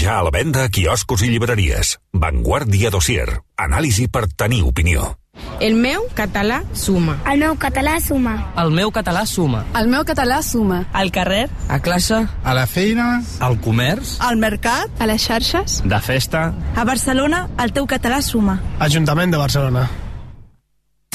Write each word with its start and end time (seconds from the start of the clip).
Ja 0.00 0.18
a 0.18 0.22
la 0.24 0.30
venda 0.30 0.64
a 0.64 0.68
quioscos 0.68 1.22
i 1.22 1.28
llibreries. 1.28 1.98
Vanguardia 2.12 2.90
Dossier. 2.90 3.28
Anàlisi 3.60 4.08
per 4.08 4.26
tenir 4.28 4.62
opinió. 4.64 5.16
El 5.60 5.76
meu 5.76 6.04
català 6.16 6.62
suma. 6.74 7.16
El 7.30 7.40
meu 7.40 7.56
català 7.60 7.98
suma. 8.00 8.34
El 8.58 8.72
meu 8.72 8.90
català 8.92 9.24
suma. 9.26 9.64
El 9.78 9.88
meu 9.88 10.04
català 10.04 10.42
suma. 10.42 10.82
Al 10.92 11.12
carrer. 11.12 11.48
A 11.68 11.78
classe. 11.80 12.26
A 12.42 12.54
la 12.54 12.66
feina. 12.66 13.22
Al 13.40 13.58
comerç. 13.60 14.16
Al 14.20 14.36
mercat. 14.36 14.90
A 14.98 15.06
les 15.06 15.22
xarxes. 15.22 15.80
De 15.84 16.00
festa. 16.00 16.52
A 16.76 16.84
Barcelona, 16.84 17.48
el 17.62 17.72
teu 17.72 17.86
català 17.86 18.22
suma. 18.22 18.60
Ajuntament 18.78 19.32
de 19.32 19.40
Barcelona. 19.40 19.88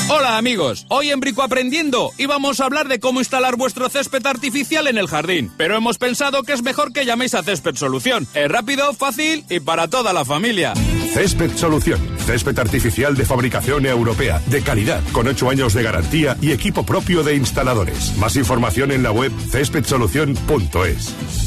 Hola 0.10 0.38
amigos, 0.38 0.86
hoy 0.88 1.10
en 1.10 1.20
Brico 1.20 1.44
Aprendiendo 1.44 2.12
íbamos 2.18 2.62
a 2.62 2.66
hablar 2.66 2.88
de 2.88 3.02
cómo 3.02 3.20
instalar 3.20 3.58
vuestro 3.58 3.90
césped 3.90 4.26
artificial 4.26 4.88
en 4.88 4.98
el 4.98 5.08
jardín, 5.08 5.52
pero 5.58 5.76
hemos 5.76 5.98
pensado 5.98 6.44
que 6.44 6.54
es 6.54 6.64
mejor 6.64 6.94
que 6.94 7.04
llaméis 7.04 7.34
a 7.34 7.44
Césped 7.44 7.76
Solución. 7.76 8.26
Es 8.34 8.50
rápido, 8.50 8.94
fácil 8.94 9.44
y 9.50 9.60
para 9.60 9.90
toda 9.90 10.14
la 10.14 10.24
familia. 10.24 10.74
Césped 11.14 11.58
Solución, 11.58 12.00
césped 12.26 12.58
artificial 12.58 13.18
de 13.18 13.26
fabricación 13.26 13.86
europea, 13.86 14.42
de 14.46 14.62
calidad, 14.62 15.04
con 15.12 15.28
8 15.28 15.50
años 15.50 15.74
de 15.74 15.84
garantía 15.84 16.38
y 16.42 16.52
equipo 16.54 16.86
propio 16.86 17.22
de 17.24 17.36
instaladores. 17.36 18.16
Más 18.18 18.38
información 18.38 18.94
en 18.94 19.04
la 19.04 19.12
web 19.12 19.34
céspedsolución.es. 19.52 21.47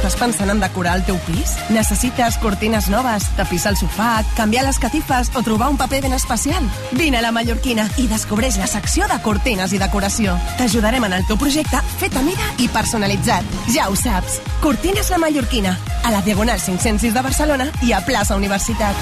Estàs 0.00 0.16
pensant 0.16 0.48
en 0.48 0.60
decorar 0.62 0.94
el 0.96 1.02
teu 1.04 1.18
pis? 1.26 1.50
Necessites 1.68 2.38
cortines 2.40 2.86
noves, 2.88 3.26
tapissar 3.36 3.74
el 3.74 3.76
sofà, 3.76 4.22
canviar 4.32 4.62
les 4.64 4.78
catifes 4.80 5.28
o 5.36 5.42
trobar 5.44 5.68
un 5.68 5.76
paper 5.76 5.98
ben 6.06 6.14
especial? 6.16 6.64
Vine 6.96 7.18
a 7.18 7.20
la 7.20 7.32
Mallorquina 7.36 7.84
i 8.00 8.06
descobreix 8.08 8.56
la 8.56 8.64
secció 8.64 9.04
de 9.10 9.18
cortines 9.20 9.74
i 9.76 9.80
decoració. 9.82 10.38
T'ajudarem 10.56 11.04
en 11.04 11.18
el 11.18 11.26
teu 11.28 11.36
projecte 11.36 11.82
fet 12.00 12.16
a 12.16 12.22
mida 12.24 12.46
i 12.64 12.70
personalitzat. 12.72 13.44
Ja 13.74 13.90
ho 13.90 13.98
saps. 14.00 14.38
Cortines 14.64 15.12
la 15.12 15.20
Mallorquina, 15.20 15.74
a 16.00 16.14
la 16.14 16.24
Diagonal 16.24 16.64
506 16.64 17.12
de 17.12 17.26
Barcelona 17.28 17.68
i 17.84 17.92
a 17.92 18.00
plaça 18.00 18.40
Universitat. 18.40 18.96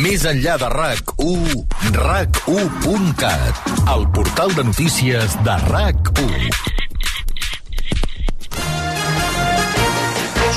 Més 0.00 0.24
enllà 0.24 0.56
de 0.64 0.72
RAC1, 0.72 1.60
RAC1.cat, 1.92 3.68
el 3.98 4.08
portal 4.16 4.56
de 4.56 4.64
notícies 4.72 5.36
de 5.44 5.60
RAC1. 5.68 6.95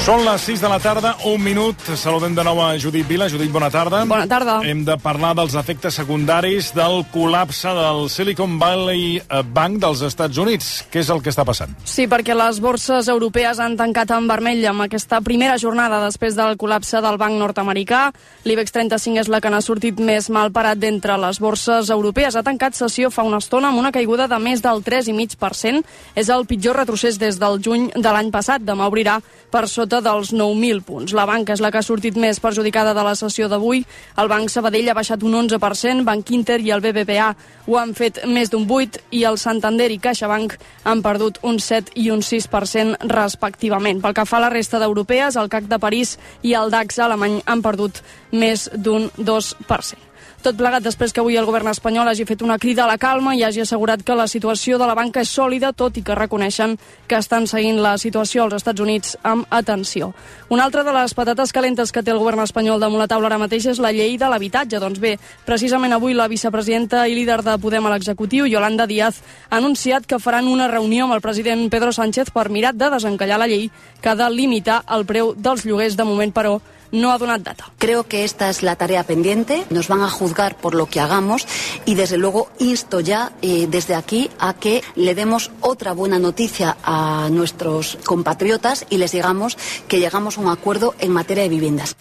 Són 0.09 0.23
les 0.25 0.41
6 0.41 0.61
de 0.63 0.69
la 0.71 0.79
tarda, 0.81 1.09
un 1.29 1.43
minut. 1.45 1.83
Saludem 1.93 2.33
de 2.33 2.41
nou 2.41 2.57
a 2.63 2.71
Judit 2.81 3.05
Vila. 3.05 3.27
Judit, 3.29 3.51
bona 3.53 3.67
tarda. 3.69 3.99
Bona 4.09 4.25
tarda. 4.25 4.55
Hem 4.65 4.79
de 4.81 4.95
parlar 4.97 5.35
dels 5.37 5.53
efectes 5.53 5.99
secundaris 5.99 6.71
del 6.73 7.03
col·lapse 7.13 7.69
del 7.77 8.07
Silicon 8.09 8.55
Valley 8.57 9.19
Bank 9.53 9.77
dels 9.83 10.01
Estats 10.07 10.39
Units. 10.41 10.69
Què 10.89 11.03
és 11.03 11.11
el 11.13 11.21
que 11.21 11.29
està 11.29 11.45
passant? 11.45 11.75
Sí, 11.85 12.07
perquè 12.09 12.33
les 12.33 12.57
borses 12.57 13.05
europees 13.13 13.61
han 13.61 13.75
tancat 13.77 14.15
en 14.15 14.25
vermell 14.31 14.65
amb 14.71 14.87
aquesta 14.87 15.19
primera 15.21 15.59
jornada 15.61 16.01
després 16.07 16.33
del 16.33 16.57
col·lapse 16.57 17.03
del 17.05 17.21
banc 17.21 17.37
nord-americà. 17.37 18.07
L'IBEX 18.49 18.73
35 18.79 19.21
és 19.27 19.29
la 19.29 19.43
que 19.45 19.53
n'ha 19.53 19.61
sortit 19.61 20.01
més 20.01 20.31
mal 20.33 20.49
parat 20.49 20.81
d'entre 20.81 21.19
les 21.21 21.37
borses 21.37 21.93
europees. 21.93 22.33
Ha 22.33 22.41
tancat 22.49 22.73
sessió 22.73 23.13
fa 23.13 23.27
una 23.29 23.43
estona 23.45 23.69
amb 23.69 23.83
una 23.83 23.93
caiguda 23.93 24.25
de 24.25 24.41
més 24.41 24.65
del 24.65 24.81
3,5%. 24.81 25.85
És 26.17 26.33
el 26.33 26.49
pitjor 26.49 26.81
retrocés 26.81 27.21
des 27.21 27.37
del 27.37 27.61
juny 27.61 27.91
de 27.93 28.09
l'any 28.09 28.33
passat. 28.33 28.65
Demà 28.65 28.89
obrirà 28.89 29.19
per 29.53 29.67
sota 29.69 29.98
dels 30.01 30.33
9.000 30.33 30.83
punts. 30.85 31.13
La 31.13 31.25
banca 31.29 31.53
és 31.53 31.61
la 31.63 31.71
que 31.71 31.79
ha 31.81 31.85
sortit 31.85 32.17
més 32.19 32.39
perjudicada 32.39 32.93
de 32.97 33.03
la 33.05 33.15
sessió 33.15 33.49
d'avui. 33.49 33.83
El 34.17 34.31
Banc 34.31 34.49
Sabadell 34.49 34.89
ha 34.89 34.97
baixat 34.97 35.23
un 35.23 35.37
11%, 35.37 36.03
Banc 36.07 36.31
Inter 36.35 36.59
i 36.61 36.73
el 36.75 36.83
BBVA 36.83 37.29
ho 37.69 37.77
han 37.77 37.93
fet 37.93 38.23
més 38.25 38.49
d'un 38.49 38.65
8% 38.65 39.13
i 39.13 39.23
el 39.29 39.37
Santander 39.37 39.89
i 39.93 39.99
CaixaBank 40.01 40.57
han 40.89 41.03
perdut 41.05 41.39
un 41.45 41.59
7 41.61 41.93
i 42.01 42.09
un 42.09 42.23
6% 42.25 43.09
respectivament. 43.13 44.01
Pel 44.01 44.17
que 44.17 44.25
fa 44.25 44.39
a 44.41 44.45
la 44.47 44.53
resta 44.53 44.81
d'europees, 44.81 45.37
el 45.37 45.49
CAC 45.53 45.69
de 45.69 45.79
París 45.79 46.17
i 46.41 46.57
el 46.57 46.73
DAX 46.73 46.99
alemany 47.05 47.41
han 47.45 47.65
perdut 47.65 48.03
més 48.31 48.69
d'un 48.73 49.09
2%. 49.17 50.08
Tot 50.39 50.55
plegat 50.55 50.85
després 50.85 51.11
que 51.11 51.19
avui 51.19 51.35
el 51.35 51.43
govern 51.43 51.67
espanyol 51.67 52.07
hagi 52.07 52.23
fet 52.23 52.39
una 52.45 52.55
crida 52.57 52.85
a 52.85 52.87
la 52.87 52.95
calma 52.97 53.33
i 53.35 53.41
hagi 53.43 53.59
assegurat 53.59 53.99
que 54.07 54.15
la 54.15 54.27
situació 54.31 54.77
de 54.79 54.85
la 54.87 54.93
banca 54.95 55.19
és 55.19 55.33
sòlida, 55.35 55.73
tot 55.75 55.97
i 55.99 56.03
que 56.07 56.15
reconeixen 56.15 56.77
que 57.11 57.17
estan 57.19 57.43
seguint 57.43 57.81
la 57.83 57.97
situació 57.99 58.45
als 58.45 58.55
Estats 58.61 58.79
Units 58.79 59.17
amb 59.27 59.43
atenció. 59.51 60.13
Una 60.47 60.63
altra 60.63 60.85
de 60.87 60.93
les 60.95 61.13
patates 61.13 61.51
calentes 61.51 61.91
que 61.91 62.05
té 62.07 62.15
el 62.15 62.21
govern 62.23 62.39
espanyol 62.45 62.79
damunt 62.79 63.03
la 63.03 63.09
taula 63.11 63.27
ara 63.27 63.41
mateix 63.41 63.67
és 63.73 63.83
la 63.83 63.91
llei 63.91 64.15
de 64.15 64.31
l'habitatge. 64.31 64.79
Doncs 64.79 65.03
bé, 65.03 65.17
precisament 65.43 65.97
avui 65.97 66.15
la 66.15 66.29
vicepresidenta 66.31 67.03
i 67.11 67.19
líder 67.19 67.41
de 67.43 67.59
Podem 67.59 67.91
a 67.91 67.93
l'executiu, 67.97 68.47
Yolanda 68.47 68.87
Díaz, 68.87 69.19
ha 69.49 69.59
anunciat 69.59 70.07
que 70.07 70.23
faran 70.23 70.47
una 70.47 70.71
reunió 70.71 71.03
amb 71.03 71.19
el 71.19 71.25
president 71.25 71.67
Pedro 71.67 71.91
Sánchez 71.91 72.31
per 72.31 72.47
mirar 72.47 72.77
de 72.79 72.93
desencallar 72.95 73.43
la 73.43 73.51
llei 73.51 73.67
que 73.99 74.15
ha 74.15 74.15
de 74.15 74.31
limitar 74.31 74.85
el 74.87 75.03
preu 75.03 75.35
dels 75.35 75.67
lloguers. 75.67 75.99
De 75.99 76.07
moment, 76.07 76.31
però, 76.31 76.61
no 76.91 77.11
ha 77.11 77.17
donat 77.17 77.41
data. 77.41 77.71
Creo 77.77 78.03
que 78.03 78.23
esta 78.23 78.49
es 78.49 78.63
la 78.63 78.75
tarea 78.75 79.03
pendiente. 79.03 79.65
Nos 79.69 79.87
van 79.87 80.01
a 80.01 80.09
juzgar 80.09 80.57
por 80.57 80.75
lo 80.75 80.87
que 80.87 80.99
hagamos 80.99 81.47
y 81.85 81.95
desde 81.95 82.17
luego 82.17 82.49
insto 82.59 82.99
ya 82.99 83.31
eh, 83.41 83.67
desde 83.69 83.95
aquí 83.95 84.29
a 84.39 84.53
que 84.53 84.83
le 84.95 85.15
demos 85.15 85.51
otra 85.61 85.93
buena 85.93 86.19
noticia 86.19 86.77
a 86.83 87.29
nuestros 87.31 87.97
compatriotas 88.05 88.85
y 88.89 88.97
les 88.97 89.11
digamos 89.11 89.57
que 89.87 89.99
llegamos 89.99 90.37
a 90.37 90.41
un 90.41 90.49
acuerdo 90.49 90.95
en 90.99 91.11
materia 91.11 91.43
de 91.43 91.49
viviendas. 91.49 91.95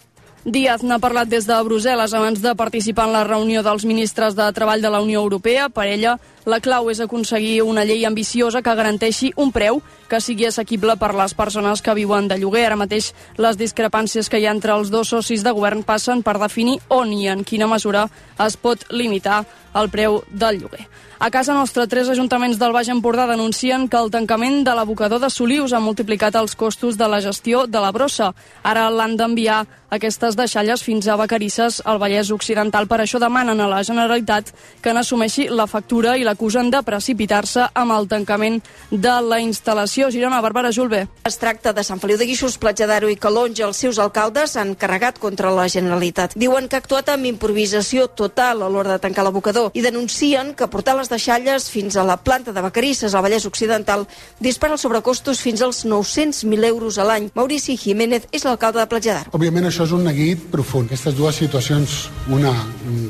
Díaz 0.44 0.84
n'ha 0.87 1.00
parlat 1.03 1.26
des 1.26 1.49
de 1.49 1.54
Brussel·les 1.66 2.12
abans 2.15 2.38
de 2.38 2.53
participar 2.54 3.09
en 3.09 3.12
la 3.12 3.25
reunió 3.26 3.65
dels 3.66 3.84
ministres 3.84 4.37
de 4.38 4.47
Treball 4.54 4.81
de 4.81 4.91
la 4.91 5.00
Unió 5.03 5.21
Europea. 5.21 5.66
Per 5.69 5.84
ella, 5.91 6.15
la 6.47 6.60
clau 6.62 6.91
és 6.93 7.00
aconseguir 7.03 7.65
una 7.66 7.84
llei 7.84 8.06
ambiciosa 8.06 8.62
que 8.62 8.75
garanteixi 8.78 9.32
un 9.37 9.50
preu 9.53 9.82
que 10.09 10.22
sigui 10.22 10.47
assequible 10.47 10.94
per 10.97 11.10
les 11.19 11.34
persones 11.34 11.82
que 11.82 11.94
viuen 11.99 12.31
de 12.31 12.38
lloguer. 12.38 12.69
Ara 12.69 12.78
mateix 12.78 13.10
les 13.37 13.59
discrepàncies 13.59 14.31
que 14.31 14.38
hi 14.38 14.47
ha 14.47 14.54
entre 14.54 14.78
els 14.78 14.94
dos 14.94 15.10
socis 15.10 15.43
de 15.43 15.53
govern 15.53 15.82
passen 15.82 16.22
per 16.22 16.38
definir 16.38 16.78
on 16.88 17.12
i 17.12 17.26
en 17.28 17.43
quina 17.44 17.66
mesura 17.66 18.06
es 18.38 18.56
pot 18.56 18.87
limitar 18.94 19.43
el 19.75 19.91
preu 19.91 20.22
del 20.31 20.62
lloguer. 20.62 20.87
A 21.19 21.32
casa 21.34 21.53
nostra, 21.53 21.88
tres 21.91 22.09
ajuntaments 22.09 22.60
del 22.60 22.72
Baix 22.72 22.88
Empordà 22.88 23.26
denuncien 23.26 23.88
que 23.91 23.99
el 23.99 24.10
tancament 24.15 24.62
de 24.62 24.75
l'abocador 24.78 25.19
de 25.19 25.31
Solius 25.34 25.75
ha 25.75 25.82
multiplicat 25.82 26.37
els 26.38 26.55
costos 26.55 26.97
de 26.97 27.09
la 27.10 27.19
gestió 27.20 27.66
de 27.66 27.82
la 27.82 27.91
brossa. 27.91 28.31
Ara 28.62 28.87
l'han 28.88 29.16
d'enviar 29.19 29.65
aquestes 29.91 30.37
deixalles 30.37 30.82
fins 30.84 31.09
a 31.09 31.16
Vacarisses, 31.16 31.81
al 31.84 31.99
Vallès 32.00 32.31
Occidental. 32.34 32.87
Per 32.88 33.00
això 33.00 33.21
demanen 33.21 33.60
a 33.60 33.69
la 33.71 33.82
Generalitat 33.87 34.53
que 34.84 34.93
n'assumeixi 34.93 35.49
la 35.49 35.66
factura 35.66 36.16
i 36.19 36.25
l'acusen 36.26 36.71
de 36.71 36.82
precipitar-se 36.84 37.69
amb 37.75 37.94
el 37.97 38.09
tancament 38.09 38.60
de 38.91 39.15
la 39.25 39.41
instal·lació. 39.41 40.10
Girona, 40.12 40.43
Bàrbara 40.44 40.72
Julve. 40.72 41.06
Es 41.28 41.38
tracta 41.41 41.72
de 41.72 41.84
Sant 41.84 42.00
Feliu 42.00 42.19
de 42.21 42.28
Guíxols, 42.28 42.59
Platja 42.60 42.87
d'Aro 42.87 43.09
i 43.09 43.16
Calonja. 43.16 43.66
Els 43.66 43.81
seus 43.84 43.99
alcaldes 43.99 44.56
han 44.56 44.75
carregat 44.78 45.19
contra 45.19 45.53
la 45.54 45.69
Generalitat. 45.69 46.37
Diuen 46.37 46.69
que 46.69 46.76
ha 46.76 46.82
actuat 46.84 47.09
amb 47.12 47.28
improvisació 47.28 48.09
total 48.09 48.62
a 48.62 48.69
l'hora 48.69 48.97
de 48.97 49.03
tancar 49.03 49.25
l'abocador 49.25 49.70
i 49.75 49.84
denuncien 49.84 50.55
que 50.55 50.69
portar 50.69 50.97
les 50.99 51.10
deixalles 51.10 51.70
fins 51.70 51.97
a 51.97 52.05
la 52.05 52.19
planta 52.20 52.53
de 52.53 52.65
Vacarisses, 52.65 53.15
al 53.15 53.25
Vallès 53.25 53.47
Occidental, 53.49 54.06
dispara 54.41 54.76
els 54.76 54.84
sobrecostos 54.84 55.41
fins 55.41 55.62
als 55.62 55.84
900.000 55.87 56.69
euros 56.69 56.99
a 56.99 57.06
l'any. 57.09 57.31
Maurici 57.34 57.76
Jiménez 57.76 58.28
és 58.32 58.44
l'alcalde 58.44 58.81
de 58.81 58.88
Platja 58.91 59.15
d'Aro. 59.15 59.34
Òbviament 59.37 59.69
això 59.69 59.78
és 59.84 59.93
un 59.94 60.05
neguit 60.06 60.49
profund. 60.53 60.89
Aquestes 60.89 61.15
dues 61.16 61.37
situacions, 61.41 61.97
una, 62.33 62.53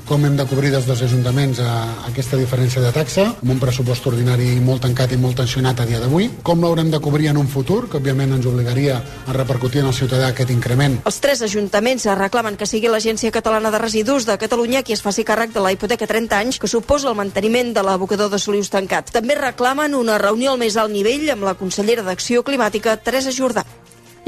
com 0.09 0.25
hem 0.27 0.37
de 0.39 0.47
cobrir 0.49 0.73
des 0.75 0.87
dels 0.89 1.03
ajuntaments 1.07 1.61
a 1.65 1.73
aquesta 2.09 2.39
diferència 2.41 2.83
de 2.85 2.93
taxa, 2.95 3.27
amb 3.37 3.55
un 3.55 3.63
pressupost 3.63 4.07
ordinari 4.11 4.57
molt 4.65 4.85
tancat 4.87 5.13
i 5.15 5.21
molt 5.21 5.39
tensionat 5.41 5.81
a 5.81 5.87
dia 5.89 6.01
d'avui, 6.03 6.29
com 6.43 6.63
l'haurem 6.63 6.93
de 6.93 7.01
cobrir 7.01 7.31
en 7.33 7.41
un 7.41 7.49
futur, 7.49 7.87
que 7.89 7.99
òbviament 8.01 8.37
ens 8.37 8.47
obligaria 8.51 8.99
a 8.99 9.37
repercutir 9.37 9.83
en 9.83 9.91
el 9.91 9.97
ciutadà 9.97 10.31
aquest 10.33 10.53
increment. 10.55 11.01
Els 11.09 11.21
tres 11.25 11.43
ajuntaments 11.47 12.09
reclamen 12.19 12.57
que 12.59 12.67
sigui 12.69 12.91
l'Agència 12.93 13.33
Catalana 13.35 13.73
de 13.75 13.83
Residus 13.83 14.27
de 14.29 14.39
Catalunya 14.39 14.83
qui 14.83 14.97
es 14.97 15.05
faci 15.05 15.25
càrrec 15.25 15.55
de 15.55 15.65
la 15.65 15.73
hipoteca 15.73 16.07
30 16.07 16.39
anys 16.39 16.59
que 16.59 16.71
suposa 16.71 17.11
el 17.11 17.19
manteniment 17.19 17.75
de 17.75 17.85
l'abocador 17.85 18.31
de 18.33 18.39
Solius 18.39 18.71
tancat. 18.71 19.13
També 19.15 19.39
reclamen 19.39 19.95
una 19.95 20.19
reunió 20.19 20.53
al 20.53 20.63
més 20.63 20.77
alt 20.77 20.93
nivell 20.93 21.29
amb 21.33 21.47
la 21.49 21.57
consellera 21.59 22.05
d'Acció 22.07 22.45
Climàtica, 22.45 22.97
Teresa 22.97 23.35
Jordà. 23.35 23.65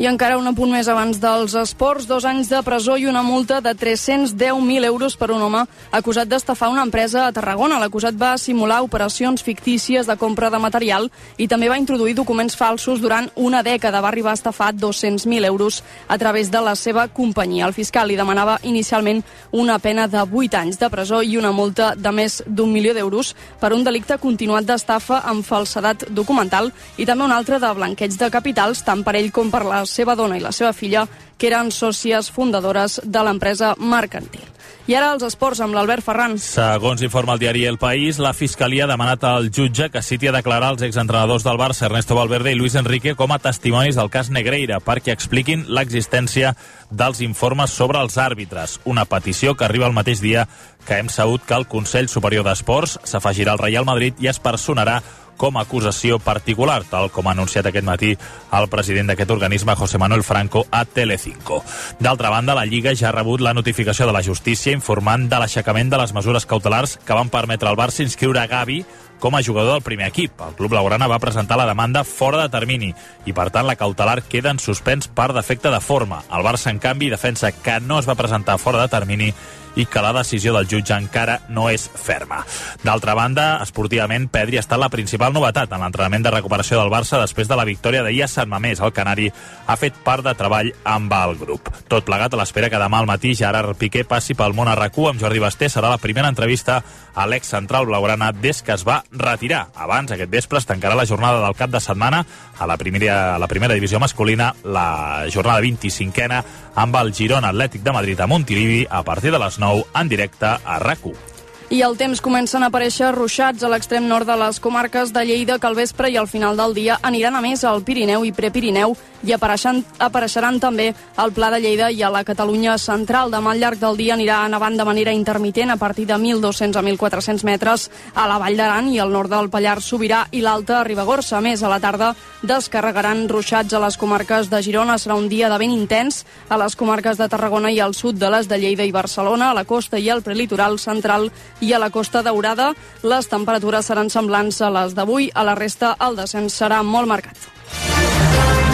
I 0.01 0.07
encara 0.09 0.39
un 0.41 0.47
apunt 0.49 0.71
més 0.73 0.89
abans 0.89 1.19
dels 1.21 1.53
esports, 1.61 2.07
dos 2.09 2.25
anys 2.25 2.49
de 2.49 2.63
presó 2.65 2.95
i 2.97 3.05
una 3.05 3.21
multa 3.21 3.59
de 3.61 3.75
310.000 3.77 4.87
euros 4.89 5.13
per 5.21 5.27
un 5.29 5.43
home 5.45 5.67
acusat 5.93 6.25
d'estafar 6.31 6.71
una 6.73 6.87
empresa 6.87 7.27
a 7.27 7.33
Tarragona. 7.37 7.77
L'acusat 7.77 8.17
va 8.17 8.31
simular 8.41 8.79
operacions 8.81 9.45
fictícies 9.45 10.09
de 10.09 10.17
compra 10.17 10.49
de 10.49 10.57
material 10.57 11.11
i 11.37 11.49
també 11.53 11.69
va 11.69 11.77
introduir 11.77 12.15
documents 12.17 12.57
falsos 12.57 13.03
durant 13.03 13.29
una 13.37 13.61
dècada. 13.61 14.01
Va 14.01 14.09
arribar 14.09 14.33
a 14.33 14.39
estafar 14.41 14.71
200.000 14.73 15.45
euros 15.45 15.83
a 16.09 16.17
través 16.17 16.49
de 16.51 16.65
la 16.65 16.75
seva 16.81 17.05
companyia. 17.09 17.67
El 17.69 17.77
fiscal 17.77 18.09
li 18.09 18.17
demanava 18.17 18.57
inicialment 18.63 19.21
una 19.53 19.79
pena 19.85 20.09
de 20.09 20.25
8 20.25 20.63
anys 20.63 20.81
de 20.81 20.89
presó 20.89 21.21
i 21.21 21.37
una 21.37 21.53
multa 21.53 21.93
de 21.95 22.11
més 22.11 22.41
d'un 22.47 22.73
milió 22.73 22.97
d'euros 22.97 23.35
per 23.61 23.75
un 23.77 23.85
delicte 23.85 24.17
continuat 24.17 24.65
d'estafa 24.65 25.21
amb 25.29 25.45
falsedat 25.45 26.09
documental 26.09 26.73
i 26.97 27.05
també 27.05 27.29
un 27.29 27.37
altre 27.37 27.61
de 27.61 27.75
blanqueig 27.77 28.17
de 28.17 28.33
capitals, 28.33 28.81
tant 28.81 29.05
per 29.05 29.19
ell 29.21 29.29
com 29.29 29.53
per 29.53 29.67
les 29.69 29.90
seva 29.91 30.17
dona 30.17 30.39
i 30.39 30.45
la 30.45 30.55
seva 30.55 30.73
filla, 30.73 31.05
que 31.37 31.51
eren 31.51 31.73
sòcies 31.75 32.31
fundadores 32.31 33.01
de 33.05 33.27
l'empresa 33.27 33.75
mercantil. 33.79 34.47
I 34.91 34.97
ara 34.99 35.13
els 35.15 35.23
esports 35.23 35.61
amb 35.63 35.77
l'Albert 35.77 36.03
Ferran. 36.03 36.33
Segons 36.43 37.03
informa 37.05 37.37
el 37.37 37.41
diari 37.43 37.61
El 37.69 37.77
País, 37.79 38.19
la 38.19 38.33
Fiscalia 38.35 38.87
ha 38.87 38.91
demanat 38.91 39.23
al 39.29 39.51
jutge 39.55 39.87
que 39.93 40.03
citi 40.03 40.27
a 40.27 40.33
declarar 40.35 40.73
els 40.75 40.83
exentrenadors 40.83 41.45
del 41.47 41.61
Barça, 41.61 41.85
Ernesto 41.87 42.17
Valverde 42.19 42.51
i 42.51 42.59
Luis 42.59 42.75
Enrique, 42.75 43.15
com 43.15 43.31
a 43.31 43.39
testimonis 43.39 43.95
del 44.01 44.11
cas 44.11 44.33
Negreira, 44.35 44.81
perquè 44.83 45.15
expliquin 45.15 45.63
l'existència 45.69 46.57
dels 46.91 47.21
informes 47.23 47.71
sobre 47.71 48.01
els 48.03 48.19
àrbitres. 48.19 48.81
Una 48.85 49.05
petició 49.07 49.55
que 49.55 49.69
arriba 49.69 49.87
el 49.87 49.95
mateix 49.95 50.25
dia 50.25 50.49
que 50.89 50.99
hem 50.99 51.13
sabut 51.13 51.45
que 51.47 51.55
el 51.55 51.69
Consell 51.71 52.09
Superior 52.09 52.49
d'Esports 52.49 52.99
s'afegirà 53.05 53.55
al 53.55 53.63
Real 53.63 53.87
Madrid 53.87 54.19
i 54.19 54.33
es 54.33 54.43
personarà 54.43 55.03
com 55.41 55.57
a 55.57 55.63
acusació 55.65 56.19
particular, 56.21 56.83
tal 56.85 57.09
com 57.09 57.25
ha 57.25 57.33
anunciat 57.33 57.71
aquest 57.71 57.87
matí 57.87 58.11
el 58.53 58.67
president 58.69 59.09
d'aquest 59.09 59.31
organisme, 59.33 59.73
José 59.79 59.97
Manuel 59.97 60.23
Franco, 60.27 60.67
a 60.71 60.85
Telecinco. 60.85 61.63
D'altra 61.99 62.29
banda, 62.29 62.55
la 62.59 62.67
Lliga 62.69 62.93
ja 62.93 63.09
ha 63.09 63.17
rebut 63.17 63.41
la 63.41 63.55
notificació 63.57 64.05
de 64.05 64.13
la 64.13 64.23
justícia 64.27 64.75
informant 64.77 65.31
de 65.31 65.39
l'aixecament 65.41 65.89
de 65.89 66.01
les 66.03 66.13
mesures 66.13 66.45
cautelars 66.45 66.99
que 66.99 67.17
van 67.17 67.33
permetre 67.33 67.71
al 67.71 67.79
Barça 67.81 68.05
inscriure 68.05 68.45
Gavi 68.51 68.83
com 69.21 69.37
a 69.37 69.43
jugador 69.43 69.79
del 69.79 69.87
primer 69.87 70.09
equip. 70.09 70.41
El 70.45 70.57
club 70.59 70.75
blaugrana 70.75 71.09
va 71.09 71.21
presentar 71.23 71.57
la 71.57 71.69
demanda 71.69 72.05
fora 72.05 72.43
de 72.43 72.53
termini 72.53 72.91
i, 73.25 73.33
per 73.33 73.49
tant, 73.49 73.69
la 73.69 73.79
cautelar 73.81 74.21
queda 74.29 74.53
en 74.53 74.61
suspens 74.61 75.09
per 75.09 75.31
defecte 75.37 75.73
de 75.73 75.81
forma. 75.81 76.21
El 76.29 76.45
Barça, 76.45 76.69
en 76.69 76.81
canvi, 76.85 77.09
defensa 77.13 77.53
que 77.53 77.79
no 77.81 78.01
es 78.01 78.09
va 78.09 78.19
presentar 78.19 78.59
fora 78.59 78.81
de 78.83 78.93
termini 78.93 79.33
i 79.77 79.87
que 79.87 80.03
la 80.03 80.13
decisió 80.17 80.55
del 80.55 80.69
jutge 80.71 80.97
encara 80.97 81.41
no 81.49 81.69
és 81.71 81.87
ferma. 81.89 82.43
D'altra 82.83 83.15
banda, 83.15 83.47
esportivament, 83.63 84.29
Pedri 84.33 84.59
ha 84.59 84.65
estat 84.65 84.81
la 84.81 84.91
principal 84.91 85.35
novetat 85.35 85.73
en 85.73 85.85
l'entrenament 85.85 86.27
de 86.27 86.35
recuperació 86.35 86.81
del 86.81 86.93
Barça 86.93 87.21
després 87.21 87.49
de 87.49 87.59
la 87.59 87.67
victòria 87.69 88.03
d'ahir 88.03 88.25
a 88.25 88.31
Sant 88.31 88.51
Mamés. 88.51 88.81
El 88.81 88.95
Canari 88.97 89.31
ha 89.67 89.77
fet 89.81 89.97
part 90.05 90.25
de 90.27 90.35
treball 90.35 90.73
amb 90.85 91.13
el 91.21 91.37
grup. 91.41 91.71
Tot 91.89 92.07
plegat 92.07 92.35
a 92.35 92.41
l'espera 92.41 92.71
que 92.71 92.81
demà 92.81 93.01
al 93.01 93.11
matí 93.11 93.35
Gerard 93.39 93.77
Piqué 93.79 94.05
passi 94.05 94.35
pel 94.35 94.57
món 94.57 94.69
a 94.69 94.77
rac 94.79 94.99
amb 95.01 95.21
Jordi 95.21 95.39
Basté. 95.39 95.69
Serà 95.71 95.89
la 95.89 96.03
primera 96.03 96.29
entrevista 96.29 96.81
a 97.15 97.27
l'ex 97.27 97.49
central 97.49 97.87
blaugrana 97.87 98.33
des 98.33 98.63
que 98.63 98.73
es 98.73 98.85
va 98.87 99.03
retirar. 99.13 99.69
Abans, 99.75 100.13
aquest 100.13 100.31
vespre, 100.31 100.59
es 100.59 100.67
tancarà 100.67 100.97
la 100.97 101.07
jornada 101.07 101.45
del 101.45 101.57
cap 101.57 101.71
de 101.71 101.81
setmana 101.81 102.25
a 102.59 102.67
la 102.67 102.77
primera, 102.77 103.37
a 103.37 103.39
la 103.39 103.49
primera 103.49 103.75
divisió 103.75 104.01
masculina, 104.01 104.55
la 104.65 105.27
jornada 105.33 105.61
25a, 105.61 106.43
amb 106.75 106.97
el 107.01 107.15
Girona 107.15 107.51
Atlètic 107.55 107.83
de 107.83 107.93
Madrid 107.97 108.21
a 108.21 108.27
Montilivi 108.27 108.87
a 108.91 109.03
partir 109.03 109.33
de 109.33 109.39
les 109.43 109.59
9 109.59 109.85
en 109.95 110.09
directe 110.09 110.47
a 110.47 110.79
RAC1. 110.79 111.30
I 111.71 111.85
el 111.87 111.93
temps 111.95 112.19
comencen 112.19 112.65
a 112.65 112.69
aparèixer 112.73 113.13
ruixats 113.15 113.63
a 113.63 113.69
l'extrem 113.71 114.09
nord 114.11 114.27
de 114.27 114.35
les 114.41 114.59
comarques 114.59 115.13
de 115.15 115.23
Lleida 115.23 115.61
que 115.63 115.69
al 115.69 115.77
vespre 115.79 116.09
i 116.11 116.17
al 116.19 116.27
final 116.27 116.59
del 116.59 116.75
dia 116.75 116.97
aniran 117.07 117.37
a 117.39 117.43
més 117.45 117.63
al 117.63 117.85
Pirineu 117.87 118.25
i 118.27 118.33
Prepirineu 118.35 118.97
i 119.23 119.31
apareixen, 119.37 119.85
apareixeran 120.01 120.59
també 120.59 120.89
al 121.21 121.31
Pla 121.37 121.51
de 121.53 121.61
Lleida 121.61 121.91
i 121.93 122.03
a 122.03 122.11
la 122.11 122.25
Catalunya 122.25 122.75
central. 122.79 123.31
Demà 123.31 123.53
al 123.53 123.61
llarg 123.63 123.79
del 123.79 123.99
dia 124.01 124.17
anirà 124.17 124.41
nevant 124.51 124.79
de 124.81 124.87
manera 124.89 125.13
intermitent 125.15 125.71
a 125.71 125.77
partir 125.77 126.09
de 126.09 126.17
1.200 126.17 126.75
a 126.75 126.83
1.400 126.83 127.45
metres 127.47 127.87
a 128.15 128.27
la 128.27 128.41
Vall 128.43 128.59
d'Aran 128.59 128.89
i 128.91 128.99
al 128.99 129.13
nord 129.13 129.31
del 129.31 129.51
Pallars 129.53 129.87
Sobirà 129.93 130.25
i 130.33 130.43
l'Alta 130.43 130.83
Ribagorça. 130.83 131.39
A 131.39 131.45
més, 131.45 131.63
a 131.63 131.71
la 131.71 131.79
tarda 131.79 132.15
descarregaran 132.43 133.29
ruixats 133.29 133.77
a 133.77 133.83
les 133.85 134.01
comarques 134.01 134.51
de 134.51 134.63
Girona. 134.65 134.99
Serà 134.99 135.15
un 135.15 135.29
dia 135.29 135.53
de 135.53 135.61
vent 135.61 135.77
intens 135.77 136.25
a 136.49 136.59
les 136.59 136.75
comarques 136.75 137.21
de 137.21 137.29
Tarragona 137.29 137.71
i 137.71 137.79
al 137.79 137.95
sud 137.95 138.19
de 138.19 138.33
les 138.33 138.49
de 138.49 138.59
Lleida 138.59 138.89
i 138.89 138.91
Barcelona, 138.97 139.51
a 139.51 139.59
la 139.61 139.69
costa 139.69 140.01
i 140.01 140.11
al 140.11 140.25
prelitoral 140.27 140.81
central 140.81 141.31
i 141.61 141.73
a 141.73 141.79
la 141.79 141.91
Costa 141.91 142.23
Daurada. 142.23 142.73
Les 143.03 143.29
temperatures 143.31 143.87
seran 143.87 144.11
semblants 144.11 144.61
a 144.61 144.71
les 144.71 144.97
d'avui. 144.97 145.31
A 145.35 145.45
la 145.45 145.55
resta, 145.59 145.97
el 146.01 146.19
descens 146.19 146.57
serà 146.63 146.83
molt 146.83 147.09
marcat. 147.11 148.70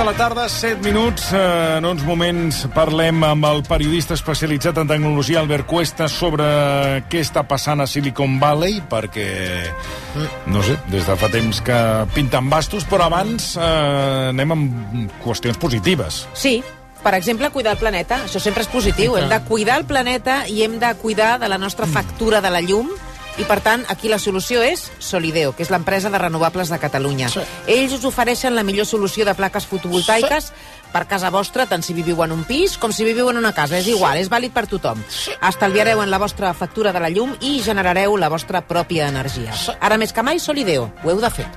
De 0.00 0.06
la 0.06 0.16
tarda, 0.16 0.48
7 0.48 0.80
minuts. 0.82 1.32
Eh, 1.32 1.76
en 1.76 1.84
uns 1.84 2.02
moments 2.08 2.62
parlem 2.72 3.20
amb 3.26 3.44
el 3.44 3.58
periodista 3.68 4.14
especialitzat 4.16 4.78
en 4.80 4.88
tecnologia, 4.88 5.42
Albert 5.42 5.66
Cuesta, 5.68 6.06
sobre 6.08 6.46
què 7.12 7.20
està 7.20 7.42
passant 7.44 7.82
a 7.82 7.86
Silicon 7.90 8.38
Valley, 8.40 8.78
perquè, 8.88 9.26
no 10.48 10.62
sé, 10.64 10.78
des 10.88 11.04
de 11.04 11.16
fa 11.20 11.28
temps 11.28 11.60
que 11.66 11.78
pinten 12.14 12.48
bastos, 12.48 12.86
però 12.88 13.10
abans 13.10 13.52
eh, 13.60 14.30
anem 14.30 14.56
amb 14.56 15.12
qüestions 15.20 15.60
positives. 15.60 16.22
Sí, 16.32 16.62
per 17.04 17.12
exemple, 17.18 17.52
cuidar 17.52 17.76
el 17.76 17.82
planeta. 17.82 18.22
Això 18.24 18.40
sempre 18.40 18.64
és 18.64 18.72
positiu. 18.72 19.18
Hem 19.20 19.28
de 19.28 19.42
cuidar 19.50 19.82
el 19.82 19.88
planeta 19.90 20.46
i 20.48 20.62
hem 20.64 20.80
de 20.80 20.94
cuidar 21.02 21.34
de 21.42 21.52
la 21.52 21.60
nostra 21.60 21.88
factura 21.88 22.40
de 22.40 22.56
la 22.56 22.64
llum 22.64 22.88
i, 23.38 23.44
per 23.48 23.60
tant, 23.64 23.84
aquí 23.88 24.10
la 24.10 24.18
solució 24.18 24.62
és 24.64 24.88
Solideo, 24.98 25.54
que 25.56 25.62
és 25.64 25.70
l'empresa 25.70 26.10
de 26.10 26.18
renovables 26.18 26.72
de 26.72 26.78
Catalunya. 26.82 27.30
Sí. 27.32 27.44
Ells 27.70 27.94
us 27.96 28.04
ofereixen 28.08 28.56
la 28.56 28.64
millor 28.66 28.88
solució 28.88 29.24
de 29.24 29.34
plaques 29.38 29.66
fotovoltaiques 29.70 30.50
sí. 30.50 30.68
per 30.92 31.06
casa 31.08 31.30
vostra, 31.30 31.68
tant 31.70 31.84
si 31.86 31.96
viviu 31.96 32.20
en 32.24 32.34
un 32.34 32.44
pis 32.44 32.76
com 32.80 32.92
si 32.92 33.06
viviu 33.06 33.30
en 33.30 33.40
una 33.40 33.54
casa. 33.56 33.78
És 33.78 33.88
igual, 33.88 34.20
és 34.20 34.30
vàlid 34.32 34.54
per 34.56 34.66
tothom. 34.70 35.00
Sí. 35.08 35.34
Estalviareu 35.48 36.02
en 36.02 36.10
la 36.10 36.20
vostra 36.20 36.52
factura 36.54 36.92
de 36.92 37.00
la 37.00 37.12
llum 37.12 37.36
i 37.40 37.60
generareu 37.64 38.18
la 38.18 38.28
vostra 38.28 38.66
pròpia 38.66 39.08
energia. 39.08 39.54
Sí. 39.56 39.76
Ara 39.80 40.00
més 40.00 40.12
que 40.12 40.26
mai, 40.26 40.42
Solideo. 40.42 40.90
Ho 41.04 41.14
heu 41.14 41.22
de 41.22 41.32
fer. 41.40 41.48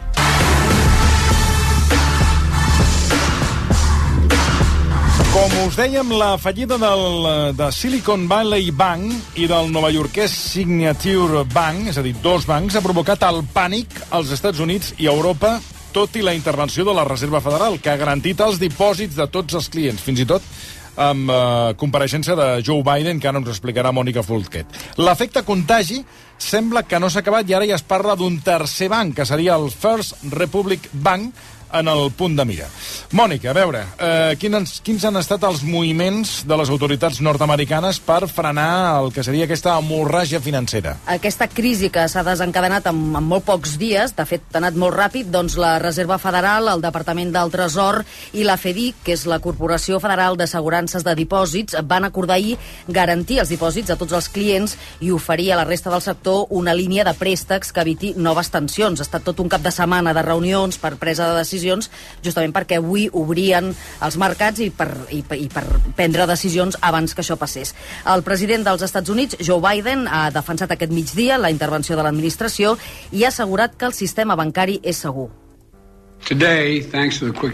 Com 5.44 5.66
us 5.68 5.76
dèiem, 5.76 6.08
la 6.16 6.38
fallida 6.40 6.78
del, 6.80 7.26
de 7.60 7.66
Silicon 7.76 8.30
Valley 8.32 8.70
Bank 8.72 9.36
i 9.36 9.44
del 9.52 9.74
novaiorquès 9.76 10.32
Signature 10.32 11.42
Bank, 11.52 11.90
és 11.92 11.98
a 12.00 12.04
dir, 12.06 12.14
dos 12.24 12.46
bancs, 12.48 12.78
ha 12.80 12.82
provocat 12.86 13.26
el 13.28 13.42
pànic 13.52 13.92
als 14.16 14.32
Estats 14.32 14.62
Units 14.64 14.94
i 15.04 15.10
a 15.10 15.12
Europa, 15.12 15.58
tot 15.92 16.16
i 16.16 16.24
la 16.24 16.32
intervenció 16.38 16.86
de 16.88 16.96
la 16.96 17.04
Reserva 17.04 17.42
Federal, 17.44 17.76
que 17.84 17.92
ha 17.92 18.00
garantit 18.00 18.40
els 18.40 18.62
dipòsits 18.62 19.20
de 19.20 19.28
tots 19.34 19.60
els 19.60 19.68
clients, 19.74 20.00
fins 20.00 20.24
i 20.24 20.28
tot 20.30 20.48
amb 20.96 21.28
eh, 21.28 21.74
compareixença 21.76 22.38
de 22.40 22.48
Joe 22.64 22.80
Biden, 22.86 23.20
que 23.20 23.28
ara 23.28 23.42
ens 23.42 23.52
explicarà 23.52 23.92
Mònica 23.92 24.24
Fulquet. 24.24 24.80
L'efecte 25.02 25.44
contagi 25.44 26.00
sembla 26.40 26.86
que 26.88 27.04
no 27.04 27.10
s'ha 27.12 27.20
acabat 27.20 27.50
i 27.50 27.58
ara 27.58 27.68
ja 27.68 27.76
es 27.76 27.84
parla 27.84 28.16
d'un 28.16 28.40
tercer 28.46 28.88
banc, 28.94 29.12
que 29.18 29.28
seria 29.28 29.58
el 29.60 29.68
First 29.76 30.24
Republic 30.38 30.88
Bank, 30.94 31.36
en 31.74 31.88
el 31.88 32.12
punt 32.12 32.38
de 32.38 32.46
mira. 32.46 32.68
Mònica, 33.14 33.50
a 33.52 33.54
veure, 33.58 33.82
eh, 33.98 34.36
quins, 34.40 34.80
quins 34.86 35.04
han 35.06 35.18
estat 35.20 35.44
els 35.48 35.64
moviments 35.66 36.44
de 36.48 36.58
les 36.58 36.70
autoritats 36.70 37.20
nord-americanes 37.22 38.00
per 38.06 38.28
frenar 38.30 39.02
el 39.02 39.12
que 39.14 39.24
seria 39.26 39.48
aquesta 39.48 39.76
hemorràgia 39.80 40.42
financera? 40.42 40.96
Aquesta 41.10 41.48
crisi 41.50 41.90
que 41.94 42.06
s'ha 42.10 42.24
desencadenat 42.26 42.88
en, 42.92 43.02
en 43.18 43.26
molt 43.26 43.46
pocs 43.46 43.78
dies, 43.82 44.14
de 44.16 44.26
fet 44.30 44.54
ha 44.54 44.62
anat 44.62 44.78
molt 44.78 44.96
ràpid, 44.98 45.32
doncs 45.34 45.58
la 45.58 45.76
Reserva 45.82 46.20
Federal, 46.22 46.70
el 46.70 46.84
Departament 46.84 47.34
del 47.34 47.54
Tresor 47.54 48.04
i 48.34 48.46
la 48.46 48.58
FEDIC, 48.58 49.02
que 49.06 49.18
és 49.18 49.26
la 49.30 49.42
Corporació 49.44 50.00
Federal 50.04 50.38
d'Assegurances 50.38 51.06
de 51.06 51.16
Dipòsits, 51.18 51.80
van 51.90 52.06
acordar 52.06 52.38
ahir 52.38 52.58
garantir 52.88 53.40
els 53.42 53.50
dipòsits 53.54 53.94
a 53.94 53.98
tots 53.98 54.14
els 54.14 54.30
clients 54.30 54.78
i 55.02 55.12
oferir 55.12 55.52
a 55.54 55.60
la 55.62 55.68
resta 55.70 55.92
del 55.94 56.06
sector 56.06 56.48
una 56.50 56.74
línia 56.78 57.06
de 57.06 57.14
préstecs 57.18 57.74
que 57.74 57.82
eviti 57.82 58.14
noves 58.18 58.50
tensions. 58.54 59.02
Ha 59.02 59.08
estat 59.10 59.26
tot 59.26 59.42
un 59.42 59.50
cap 59.50 59.62
de 59.66 59.74
setmana 59.74 60.14
de 60.14 60.26
reunions 60.26 60.78
per 60.78 60.96
presa 61.02 61.30
de 61.30 61.42
decisions 61.42 61.63
decisions 61.64 61.90
justament 62.24 62.54
perquè 62.56 62.80
avui 62.82 63.08
obrien 63.12 63.72
els 64.04 64.18
mercats 64.20 64.64
i 64.64 64.70
per, 64.76 64.90
i, 65.12 65.24
i 65.24 65.48
per 65.52 65.64
prendre 65.98 66.28
decisions 66.30 66.78
abans 66.82 67.14
que 67.14 67.24
això 67.24 67.38
passés. 67.40 67.74
El 68.10 68.24
president 68.24 68.66
dels 68.68 68.84
Estats 68.84 69.10
Units, 69.10 69.40
Joe 69.40 69.62
Biden, 69.64 70.08
ha 70.08 70.30
defensat 70.34 70.76
aquest 70.76 70.92
migdia 70.92 71.40
la 71.40 71.54
intervenció 71.54 71.96
de 71.96 72.04
l'administració 72.04 72.78
i 73.12 73.24
ha 73.24 73.32
assegurat 73.32 73.78
que 73.78 73.90
el 73.90 73.96
sistema 73.96 74.36
bancari 74.36 74.80
és 74.84 75.00
segur. 75.06 75.30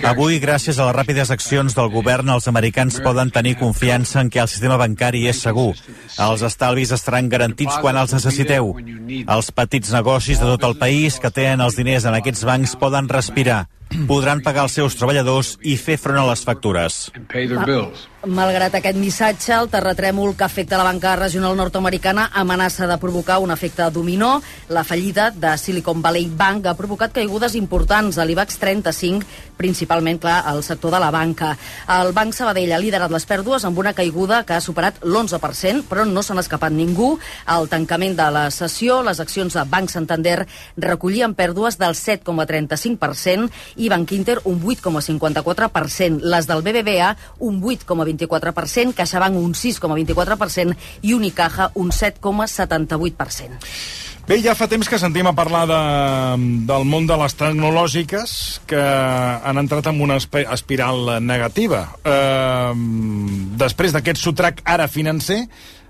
Avui, 0.05 0.35
gràcies 0.37 0.77
a 0.77 0.85
les 0.85 0.93
ràpides 0.93 1.31
accions 1.33 1.73
del 1.73 1.89
govern, 1.89 2.29
els 2.29 2.45
americans 2.51 2.99
poden 3.01 3.31
tenir 3.33 3.55
confiança 3.57 4.21
en 4.21 4.29
que 4.29 4.41
el 4.43 4.51
sistema 4.51 4.77
bancari 4.77 5.23
és 5.31 5.41
segur. 5.41 5.71
Els 6.21 6.43
estalvis 6.45 6.93
estaran 6.93 7.31
garantits 7.33 7.79
quan 7.81 7.97
els 7.97 8.13
necessiteu. 8.13 8.75
Els 9.25 9.51
petits 9.57 9.89
negocis 9.95 10.37
de 10.37 10.53
tot 10.53 10.69
el 10.69 10.77
país 10.77 11.17
que 11.17 11.33
tenen 11.33 11.65
els 11.65 11.81
diners 11.81 12.05
en 12.05 12.19
aquests 12.19 12.45
bancs 12.45 12.77
poden 12.77 13.09
respirar 13.09 13.63
podran 14.07 14.41
pagar 14.45 14.67
els 14.67 14.75
seus 14.77 14.95
treballadors 14.99 15.55
i 15.65 15.75
fer 15.77 15.97
front 15.97 16.19
a 16.21 16.27
les 16.29 16.43
factures. 16.45 17.07
Malgrat 18.19 18.73
aquest 18.75 18.97
missatge, 18.99 19.53
el 19.55 19.69
terratrèmol 19.71 20.33
que 20.35 20.43
afecta 20.43 20.77
la 20.77 20.83
banca 20.83 21.13
regional 21.15 21.55
nord-americana 21.55 22.25
amenaça 22.35 22.87
de 22.87 22.97
provocar 22.99 23.37
un 23.39 23.51
efecte 23.51 23.85
dominó. 23.95 24.41
La 24.67 24.83
fallida 24.83 25.29
de 25.31 25.57
Silicon 25.57 26.01
Valley 26.01 26.27
Bank 26.27 26.67
ha 26.67 26.75
provocat 26.75 27.13
caigudes 27.15 27.55
importants 27.55 28.17
a 28.17 28.25
l'IBEX 28.27 28.59
35, 28.59 29.25
principalment, 29.55 30.19
clar, 30.19 30.41
al 30.45 30.63
sector 30.67 30.91
de 30.91 30.99
la 30.99 31.11
banca. 31.15 31.53
El 31.87 32.11
Banc 32.11 32.35
Sabadell 32.35 32.73
ha 32.75 32.81
liderat 32.81 33.11
les 33.11 33.25
pèrdues 33.25 33.63
amb 33.63 33.79
una 33.79 33.95
caiguda 33.95 34.43
que 34.43 34.57
ha 34.57 34.61
superat 34.61 34.99
l'11%, 35.05 35.87
però 35.87 36.03
no 36.03 36.23
se 36.23 36.35
n'ha 36.35 36.43
escapat 36.43 36.75
ningú. 36.75 37.13
Al 37.47 37.71
tancament 37.71 38.19
de 38.19 38.27
la 38.35 38.45
sessió, 38.51 38.99
les 39.01 39.23
accions 39.23 39.55
de 39.55 39.63
Banc 39.63 39.89
Santander 39.89 40.43
recollien 40.75 41.37
pèrdues 41.39 41.79
del 41.79 41.95
7,35% 41.95 43.47
i 43.79 43.89
Bank 43.91 44.11
Inter 44.15 44.37
un 44.43 44.59
8,54%, 44.61 46.19
les 46.21 46.47
del 46.49 46.61
BBVA 46.65 47.15
un 47.39 47.61
8,24%, 47.63 48.93
CaixaBank 48.99 49.39
un 49.39 49.55
6,24% 49.55 50.75
i 51.01 51.15
Unicaja 51.15 51.71
un 51.75 51.89
7,78%. 51.95 53.73
Bé, 54.29 54.35
ja 54.45 54.53
fa 54.53 54.67
temps 54.69 54.85
que 54.85 54.99
sentim 55.01 55.25
a 55.25 55.33
parlar 55.33 55.63
de, 55.65 55.77
del 56.69 56.83
món 56.85 57.07
de 57.09 57.15
les 57.17 57.33
tecnològiques 57.33 58.31
que 58.69 58.77
han 58.77 59.57
entrat 59.57 59.89
en 59.89 60.03
una 60.05 60.19
esp 60.21 60.43
espiral 60.43 61.15
negativa. 61.25 61.79
Eh, 62.05 62.73
després 63.57 63.95
d'aquest 63.95 64.21
sotrac 64.21 64.61
ara 64.69 64.85
financer, 64.85 65.39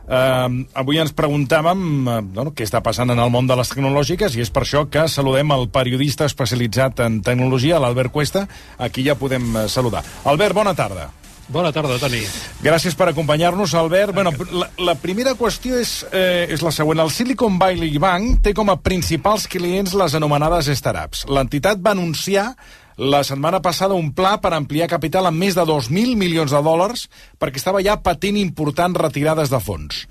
Uh, 0.09 0.65
avui 0.73 0.97
ens 0.97 1.13
preguntàvem 1.13 1.81
uh, 2.07 2.15
bueno, 2.25 2.49
què 2.57 2.65
està 2.65 2.81
passant 2.81 3.13
en 3.13 3.19
el 3.21 3.29
món 3.29 3.45
de 3.45 3.53
les 3.59 3.69
tecnològiques 3.69 4.33
i 4.33 4.41
és 4.41 4.49
per 4.49 4.63
això 4.65 4.87
que 4.89 5.05
saludem 5.05 5.53
el 5.53 5.67
periodista 5.69 6.25
especialitzat 6.25 7.03
en 7.05 7.21
tecnologia, 7.21 7.77
l'Albert 7.77 8.09
Cuesta. 8.09 8.47
Aquí 8.81 9.05
ja 9.05 9.13
podem 9.19 9.53
uh, 9.53 9.67
saludar. 9.69 10.01
Albert, 10.25 10.57
bona 10.57 10.73
tarda. 10.73 11.11
Bona 11.49 11.71
tarda, 11.73 11.95
Toni. 11.97 12.21
Gràcies 12.61 12.93
per 12.93 13.07
acompanyar-nos, 13.09 13.73
Albert. 13.73 14.13
Bueno, 14.13 14.29
la, 14.53 14.67
la 14.85 14.93
primera 15.01 15.33
qüestió 15.33 15.79
és, 15.81 16.03
eh, 16.13 16.45
és 16.45 16.61
la 16.61 16.69
següent. 16.69 17.01
El 17.01 17.09
Silicon 17.09 17.57
Valley 17.57 17.97
Bank 17.97 18.43
té 18.45 18.53
com 18.53 18.69
a 18.69 18.77
principals 18.77 19.47
clients 19.49 19.95
les 19.97 20.13
anomenades 20.13 20.69
startups. 20.77 21.25
L'entitat 21.25 21.81
va 21.81 21.95
anunciar 21.97 22.51
la 22.99 23.23
setmana 23.23 23.61
passada 23.63 23.95
un 23.95 24.11
pla 24.11 24.35
per 24.43 24.51
ampliar 24.53 24.89
capital 24.91 25.29
amb 25.29 25.39
més 25.39 25.55
de 25.55 25.63
2.000 25.63 26.19
milions 26.19 26.51
de 26.51 26.59
dòlars 26.63 27.07
perquè 27.39 27.61
estava 27.61 27.83
ja 27.85 27.99
patint 28.03 28.37
importants 28.37 28.99
retirades 28.99 29.51
de 29.53 29.59
fons. 29.63 30.03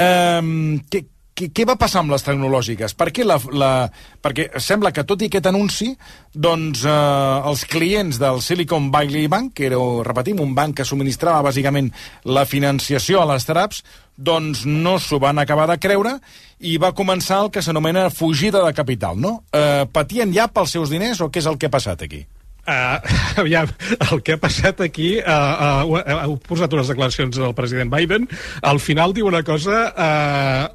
Um, 0.00 0.80
què, 0.88 1.04
què, 1.36 1.48
què 1.52 1.66
va 1.68 1.76
passar 1.80 2.02
amb 2.02 2.12
les 2.14 2.24
tecnològiques? 2.24 2.94
Per 2.96 3.08
què 3.14 3.24
la, 3.26 3.38
la, 3.52 3.70
perquè 4.24 4.48
sembla 4.60 4.92
que 4.96 5.04
tot 5.08 5.22
i 5.22 5.28
aquest 5.28 5.48
anunci, 5.50 5.90
doncs 6.32 6.84
eh, 6.88 6.94
els 7.50 7.64
clients 7.68 8.20
del 8.20 8.40
Silicon 8.44 8.90
Valley 8.92 9.28
Bank, 9.32 9.54
que 9.56 9.68
era, 9.70 9.80
repetim, 10.06 10.40
un 10.44 10.54
banc 10.56 10.78
que 10.78 10.88
subministrava 10.88 11.44
bàsicament 11.48 11.90
la 12.28 12.46
financiació 12.48 13.22
a 13.22 13.28
les 13.32 13.44
startups, 13.46 13.82
doncs 14.16 14.66
no 14.68 14.98
s'ho 15.00 15.20
van 15.22 15.40
acabar 15.40 15.66
de 15.70 15.78
creure 15.80 16.18
i 16.62 16.76
va 16.80 16.92
començar 16.96 17.42
el 17.44 17.50
que 17.54 17.62
s'anomena 17.64 18.08
fugida 18.10 18.62
de 18.64 18.74
capital, 18.76 19.18
no? 19.18 19.40
Eh, 19.52 19.82
patien 19.92 20.32
ja 20.34 20.48
pels 20.48 20.76
seus 20.78 20.92
diners 20.92 21.20
o 21.20 21.30
què 21.30 21.42
és 21.42 21.50
el 21.50 21.58
que 21.58 21.68
ha 21.68 21.74
passat 21.74 22.06
aquí? 22.06 22.22
Uh, 22.62 23.02
aviam, 23.42 23.66
el 24.06 24.20
que 24.22 24.36
ha 24.36 24.38
passat 24.38 24.78
aquí 24.84 25.16
uh, 25.18 25.82
uh, 25.82 25.96
uh, 25.98 26.18
heu 26.28 26.36
posat 26.46 26.70
unes 26.76 26.92
declaracions 26.92 27.34
del 27.34 27.56
president 27.58 27.90
Biden 27.90 28.28
al 28.62 28.78
final 28.78 29.10
diu 29.16 29.26
una 29.26 29.40
cosa 29.42 29.80
uh, 29.90 30.68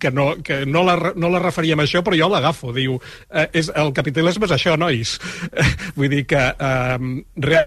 que, 0.00 0.08
no, 0.16 0.30
que 0.40 0.62
no, 0.64 0.80
la, 0.88 1.12
no 1.12 1.28
la 1.28 1.42
referia 1.44 1.76
a 1.76 1.82
això 1.84 2.00
però 2.06 2.16
jo 2.16 2.30
l'agafo, 2.32 2.72
diu 2.72 2.96
uh, 2.96 3.44
és, 3.52 3.68
el 3.68 3.92
capitalisme 3.92 4.48
és 4.48 4.56
això, 4.56 4.78
nois 4.80 5.18
uh, 5.20 5.68
vull 5.98 6.08
dir 6.08 6.24
que 6.30 6.40
uh, 6.40 7.12
re, 7.44 7.62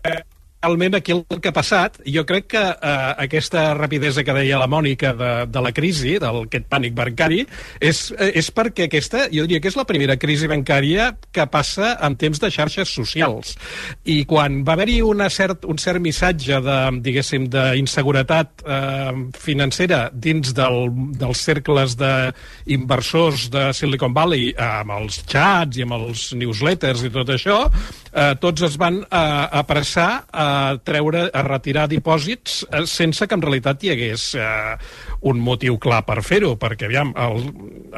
realment 0.61 0.95
aquí 0.95 1.13
el 1.13 1.39
que 1.39 1.51
ha 1.51 1.55
passat, 1.55 1.99
jo 2.03 2.25
crec 2.27 2.49
que 2.51 2.61
eh, 2.61 2.95
aquesta 3.23 3.73
rapidesa 3.77 4.25
que 4.27 4.35
deia 4.35 4.59
la 4.59 4.67
Mònica 4.67 5.13
de, 5.15 5.31
de 5.47 5.61
la 5.63 5.71
crisi, 5.75 6.17
d'aquest 6.19 6.67
pànic 6.71 6.95
bancari, 6.97 7.45
és, 7.79 8.09
eh, 8.17 8.31
és 8.39 8.49
perquè 8.55 8.89
aquesta, 8.89 9.27
jo 9.31 9.45
diria 9.47 9.61
que 9.63 9.71
és 9.71 9.77
la 9.79 9.87
primera 9.87 10.17
crisi 10.19 10.49
bancària 10.51 11.13
que 11.31 11.45
passa 11.51 11.93
en 12.03 12.17
temps 12.19 12.41
de 12.43 12.51
xarxes 12.51 12.91
socials. 12.91 13.55
I 14.03 14.25
quan 14.27 14.61
va 14.67 14.75
haver-hi 14.75 14.99
cert, 15.31 15.63
un 15.65 15.79
cert 15.79 16.01
missatge 16.03 16.59
de, 16.65 16.77
diguéssim, 17.07 17.47
d'inseguretat 17.53 18.65
eh, 18.65 19.15
financera 19.39 20.09
dins 20.11 20.51
del, 20.55 20.91
dels 21.19 21.45
cercles 21.45 21.95
d'inversors 21.99 23.47
de 23.53 23.69
Silicon 23.73 24.13
Valley, 24.13 24.51
eh, 24.51 24.69
amb 24.83 24.97
els 24.99 25.23
xats 25.23 25.79
i 25.79 25.87
amb 25.87 25.95
els 26.01 26.33
newsletters 26.35 27.07
i 27.07 27.13
tot 27.15 27.31
això, 27.31 27.61
eh, 28.11 28.33
tots 28.43 28.67
es 28.67 28.75
van 28.81 28.99
eh, 29.05 29.25
apressar 29.63 30.09
a 30.27 30.49
treure, 30.86 31.25
a 31.34 31.44
retirar 31.46 31.88
dipòsits 31.91 32.63
eh, 32.70 32.86
sense 32.89 33.27
que 33.27 33.38
en 33.38 33.44
realitat 33.46 33.84
hi 33.84 33.94
hagués 33.94 34.29
eh, 34.39 34.75
un 35.29 35.41
motiu 35.44 35.79
clar 35.82 36.03
per 36.08 36.22
fer-ho, 36.25 36.56
perquè 36.60 36.89
aviam, 36.89 37.13
el, 37.18 37.44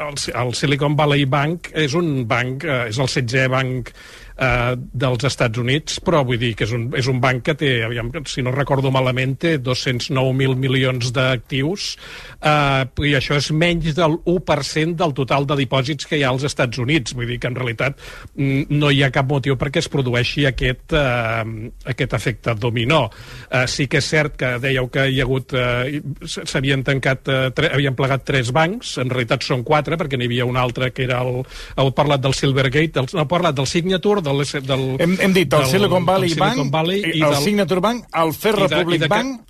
el, 0.06 0.18
el 0.44 0.54
Silicon 0.58 0.96
Valley 0.98 1.26
Bank 1.26 1.72
és 1.74 1.96
un 1.98 2.26
banc, 2.28 2.66
eh, 2.66 2.88
és 2.92 2.98
el 2.98 3.10
16è 3.10 3.48
banc 3.52 3.92
eh, 4.36 4.74
dels 4.76 5.24
Estats 5.28 5.58
Units, 5.58 6.00
però 6.04 6.22
vull 6.26 6.40
dir 6.40 6.54
que 6.58 6.66
és 6.68 6.74
un, 6.76 6.88
és 6.98 7.08
un 7.10 7.20
banc 7.22 7.44
que 7.46 7.56
té, 7.58 7.72
aviam, 7.86 8.10
si 8.28 8.44
no 8.44 8.54
recordo 8.54 8.92
malament, 8.94 9.36
té 9.42 9.56
209.000 9.62 10.56
milions 10.60 11.12
d'actius, 11.14 11.88
eh, 12.40 13.08
i 13.08 13.14
això 13.18 13.38
és 13.38 13.50
menys 13.52 13.96
del 13.98 14.18
1% 14.24 14.96
del 14.98 15.14
total 15.16 15.46
de 15.48 15.58
dipòsits 15.62 16.08
que 16.08 16.18
hi 16.18 16.24
ha 16.26 16.32
als 16.32 16.46
Estats 16.48 16.78
Units. 16.82 17.16
Vull 17.16 17.30
dir 17.30 17.38
que 17.42 17.50
en 17.50 17.58
realitat 17.58 17.98
mm, 18.34 18.68
no 18.70 18.90
hi 18.90 19.02
ha 19.02 19.12
cap 19.14 19.28
motiu 19.28 19.56
perquè 19.60 19.82
es 19.82 19.90
produeixi 19.92 20.46
aquest, 20.48 20.94
eh, 20.96 21.70
aquest 21.92 22.16
efecte 22.18 22.54
dominó. 22.58 23.04
Eh, 23.50 23.66
sí 23.70 23.88
que 23.90 24.02
és 24.02 24.10
cert 24.12 24.36
que 24.38 24.54
dèieu 24.62 24.88
que 24.92 25.06
hi 25.10 25.20
ha 25.20 25.26
hagut, 25.26 25.54
eh, 25.58 26.00
s'havien 26.26 26.84
tancat, 26.86 27.28
eh, 27.28 27.68
havien 27.72 27.96
plegat 27.98 28.24
tres 28.28 28.52
bancs, 28.54 28.96
en 29.02 29.10
realitat 29.12 29.44
són 29.46 29.64
quatre, 29.66 29.98
perquè 30.00 30.18
n'hi 30.18 30.30
havia 30.30 30.48
un 30.48 30.58
altre 30.60 30.92
que 30.92 31.06
era 31.06 31.22
el, 31.22 31.42
heu 31.76 31.92
parlat 31.96 32.22
del 32.22 32.36
Silvergate, 32.36 33.02
el, 33.02 33.10
heu 33.20 33.28
parlat 33.30 33.56
del 33.58 33.68
Signature, 33.70 34.21
del, 34.22 34.42
del, 34.66 34.84
hem, 34.98 35.16
hem 35.20 35.32
dit 35.36 35.52
el 35.52 35.60
del, 35.64 35.70
Silicon 35.70 36.04
Valley 36.06 36.30
del 36.30 36.38
Bank, 36.38 36.52
Silicon 36.54 36.70
Valley 36.70 37.00
i 37.00 37.18
i 37.18 37.22
el 37.22 37.34
del, 37.34 37.42
Signature 37.44 37.80
Bank, 37.80 38.04
el 38.22 38.32
de- 38.32 38.52
Republic 38.68 39.00
de 39.00 39.08
que- 39.08 39.14
Bank, 39.14 39.40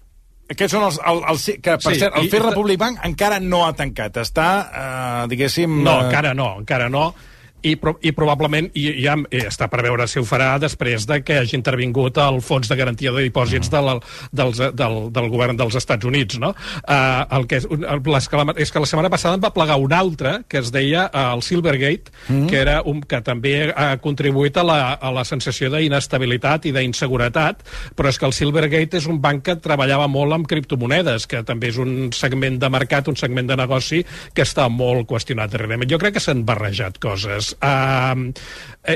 aquests 0.52 0.72
són 0.76 0.82
els, 0.84 0.98
el, 1.06 1.20
el, 1.32 1.38
que, 1.62 1.76
per 1.78 1.92
Sí, 1.94 1.98
cert, 2.00 2.16
el 2.20 2.28
Fair 2.30 2.42
i- 2.42 2.46
Republic 2.48 2.78
Bank 2.78 2.98
encara 3.04 3.38
no 3.40 3.64
ha 3.66 3.72
tancat. 3.72 4.16
Està, 4.20 4.48
eh, 4.72 5.28
diguéssim... 5.28 5.82
No, 5.82 6.00
eh, 6.00 6.04
encara 6.10 6.34
no, 6.34 6.56
encara 6.60 6.88
no. 6.92 7.14
I, 7.62 7.76
pro, 7.76 7.96
i 8.02 8.12
probablement 8.12 8.70
i, 8.74 8.88
ja 9.04 9.16
eh, 9.30 9.44
està 9.48 9.68
per 9.70 9.82
veure 9.86 10.06
si 10.10 10.18
ho 10.20 10.24
farà 10.26 10.56
després 10.62 11.06
de 11.06 11.20
que 11.22 11.38
hagi 11.40 11.56
intervingut 11.56 12.18
el 12.18 12.40
Fons 12.42 12.68
de 12.68 12.76
Garantia 12.76 13.12
de 13.12 13.22
Dipòsits 13.28 13.70
Mm. 13.70 13.72
del, 13.72 14.00
dels, 14.32 14.58
del, 14.74 14.96
del 15.12 15.28
govern 15.30 15.56
dels 15.56 15.74
Estats 15.78 16.04
Units, 16.04 16.38
no? 16.42 16.50
Uh, 16.82 17.22
el 17.38 17.46
que 17.46 17.60
és, 17.60 17.66
el, 17.70 18.02
les, 18.04 18.28
que 18.28 18.36
la, 18.36 18.54
és 18.56 18.72
que 18.72 18.80
la 18.82 18.86
setmana 18.90 19.10
passada 19.12 19.36
en 19.38 19.42
va 19.44 19.52
plegar 19.54 19.76
un 19.80 19.92
altre 19.92 20.42
que 20.48 20.58
es 20.58 20.72
deia 20.74 21.06
uh, 21.12 21.34
el 21.36 21.42
Silvergate, 21.42 22.10
Mm. 22.28 22.46
que, 22.46 22.56
era 22.58 22.82
un, 22.86 23.00
que 23.02 23.20
també 23.22 23.72
ha 23.74 23.96
contribuït 24.02 24.56
a 24.56 24.62
la, 24.66 24.78
a 24.94 25.10
la 25.14 25.24
sensació 25.26 25.70
d'inestabilitat 25.72 26.66
i 26.66 26.72
d'inseguretat, 26.74 27.62
però 27.96 28.08
és 28.10 28.18
que 28.18 28.26
el 28.28 28.32
Silvergate 28.36 28.98
és 29.00 29.06
un 29.10 29.20
banc 29.22 29.42
que 29.46 29.56
treballava 29.62 30.06
molt 30.08 30.32
amb 30.36 30.46
criptomonedes, 30.48 31.26
que 31.26 31.42
també 31.46 31.70
és 31.72 31.78
un 31.82 32.10
segment 32.14 32.58
de 32.62 32.70
mercat, 32.72 33.08
un 33.08 33.16
segment 33.18 33.48
de 33.48 33.56
negoci 33.58 34.02
que 34.34 34.42
està 34.46 34.68
molt 34.70 35.06
qüestionat 35.10 35.50
darrerament. 35.52 35.90
Jo 35.90 35.98
crec 36.02 36.14
que 36.18 36.22
s'han 36.24 36.44
barrejat 36.48 36.98
coses. 37.02 37.51
Uh, 37.58 38.30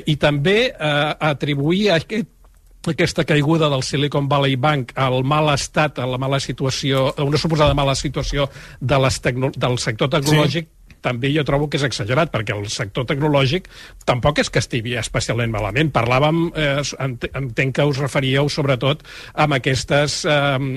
I 0.07 0.17
també 0.21 0.73
uh, 0.73 1.13
atribuir 1.33 1.91
aquest 1.97 2.33
aquesta 2.87 3.25
caiguda 3.27 3.67
del 3.67 3.83
Silicon 3.83 4.29
Valley 4.31 4.55
Bank 4.55 4.93
al 4.95 5.25
mal 5.27 5.49
estat, 5.51 5.99
a 5.99 6.07
la 6.07 6.21
mala 6.23 6.39
situació, 6.39 7.09
a 7.19 7.25
una 7.27 7.35
suposada 7.35 7.75
mala 7.75 7.97
situació 7.99 8.47
de 8.79 8.99
les 9.03 9.19
tecno 9.25 9.51
del 9.57 9.75
sector 9.83 10.13
tecnològic, 10.13 10.69
sí 10.71 10.76
també 11.07 11.31
jo 11.35 11.45
trobo 11.47 11.69
que 11.71 11.79
és 11.79 11.87
exagerat, 11.87 12.33
perquè 12.35 12.57
el 12.57 12.67
sector 12.73 13.07
tecnològic 13.07 13.71
tampoc 14.09 14.43
és 14.43 14.51
que 14.51 14.59
estigui 14.63 14.97
especialment 14.99 15.53
malament. 15.55 15.93
Parlàvem, 15.95 16.51
eh, 16.59 16.83
ent- 17.07 17.29
entenc 17.33 17.77
que 17.79 17.85
us 17.87 17.99
referíeu 18.03 18.49
sobretot 18.51 19.05
amb 19.35 19.55
aquestes, 19.61 20.25
eh, 20.27 20.33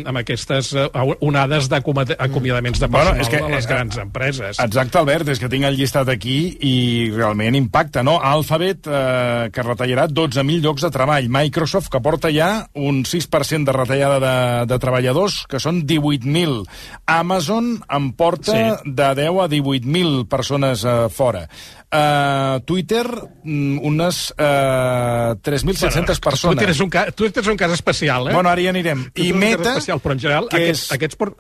amb 0.05 0.17
aquestes 0.21 0.73
eh, 0.77 0.87
onades 1.25 1.69
d'acomiadaments 1.71 2.79
de 2.79 2.87
personal 2.87 3.15
Bueno, 3.15 3.21
és 3.21 3.29
que, 3.29 3.37
a 3.41 3.49
les 3.49 3.65
eh, 3.65 3.69
grans 3.69 3.97
empreses. 3.97 4.59
Exacte, 4.59 4.97
Albert, 4.99 5.29
és 5.33 5.39
que 5.39 5.49
tinc 5.49 5.65
el 5.65 5.77
llistat 5.79 6.09
aquí 6.11 6.57
i 6.61 6.75
realment 7.15 7.55
impacta, 7.57 8.03
no? 8.03 8.17
Alphabet, 8.21 8.85
eh, 8.87 9.49
que 9.53 9.63
retallarà 9.65 10.07
12.000 10.07 10.61
llocs 10.61 10.83
de 10.85 10.91
treball. 10.93 11.29
Microsoft, 11.29 11.89
que 11.89 12.01
porta 12.03 12.29
ja 12.33 12.67
un 12.75 13.03
6% 13.07 13.65
de 13.65 13.75
retallada 13.75 14.19
de, 14.19 14.65
de 14.73 14.79
treballadors, 14.79 15.45
que 15.49 15.59
són 15.63 15.83
18.000. 15.87 16.65
Amazon 17.05 17.79
en 17.89 18.11
porta 18.13 18.51
Sí. 18.51 18.91
de 18.91 19.09
10 19.15 19.39
a 19.43 19.47
18.000 19.49 20.18
persones 20.27 20.83
eh, 20.83 21.07
fora. 21.09 21.47
Uh, 21.89 22.59
Twitter, 22.65 23.05
mm, 23.43 23.79
unes 23.81 24.31
uh, 24.37 25.33
3.700 25.41 26.19
persones. 26.19 26.55
Twitter 26.57 26.69
és, 26.75 26.79
un 26.85 26.89
cas, 26.93 27.13
Twitter 27.17 27.41
és 27.43 27.49
un 27.49 27.57
cas 27.57 27.71
especial, 27.73 28.29
eh? 28.29 28.33
Bueno, 28.35 28.49
ara 28.51 28.61
hi 28.61 28.67
anirem. 28.69 29.07
Twitter 29.13 29.29
I 29.31 29.37
Meta, 29.37 29.71
especial, 29.77 30.01
però 30.03 30.13
en 30.17 30.19
general 30.25 30.49
que 30.51 30.57
aquests, 30.65 30.83
és- 30.89 30.97
aquests 30.99 31.15
por... 31.17 31.35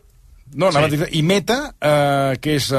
No, 0.51 0.71
Sí. 0.71 0.79
a 0.79 0.87
dir, 0.89 1.05
i 1.13 1.19
Meta, 1.21 1.75
eh, 1.79 2.39
que 2.41 2.55
és 2.57 2.71
eh, 2.73 2.77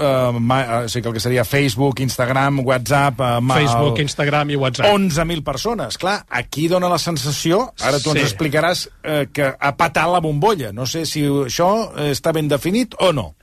eh, 0.00 0.38
ma, 0.40 0.60
eh, 0.62 0.84
o 0.86 0.88
sigui, 0.88 1.08
el 1.10 1.12
que 1.12 1.20
seria 1.20 1.44
Facebook, 1.44 2.00
Instagram, 2.00 2.62
WhatsApp... 2.64 3.20
Eh, 3.20 3.40
ma, 3.44 3.58
Facebook, 3.60 3.98
el- 3.98 4.06
Instagram 4.06 4.50
i 4.54 4.56
WhatsApp. 4.56 4.88
11.000 4.88 5.44
persones. 5.44 5.98
Clar, 6.00 6.22
aquí 6.30 6.68
dona 6.72 6.88
la 6.88 6.96
sensació, 6.98 7.74
ara 7.84 8.00
tu 8.00 8.14
ens 8.14 8.22
Sí. 8.22 8.24
explicaràs, 8.30 8.86
eh, 9.04 9.26
que 9.30 9.44
ha 9.52 9.76
patat 9.76 10.08
la 10.08 10.20
bombolla. 10.24 10.72
No 10.72 10.86
sé 10.88 11.04
si 11.04 11.20
això 11.28 11.92
eh, 11.98 12.12
està 12.16 12.32
ben 12.32 12.48
definit 12.48 12.96
o 12.98 13.12
no. 13.12 13.34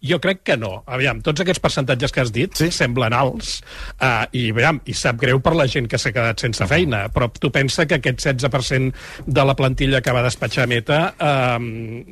Jo 0.00 0.16
crec 0.20 0.40
que 0.48 0.56
no. 0.56 0.80
Aviam, 0.88 1.18
tots 1.20 1.42
aquests 1.42 1.60
percentatges 1.60 2.12
que 2.14 2.22
has 2.22 2.30
dit 2.32 2.56
sí? 2.56 2.70
semblen 2.72 3.12
alts 3.12 3.58
uh, 4.00 4.24
i, 4.32 4.46
aviam, 4.54 4.78
i 4.88 4.94
sap 4.96 5.18
greu 5.20 5.42
per 5.44 5.52
la 5.58 5.66
gent 5.68 5.90
que 5.92 5.98
s'ha 6.00 6.12
quedat 6.14 6.40
sense 6.40 6.64
feina, 6.70 7.02
però 7.12 7.28
tu 7.36 7.50
pensa 7.52 7.84
que 7.84 7.98
aquest 8.00 8.22
16% 8.24 9.26
de 9.28 9.44
la 9.44 9.54
plantilla 9.58 10.00
que 10.00 10.14
va 10.16 10.22
despatxar 10.24 10.64
Meta 10.70 11.00
uh, 11.12 11.58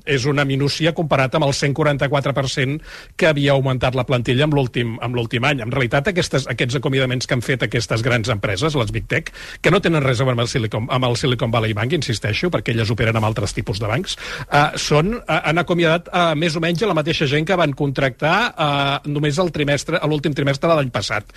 és 0.05 0.27
una 0.29 0.45
minúcia 0.45 0.93
comparat 0.93 1.39
amb 1.39 1.49
el 1.49 1.55
144% 1.57 3.17
que 3.17 3.31
havia 3.31 3.55
augmentat 3.57 3.97
la 3.97 4.05
plantilla 4.05 4.45
amb 4.45 4.59
l'últim 4.59 4.99
amb 5.01 5.17
l'últim 5.17 5.49
any. 5.49 5.65
En 5.65 5.73
realitat, 5.73 6.13
aquestes, 6.13 6.45
aquests 6.51 6.77
acomiadaments 6.83 7.25
que 7.25 7.39
han 7.39 7.45
fet 7.45 7.65
aquestes 7.65 8.05
grans 8.05 8.29
empreses, 8.29 8.77
les 8.77 8.93
Big 8.93 9.09
Tech, 9.09 9.33
que 9.65 9.73
no 9.73 9.81
tenen 9.81 10.05
res 10.05 10.21
a 10.21 10.29
veure 10.29 10.37
amb 10.37 10.45
el 10.45 10.53
Silicon, 10.53 10.91
amb 10.93 11.09
el 11.09 11.17
Silicon 11.17 11.55
Valley 11.55 11.73
Bank, 11.79 11.97
insisteixo, 11.97 12.53
perquè 12.53 12.77
elles 12.77 12.93
operen 12.93 13.17
amb 13.17 13.31
altres 13.31 13.57
tipus 13.57 13.81
de 13.81 13.89
bancs, 13.89 14.19
uh, 14.51 14.77
són, 14.77 15.17
uh, 15.23 15.41
han 15.41 15.65
acomiadat 15.65 16.13
uh, 16.13 16.35
més 16.37 16.57
o 16.57 16.65
menys 16.65 16.85
la 16.85 16.97
mateixa 16.97 17.27
gent 17.31 17.49
que 17.49 17.57
van 17.59 17.75
contractar 17.79 18.37
eh, 18.51 19.11
només 19.13 19.39
el 19.39 19.53
trimestre, 19.55 20.01
l'últim 20.11 20.35
trimestre 20.37 20.71
de 20.71 20.79
l'any 20.79 20.91
passat, 20.95 21.31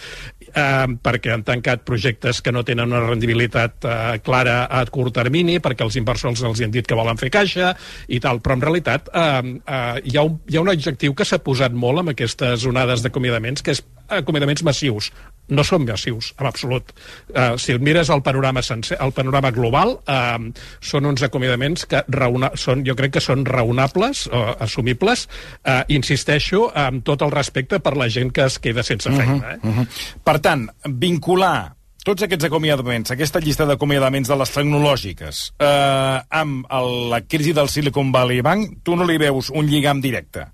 eh, 0.50 0.88
perquè 1.04 1.36
han 1.36 1.46
tancat 1.48 1.86
projectes 1.88 2.42
que 2.42 2.54
no 2.56 2.66
tenen 2.68 2.90
una 2.92 3.04
rendibilitat 3.06 3.86
eh, 3.86 3.96
clara 4.26 4.64
a 4.66 4.84
curt 4.90 5.16
termini, 5.22 5.60
perquè 5.64 5.86
els 5.86 6.00
inversors 6.02 6.44
els 6.48 6.64
han 6.66 6.74
dit 6.74 6.88
que 6.88 6.98
volen 6.98 7.20
fer 7.22 7.32
caixa 7.34 7.74
i 8.10 8.20
tal, 8.24 8.42
però 8.42 8.58
en 8.58 8.66
realitat 8.66 9.12
eh, 9.14 9.56
eh, 9.62 9.96
hi, 10.04 10.18
ha 10.18 10.26
un, 10.28 10.40
hi 10.50 10.58
ha 10.58 10.66
un 10.66 10.74
objectiu 10.74 11.16
que 11.18 11.28
s'ha 11.28 11.42
posat 11.44 11.76
molt 11.76 12.04
amb 12.04 12.16
aquestes 12.16 12.66
onades 12.70 13.06
d'acomiadaments, 13.06 13.62
que 13.62 13.76
és 13.78 13.84
acomiadaments 14.12 14.64
massius. 14.68 15.12
No 15.52 15.66
són 15.68 15.84
massius, 15.88 16.32
en 16.40 16.48
absolut. 16.48 16.94
Uh, 17.32 17.58
si 17.60 17.76
mires 17.84 18.12
el 18.14 18.24
panorama 18.24 18.64
sencer, 18.64 18.98
el 19.04 19.12
panorama 19.16 19.52
global, 19.56 19.98
uh, 20.00 20.38
són 20.80 21.10
uns 21.10 21.26
acomiadaments 21.28 21.86
que 21.92 22.04
raona, 22.16 22.54
són, 22.56 22.86
jo 22.88 22.96
crec 22.96 23.18
que 23.18 23.24
són 23.24 23.44
raonables, 23.48 24.26
uh, 24.32 24.56
assumibles, 24.64 25.28
uh, 25.66 25.82
insisteixo, 25.92 26.70
amb 26.72 27.04
tot 27.08 27.26
el 27.26 27.36
respecte 27.36 27.82
per 27.84 27.98
la 28.00 28.08
gent 28.10 28.32
que 28.32 28.48
es 28.48 28.58
queda 28.64 28.84
sense 28.84 29.12
feina. 29.12 29.36
Uh 29.36 29.42
-huh, 29.42 29.54
eh? 29.54 29.60
uh 29.68 29.78
-huh. 29.82 29.88
Per 30.24 30.40
tant, 30.40 30.70
vincular 30.88 31.76
tots 32.02 32.26
aquests 32.26 32.48
acomiadaments, 32.48 33.12
aquesta 33.14 33.40
llista 33.44 33.66
d'acomiadaments 33.70 34.30
de 34.32 34.38
les 34.40 34.54
tecnològiques, 34.56 35.42
eh, 35.62 36.22
amb 36.42 36.66
el, 36.74 36.90
la 37.12 37.22
crisi 37.22 37.54
del 37.54 37.70
Silicon 37.70 38.12
Valley 38.12 38.42
Bank, 38.42 38.80
tu 38.84 38.96
no 38.98 39.06
li 39.06 39.20
veus 39.22 39.52
un 39.54 39.70
lligam 39.70 40.02
directe? 40.02 40.48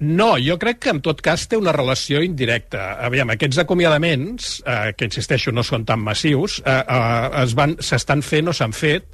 No, 0.00 0.34
jo 0.42 0.56
crec 0.58 0.80
que 0.82 0.90
en 0.90 1.00
tot 1.04 1.20
cas 1.22 1.46
té 1.48 1.56
una 1.56 1.72
relació 1.72 2.22
indirecta. 2.24 2.94
Aviam, 3.06 3.30
aquests 3.30 3.60
acomiadaments, 3.62 4.56
eh, 4.66 4.92
que 4.98 5.06
insisteixo 5.06 5.54
no 5.54 5.62
són 5.62 5.86
tan 5.86 6.02
massius, 6.02 6.60
eh, 6.64 6.74
eh, 6.82 7.30
es 7.44 7.54
van 7.54 7.76
s'estan 7.78 8.22
fent 8.26 8.50
o 8.50 8.56
s'han 8.56 8.74
fet 8.74 9.06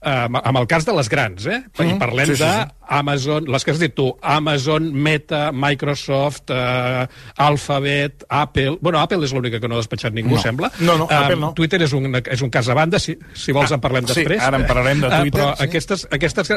eh, 0.00 0.28
amb 0.28 0.58
el 0.60 0.66
cas 0.70 0.86
de 0.86 0.94
les 0.94 1.08
grans, 1.10 1.46
eh? 1.46 1.58
Mm. 1.78 1.90
I 1.90 1.98
parlem 2.00 2.30
sí, 2.30 2.36
sí, 2.36 2.42
sí. 2.42 2.48
d'Amazon, 2.48 3.48
les 3.50 3.66
que 3.66 3.74
has 3.74 3.82
dit 3.82 3.94
tu, 3.94 4.08
Amazon, 4.22 4.88
Meta, 4.94 5.48
Microsoft, 5.52 6.54
eh, 6.54 7.06
Alphabet, 7.48 8.24
Apple... 8.28 8.78
Bueno, 8.80 9.00
Apple 9.02 9.26
és 9.26 9.34
l'única 9.34 9.60
que 9.60 9.70
no 9.70 9.78
ha 9.78 9.82
despatxat 9.82 10.14
ningú, 10.14 10.36
no. 10.36 10.42
sembla. 10.42 10.70
No, 10.80 10.96
no, 11.02 11.10
eh, 11.10 11.18
Apple 11.18 11.40
no. 11.42 11.52
Twitter 11.58 11.82
és 11.88 11.94
un, 11.98 12.12
és 12.22 12.46
un 12.46 12.54
cas 12.54 12.70
a 12.70 12.78
banda, 12.78 13.02
si, 13.02 13.18
si 13.34 13.54
vols 13.56 13.72
ah, 13.72 13.80
en 13.80 13.84
parlem 13.84 14.06
sí, 14.06 14.14
després. 14.14 14.42
ara 14.44 14.62
en 14.62 14.68
parlarem 14.70 15.04
de 15.04 15.12
Twitter. 15.16 15.28
Eh, 15.28 15.36
però 15.38 15.50
sí. 15.54 15.68
aquestes, 15.68 16.06
aquestes, 16.14 16.54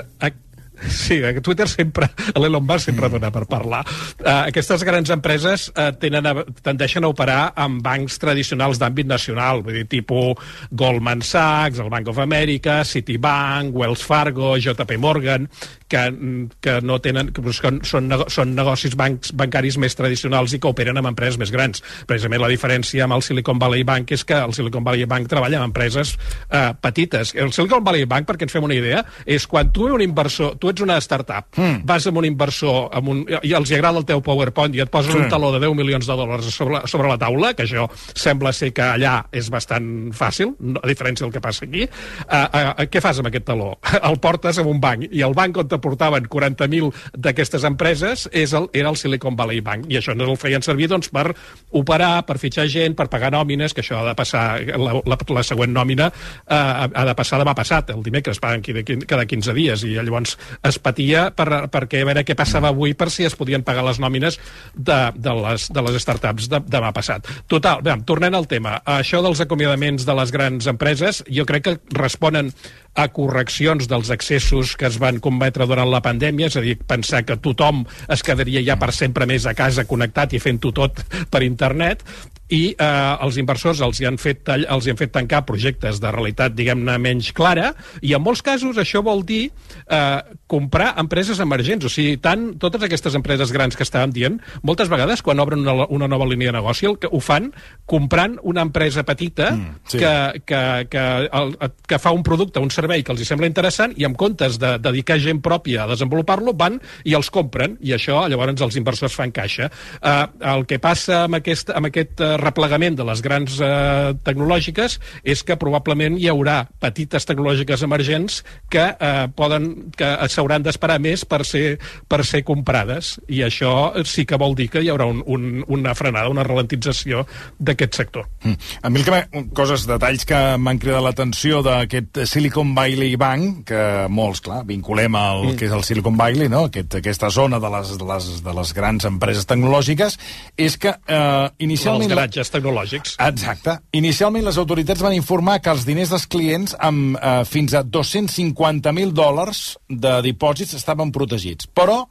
Sí, 0.89 1.19
a 1.23 1.33
Twitter 1.41 1.67
sempre, 1.69 2.09
l'Elon 2.35 2.65
Musk 2.65 2.89
sempre 2.89 3.09
dona 3.11 3.31
per 3.33 3.45
parlar. 3.49 3.81
Uh, 4.19 4.47
aquestes 4.49 4.85
grans 4.87 5.11
empreses 5.13 5.67
uh, 5.75 5.91
tenen 6.01 6.27
a, 6.27 6.33
tendeixen 6.63 7.05
a 7.05 7.11
operar 7.11 7.41
amb 7.59 7.81
bancs 7.85 8.17
tradicionals 8.21 8.81
d'àmbit 8.81 9.09
nacional, 9.09 9.61
vull 9.65 9.81
dir, 9.81 9.85
tipus 9.91 10.41
Goldman 10.71 11.21
Sachs, 11.25 11.81
el 11.81 11.91
Bank 11.93 12.09
of 12.11 12.21
America, 12.23 12.81
Citibank, 12.87 13.75
Wells 13.75 14.03
Fargo, 14.05 14.55
JP 14.57 14.97
Morgan, 15.01 15.47
que, 15.91 16.47
que 16.63 16.77
no 16.81 16.97
tenen, 17.03 17.29
que 17.35 17.53
són, 17.53 17.81
són, 17.87 18.09
són 18.31 18.55
negocis 18.55 18.95
bancs, 18.97 19.33
bancaris 19.37 19.77
més 19.81 19.97
tradicionals 19.99 20.55
i 20.55 20.61
que 20.63 20.71
operen 20.71 20.97
amb 20.97 21.11
empreses 21.11 21.37
més 21.41 21.51
grans. 21.53 21.83
Precisament 22.07 22.41
la 22.41 22.49
diferència 22.51 23.05
amb 23.05 23.17
el 23.17 23.25
Silicon 23.25 23.59
Valley 23.61 23.83
Bank 23.87 24.15
és 24.15 24.23
que 24.27 24.39
el 24.39 24.55
Silicon 24.55 24.85
Valley 24.87 25.05
Bank 25.09 25.29
treballa 25.31 25.59
amb 25.59 25.69
empreses 25.69 26.15
uh, 26.15 26.71
petites. 26.79 27.35
El 27.35 27.51
Silicon 27.51 27.83
Valley 27.83 28.07
Bank, 28.09 28.29
perquè 28.29 28.47
ens 28.47 28.55
fem 28.55 28.65
una 28.65 28.77
idea, 28.77 29.03
és 29.25 29.45
quan 29.51 29.73
tu 29.75 29.89
un 29.91 30.01
inversor, 30.03 30.55
tu 30.61 30.70
ets 30.71 30.83
una 30.83 30.97
startup, 31.03 31.47
mm. 31.57 31.83
vas 31.87 32.07
amb 32.09 32.21
un 32.21 32.27
inversor 32.27 32.89
amb 32.97 33.11
un, 33.13 33.23
i 33.43 33.53
els 33.57 33.71
agrada 33.75 34.01
el 34.01 34.07
teu 34.09 34.21
PowerPoint 34.25 34.75
i 34.75 34.83
et 34.83 34.91
posen 34.91 35.13
sí. 35.15 35.19
un 35.23 35.29
taló 35.31 35.51
de 35.53 35.61
10 35.63 35.75
milions 35.77 36.07
de 36.07 36.17
dòlars 36.17 36.49
sobre, 36.53 36.81
sobre 36.91 37.11
la 37.11 37.17
taula, 37.21 37.53
que 37.57 37.65
això 37.67 37.87
sembla 37.93 38.53
ser 38.55 38.71
que 38.75 38.85
allà 38.85 39.17
és 39.35 39.51
bastant 39.53 40.11
fàcil, 40.15 40.55
a 40.81 40.85
diferència 40.89 41.25
del 41.25 41.33
que 41.33 41.43
passa 41.43 41.65
aquí, 41.67 41.85
uh, 41.85 42.45
uh, 42.47 42.85
què 42.91 43.03
fas 43.03 43.21
amb 43.21 43.31
aquest 43.31 43.47
taló? 43.51 43.73
El 44.11 44.17
portes 44.23 44.59
a 44.59 44.65
un 44.67 44.79
banc, 44.81 45.07
i 45.11 45.21
el 45.25 45.33
banc 45.37 45.57
on 45.61 45.69
t'aportaven 45.69 46.27
40.000 46.31 46.89
d'aquestes 47.23 47.63
empreses 47.67 48.27
és 48.31 48.53
el, 48.57 48.67
era 48.77 48.89
el 48.91 48.97
Silicon 48.99 49.35
Valley 49.37 49.61
Bank, 49.65 49.87
i 49.91 49.97
això 49.99 50.15
no 50.17 50.27
el 50.29 50.39
feien 50.39 50.63
servir 50.65 50.89
doncs, 50.91 51.09
per 51.13 51.31
operar, 51.77 52.23
per 52.27 52.37
fitxar 52.41 52.67
gent, 52.71 52.95
per 52.97 53.07
pagar 53.11 53.31
nòmines, 53.33 53.75
que 53.75 53.83
això 53.83 54.01
ha 54.01 54.05
de 54.09 54.15
passar, 54.17 54.45
la, 54.81 54.95
la, 55.05 55.17
la 55.37 55.43
següent 55.45 55.73
nòmina 55.75 56.09
uh, 56.11 56.87
ha 56.91 57.05
de 57.07 57.15
passar 57.17 57.41
demà 57.41 57.55
passat, 57.57 57.93
el 57.95 58.03
dimecres, 58.05 58.41
paguen 58.41 58.63
cada 59.07 59.25
15 59.25 59.55
dies, 59.57 59.85
i 59.87 59.95
llavors 59.97 60.37
es 60.67 60.79
patia 60.81 61.29
per, 61.35 61.47
perquè 61.71 62.01
a 62.01 62.09
veure 62.09 62.25
què 62.27 62.35
passava 62.37 62.71
avui 62.71 62.93
per 62.97 63.09
si 63.13 63.25
es 63.27 63.35
podien 63.37 63.63
pagar 63.67 63.85
les 63.87 64.01
nòmines 64.01 64.39
de, 64.75 64.99
de, 65.15 65.35
les, 65.43 65.67
de 65.71 65.85
les 65.87 66.01
startups 66.01 66.49
de, 66.51 66.61
demà 66.71 66.91
passat. 66.95 67.27
Total, 67.51 67.83
bé, 67.85 67.95
tornant 68.07 68.37
al 68.37 68.47
tema, 68.51 68.79
això 68.97 69.21
dels 69.25 69.41
acomiadaments 69.43 70.05
de 70.07 70.17
les 70.17 70.33
grans 70.33 70.69
empreses, 70.71 71.23
jo 71.29 71.45
crec 71.49 71.67
que 71.67 71.77
responen 71.97 72.51
a 72.95 73.07
correccions 73.13 73.87
dels 73.87 74.11
excessos 74.11 74.75
que 74.75 74.89
es 74.89 74.99
van 74.99 75.21
cometre 75.23 75.67
durant 75.69 75.89
la 75.91 76.03
pandèmia, 76.03 76.49
és 76.51 76.59
a 76.59 76.65
dir, 76.65 76.75
pensar 76.87 77.23
que 77.27 77.39
tothom 77.39 77.85
es 78.11 78.23
quedaria 78.25 78.63
ja 78.65 78.77
per 78.79 78.91
sempre 78.95 79.27
més 79.29 79.47
a 79.47 79.55
casa 79.55 79.87
connectat 79.87 80.35
i 80.35 80.43
fent-ho 80.43 80.73
tot 80.75 80.99
per 81.31 81.43
internet, 81.47 82.03
i 82.51 82.61
eh, 82.75 83.15
els 83.23 83.39
inversors 83.41 83.81
els 83.85 84.01
hi, 84.01 84.07
han 84.09 84.19
fet, 84.21 84.49
els 84.51 84.85
hi 84.85 84.93
han 84.93 84.99
fet 84.99 85.13
tancar 85.15 85.43
projectes 85.47 86.01
de 86.03 86.11
realitat, 86.11 86.55
diguem-ne, 86.55 86.97
menys 87.01 87.31
clara, 87.35 87.71
i 88.03 88.13
en 88.17 88.23
molts 88.23 88.43
casos 88.45 88.79
això 88.81 89.01
vol 89.05 89.23
dir 89.27 89.45
eh, 89.47 90.19
comprar 90.51 90.91
empreses 91.01 91.39
emergents, 91.43 91.87
o 91.87 91.91
sigui, 91.91 92.17
tant 92.21 92.51
totes 92.61 92.83
aquestes 92.87 93.15
empreses 93.17 93.53
grans 93.55 93.77
que 93.77 93.87
estàvem 93.87 94.13
dient, 94.15 94.39
moltes 94.67 94.91
vegades 94.91 95.23
quan 95.23 95.39
obren 95.39 95.63
una, 95.63 95.87
una 95.87 96.09
nova 96.11 96.27
línia 96.27 96.51
de 96.51 96.57
negoci 96.59 96.89
el 96.89 96.97
que 96.99 97.09
ho 97.11 97.21
fan 97.23 97.51
comprant 97.89 98.37
una 98.47 98.65
empresa 98.67 99.05
petita 99.07 99.51
mm, 99.55 99.79
sí. 99.87 100.01
que, 100.01 100.43
que, 100.45 100.61
que, 100.91 101.05
el, 101.31 101.55
que 101.87 101.99
fa 102.01 102.11
un 102.15 102.23
producte, 102.27 102.59
un 102.59 102.73
servei 102.73 103.05
que 103.05 103.15
els 103.15 103.23
hi 103.23 103.29
sembla 103.29 103.49
interessant 103.49 103.95
i 103.95 104.07
en 104.07 104.17
comptes 104.19 104.59
de 104.61 104.75
dedicar 104.83 105.19
gent 105.23 105.39
pròpia 105.43 105.85
a 105.85 105.89
desenvolupar-lo, 105.93 106.53
van 106.57 106.81
i 107.07 107.15
els 107.15 107.31
compren, 107.31 107.77
i 107.79 107.95
això 107.95 108.25
llavors 108.27 108.61
els 108.61 108.75
inversors 108.75 109.15
fan 109.15 109.31
caixa. 109.31 109.69
Eh, 110.01 110.25
el 110.51 110.65
que 110.67 110.81
passa 110.83 111.23
amb 111.27 111.39
aquest, 111.39 111.71
amb 111.75 111.87
aquest 111.87 112.19
eh, 112.19 112.35
replegament 112.43 112.97
de 112.99 113.05
les 113.07 113.21
grans 113.25 113.59
eh, 113.61 114.13
tecnològiques 114.25 114.97
és 115.23 115.43
que 115.45 115.57
probablement 115.61 116.17
hi 116.19 116.29
haurà 116.31 116.63
petites 116.81 117.27
tecnològiques 117.29 117.83
emergents 117.85 118.41
que 118.71 118.87
eh, 118.91 119.27
poden 119.35 119.91
que 119.97 120.09
s'hauran 120.31 120.65
d'esperar 120.65 120.99
més 121.03 121.25
per 121.25 121.43
ser, 121.47 121.77
per 122.09 122.23
ser 122.27 122.43
comprades 122.47 123.17
i 123.31 123.43
això 123.45 123.91
sí 124.07 124.25
que 124.25 124.39
vol 124.41 124.55
dir 124.57 124.69
que 124.71 124.83
hi 124.83 124.89
haurà 124.91 125.07
un, 125.09 125.21
un, 125.25 125.63
una 125.67 125.95
frenada, 125.97 126.31
una 126.31 126.45
ralentització 126.47 127.25
d'aquest 127.59 128.01
sector. 128.01 128.27
Mm. 128.43 128.57
A 128.81 128.89
mi 128.89 129.01
el 129.01 129.05
que 129.05 129.43
coses, 129.55 129.85
detalls 129.89 130.25
que 130.27 130.39
m'han 130.61 130.79
cridat 130.81 131.03
l'atenció 131.03 131.61
d'aquest 131.65 132.21
Silicon 132.29 132.73
Valley 132.77 133.15
Bank, 133.19 133.63
que 133.71 133.83
molts, 134.11 134.41
clar, 134.45 134.61
vinculem 134.67 135.15
al 135.17 135.45
mm. 135.45 135.59
que 135.59 135.67
és 135.67 135.75
el 135.75 135.83
Silicon 135.87 136.17
Valley, 136.19 136.49
no? 136.51 136.65
Aquest, 136.69 136.99
aquesta 137.01 137.31
zona 137.33 137.59
de 137.61 137.71
les, 137.73 137.95
de, 137.97 138.07
les, 138.07 138.29
de 138.45 138.55
les 138.57 138.73
grans 138.77 139.07
empreses 139.09 139.47
tecnològiques, 139.49 140.17
és 140.57 140.77
que 140.81 140.93
eh, 140.93 141.47
inicialment... 141.65 142.09
Els 142.11 142.17
garatges 142.31 142.51
tecnològics. 142.51 143.15
Exacte. 143.19 143.77
Inicialment 143.97 144.45
les 144.47 144.57
autoritats 144.57 145.03
van 145.03 145.13
informar 145.13 145.59
que 145.61 145.71
els 145.71 145.85
diners 145.85 146.11
dels 146.11 146.27
clients 146.27 146.75
amb 146.79 147.17
eh, 147.17 147.43
fins 147.45 147.75
a 147.75 147.83
250.000 147.83 149.11
dòlars 149.11 149.77
de 149.89 150.19
dipòsits 150.23 150.75
estaven 150.77 151.11
protegits. 151.11 151.67
Però 151.67 152.05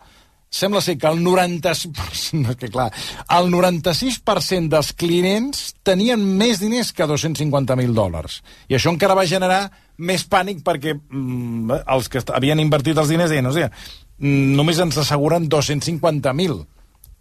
sembla 0.50 0.80
ser 0.80 0.98
que 0.98 1.08
el 1.08 1.22
90... 1.22 1.72
No, 2.40 2.54
que 2.56 2.68
clar, 2.70 2.90
el 3.36 3.48
96% 3.50 4.68
dels 4.70 4.92
clients 4.92 5.74
tenien 5.82 6.20
més 6.20 6.60
diners 6.60 6.92
que 6.92 7.06
250.000 7.06 7.96
dòlars. 7.96 8.42
I 8.68 8.76
això 8.76 8.92
encara 8.92 9.16
va 9.18 9.26
generar 9.26 9.64
més 9.98 10.24
pànic 10.24 10.62
perquè 10.64 10.94
mm, 10.96 11.80
els 11.86 12.08
que 12.08 12.22
havien 12.34 12.60
invertit 12.60 12.98
els 12.98 13.10
diners 13.10 13.32
deien, 13.32 13.48
o 13.48 13.54
sigui, 13.56 13.70
mm, 14.20 14.54
només 14.58 14.78
ens 14.82 15.00
asseguren 15.00 15.48
250.000. 15.50 16.62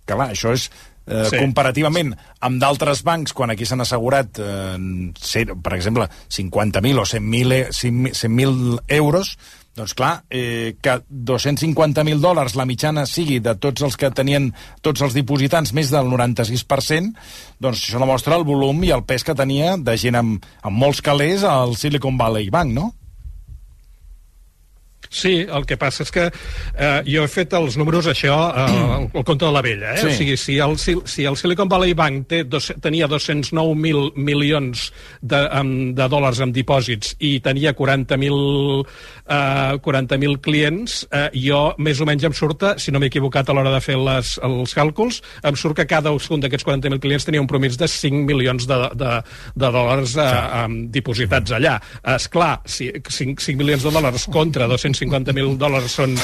Que 0.06 0.18
clar, 0.18 0.32
això 0.34 0.54
és 0.56 0.70
eh, 1.10 1.26
sí. 1.30 1.40
comparativament 1.42 2.14
amb 2.46 2.62
d'altres 2.62 3.04
bancs, 3.04 3.34
quan 3.36 3.52
aquí 3.54 3.68
s'han 3.68 3.84
assegurat, 3.84 4.40
eh, 4.40 5.46
per 5.54 5.74
exemple, 5.76 6.10
50.000 6.30 7.02
o 7.02 7.08
100.000 7.10 7.74
100 7.74 8.14
100 8.14 8.80
euros, 9.00 9.36
doncs 9.80 9.94
clar, 9.96 10.24
eh, 10.30 10.76
que 10.82 10.98
250.000 11.10 12.20
dòlars 12.20 12.56
la 12.60 12.68
mitjana 12.68 13.06
sigui 13.08 13.40
de 13.40 13.56
tots 13.56 13.86
els 13.86 13.96
que 14.00 14.12
tenien 14.12 14.50
tots 14.84 15.02
els 15.06 15.16
dipositants 15.16 15.72
més 15.78 15.92
del 15.94 16.10
96%, 16.12 17.14
doncs 17.64 17.86
això 17.86 18.02
demostra 18.02 18.36
el 18.36 18.48
volum 18.48 18.84
i 18.84 18.92
el 18.96 19.06
pes 19.08 19.24
que 19.24 19.38
tenia 19.38 19.78
de 19.78 19.96
gent 19.98 20.20
amb, 20.20 20.48
amb 20.62 20.84
molts 20.84 21.02
calés 21.06 21.46
al 21.48 21.78
Silicon 21.80 22.20
Valley 22.20 22.52
Bank, 22.52 22.76
no? 22.76 22.92
Sí, 25.10 25.40
el 25.42 25.66
que 25.66 25.78
passa 25.82 26.06
és 26.06 26.12
que 26.14 26.28
eh, 26.30 27.00
jo 27.10 27.24
he 27.26 27.30
fet 27.32 27.54
els 27.58 27.76
números, 27.82 28.06
això, 28.12 28.36
eh, 28.54 28.66
el, 28.70 29.08
el 29.10 29.26
compte 29.26 29.46
de 29.46 29.52
la 29.52 29.64
vella. 29.66 29.96
Eh? 29.96 30.04
Sí. 30.04 30.08
O 30.08 30.18
sigui, 30.20 30.36
si 30.38 30.58
el, 30.62 30.78
si, 30.78 30.94
si 31.10 31.26
el 31.26 31.38
Silicon 31.40 31.70
Valley 31.72 31.96
Bank 31.98 32.28
té 32.30 32.44
dos, 32.46 32.70
tenia 32.84 33.10
209.000 33.10 34.14
milions 34.22 34.90
de, 35.22 35.40
amb, 35.50 35.96
de 35.98 36.10
dòlars 36.14 36.44
en 36.46 36.54
dipòsits 36.54 37.16
i 37.26 37.40
tenia 37.42 37.74
40.000 37.74 38.86
eh, 39.30 39.80
40 39.82 40.38
clients, 40.46 41.00
eh, 41.10 41.26
jo 41.42 41.62
més 41.82 42.00
o 42.02 42.08
menys 42.08 42.28
em 42.30 42.36
surta, 42.38 42.76
si 42.78 42.94
no 42.94 43.02
m'he 43.02 43.10
equivocat 43.10 43.50
a 43.50 43.58
l'hora 43.58 43.74
de 43.74 43.82
fer 43.82 43.98
les, 43.98 44.36
els 44.46 44.78
càlculs, 44.78 45.24
em 45.42 45.58
surt 45.58 45.80
que 45.80 45.88
cada 45.90 46.14
un 46.14 46.44
d'aquests 46.44 46.68
40.000 46.68 47.02
clients 47.02 47.26
tenia 47.26 47.42
un 47.42 47.50
promís 47.50 47.78
de 47.82 47.88
5 47.90 48.26
milions 48.30 48.68
de, 48.70 48.80
de, 49.00 49.12
de 49.58 49.74
dòlars 49.74 50.16
eh, 50.22 50.30
eh, 50.30 50.80
dipositats 50.94 51.58
allà. 51.58 51.80
És 52.14 52.30
clar, 52.30 52.60
si 52.70 52.92
5, 52.94 53.42
5 53.42 53.58
milions 53.58 53.86
de 53.86 53.94
dòlars 53.96 54.30
contra 54.30 54.70
250.000 55.00 55.58
dòlars 55.60 55.96
són, 56.00 56.16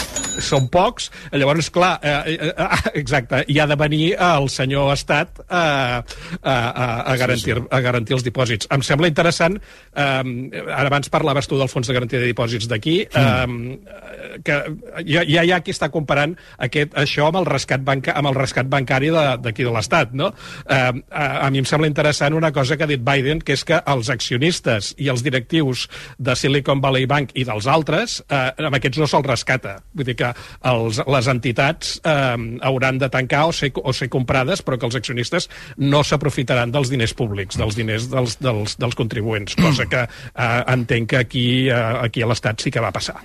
són 0.43 0.67
pocs, 0.71 1.09
llavors, 1.33 1.69
clar, 1.73 1.95
eh, 2.03 2.35
eh, 2.35 2.51
eh, 2.51 2.79
exacte, 3.01 3.43
hi 3.47 3.59
ha 3.59 3.67
de 3.69 3.77
venir 3.79 4.03
el 4.19 4.49
senyor 4.51 4.91
Estat 4.95 5.41
eh, 5.45 5.55
a, 5.55 6.01
a, 6.43 6.87
a, 7.13 7.15
garantir, 7.19 7.57
a 7.69 7.81
garantir 7.83 8.17
els 8.17 8.25
dipòsits. 8.25 8.69
Em 8.75 8.83
sembla 8.85 9.09
interessant, 9.11 9.57
eh, 9.95 10.61
ara 10.65 10.87
abans 10.89 11.11
parlaves 11.13 11.47
tu 11.47 11.59
del 11.59 11.71
fons 11.71 11.87
de 11.87 11.95
garantia 11.95 12.21
de 12.21 12.31
dipòsits 12.31 12.69
d'aquí, 12.71 12.97
eh, 13.05 14.39
que 14.45 14.57
ja, 15.05 15.23
ja 15.23 15.45
hi 15.45 15.53
ha 15.53 15.61
qui 15.63 15.73
està 15.75 15.89
comparant 15.93 16.35
aquest, 16.65 16.95
això 16.99 17.29
amb 17.29 17.39
el 17.41 17.49
rescat, 17.49 17.83
banca, 17.85 18.15
amb 18.17 18.31
el 18.31 18.37
rescat 18.37 18.69
bancari 18.71 19.11
d'aquí 19.13 19.63
de, 19.63 19.69
de 19.69 19.75
l'Estat, 19.75 20.15
no? 20.17 20.31
Eh, 20.65 20.91
a, 21.11 21.25
a 21.45 21.49
mi 21.53 21.61
em 21.61 21.69
sembla 21.69 21.89
interessant 21.91 22.35
una 22.35 22.51
cosa 22.55 22.77
que 22.77 22.85
ha 22.85 22.91
dit 22.91 23.03
Biden, 23.05 23.41
que 23.45 23.55
és 23.55 23.63
que 23.67 23.79
els 23.95 24.11
accionistes 24.11 24.93
i 25.01 25.09
els 25.11 25.23
directius 25.25 25.87
de 26.19 26.35
Silicon 26.35 26.81
Valley 26.83 27.07
Bank 27.09 27.35
i 27.35 27.45
dels 27.47 27.67
altres, 27.71 28.19
eh, 28.29 28.64
amb 28.67 28.77
aquests 28.79 29.01
no 29.01 29.07
se'ls 29.09 29.27
rescata. 29.27 29.77
Vull 29.95 30.09
dir 30.09 30.17
que 30.19 30.31
els, 30.71 31.01
les 31.15 31.29
entitats 31.31 31.95
eh, 32.01 32.35
hauran 32.69 32.99
de 33.01 33.09
tancar 33.13 33.45
o 33.49 33.55
ser, 33.55 33.71
o 33.75 33.93
ser 33.93 34.09
comprades, 34.13 34.63
però 34.65 34.79
que 34.79 34.89
els 34.89 34.99
accionistes 34.99 35.49
no 35.77 36.03
s'aprofitaran 36.03 36.73
dels 36.73 36.91
diners 36.93 37.15
públics, 37.17 37.59
dels 37.61 37.77
diners 37.77 38.09
dels, 38.11 38.37
dels, 38.43 38.77
dels 38.81 38.97
contribuents, 38.97 39.55
cosa 39.59 39.87
que 39.89 40.05
eh, 40.05 40.61
entenc 40.75 41.13
que 41.13 41.23
aquí, 41.23 41.47
eh, 41.69 41.81
aquí 42.05 42.25
a 42.25 42.29
l'Estat 42.29 42.61
sí 42.65 42.73
que 42.73 42.83
va 42.83 42.93
passar. 42.95 43.19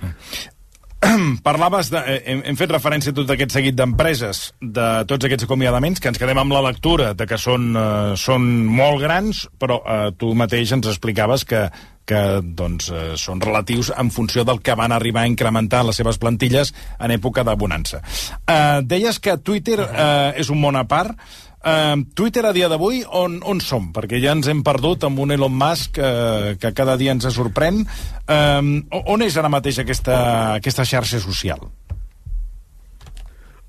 Parlaves 1.43 1.89
de... 1.89 1.97
eh, 2.05 2.21
Hem, 2.31 2.43
hem 2.45 2.57
fet 2.59 2.71
referència 2.73 3.13
a 3.13 3.17
tot 3.17 3.31
aquest 3.33 3.55
seguit 3.55 3.77
d'empreses, 3.77 4.43
de 4.61 4.89
tots 5.09 5.25
aquests 5.25 5.47
acomiadaments, 5.47 6.01
que 6.01 6.11
ens 6.11 6.19
quedem 6.21 6.37
amb 6.41 6.53
la 6.53 6.63
lectura 6.67 7.13
de 7.17 7.27
que 7.29 7.39
són, 7.41 7.71
eh, 7.73 8.11
són 8.21 8.45
molt 8.69 9.01
grans, 9.01 9.47
però 9.61 9.81
eh, 9.81 10.03
tu 10.17 10.33
mateix 10.37 10.75
ens 10.77 10.91
explicaves 10.91 11.45
que 11.47 11.65
que 12.11 12.23
doncs, 12.43 12.89
eh, 12.91 13.13
són 13.19 13.41
relatius 13.43 13.91
en 13.95 14.11
funció 14.11 14.43
del 14.47 14.59
que 14.63 14.75
van 14.75 14.91
arribar 14.91 15.23
a 15.23 15.31
incrementar 15.31 15.85
les 15.87 16.01
seves 16.01 16.19
plantilles 16.19 16.73
en 16.99 17.15
època 17.15 17.45
de 17.47 17.55
bonança. 17.55 18.01
Eh, 18.47 18.81
deies 18.83 19.19
que 19.19 19.37
Twitter 19.39 19.79
eh, 19.85 20.33
és 20.41 20.51
un 20.51 20.59
món 20.61 20.75
a 20.75 20.83
part. 20.89 21.15
Eh, 21.63 21.95
Twitter 22.17 22.45
a 22.45 22.53
dia 22.55 22.67
d'avui, 22.71 23.03
on, 23.05 23.39
on 23.47 23.61
som? 23.63 23.91
Perquè 23.95 24.19
ja 24.23 24.35
ens 24.35 24.49
hem 24.51 24.63
perdut 24.65 25.05
amb 25.07 25.21
un 25.23 25.31
Elon 25.31 25.55
Musk 25.55 26.01
eh, 26.01 26.57
que 26.59 26.73
cada 26.75 26.97
dia 26.99 27.15
ens 27.15 27.29
sorprèn. 27.31 27.85
Eh, 28.27 28.73
on 29.05 29.23
és 29.23 29.37
ara 29.37 29.51
mateix 29.53 29.79
aquesta, 29.79 30.17
aquesta 30.57 30.87
xarxa 30.87 31.21
social? 31.23 31.69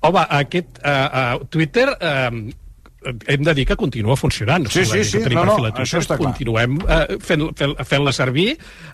Home, 0.03 0.19
aquest 0.35 0.81
uh, 0.83 0.91
uh, 0.91 1.43
Twitter 1.47 1.85
uh, 1.87 2.27
hem 3.03 3.43
de 3.43 3.53
dir 3.57 3.65
que 3.69 3.75
continua 3.79 4.15
funcionant. 4.19 4.67
Sí, 4.71 4.85
sí, 4.85 5.03
sí, 5.03 5.21
no, 5.33 5.45
no, 5.45 5.57
això 5.71 6.01
està 6.01 6.17
clar. 6.17 6.31
Continuem 6.31 6.77
uh, 6.83 7.17
fent-la 7.23 7.51
fent, 7.57 7.75
fent 7.87 8.11
servir. 8.15 8.47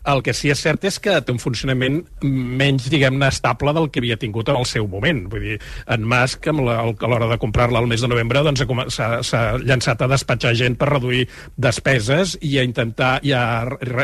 El 0.10 0.24
que 0.26 0.34
sí 0.34 0.52
és 0.54 0.62
cert 0.62 0.86
és 0.88 1.00
que 1.04 1.18
té 1.22 1.34
un 1.34 1.42
funcionament 1.42 2.02
menys, 2.24 2.90
diguem-ne, 2.92 3.28
estable 3.30 3.74
del 3.76 3.90
que 3.92 4.02
havia 4.04 4.18
tingut 4.20 4.50
en 4.50 4.60
el 4.60 4.68
seu 4.70 4.88
moment. 4.88 5.26
Vull 5.32 5.46
dir, 5.46 5.60
en 5.88 6.08
Musk, 6.10 6.50
amb 6.52 6.66
la, 6.68 6.80
a 6.88 7.12
l'hora 7.12 7.30
de 7.32 7.40
comprar-la 7.42 7.82
al 7.84 7.90
mes 7.90 8.02
de 8.02 8.10
novembre, 8.12 8.44
doncs 8.46 8.66
s'ha 8.96 9.44
llançat 9.62 10.02
a 10.02 10.10
despatxar 10.12 10.56
gent 10.58 10.78
per 10.80 10.90
reduir 10.94 11.28
despeses 11.58 12.38
i 12.42 12.58
a 12.60 12.66
intentar 12.68 13.20
i 13.26 13.34
a, 13.36 13.44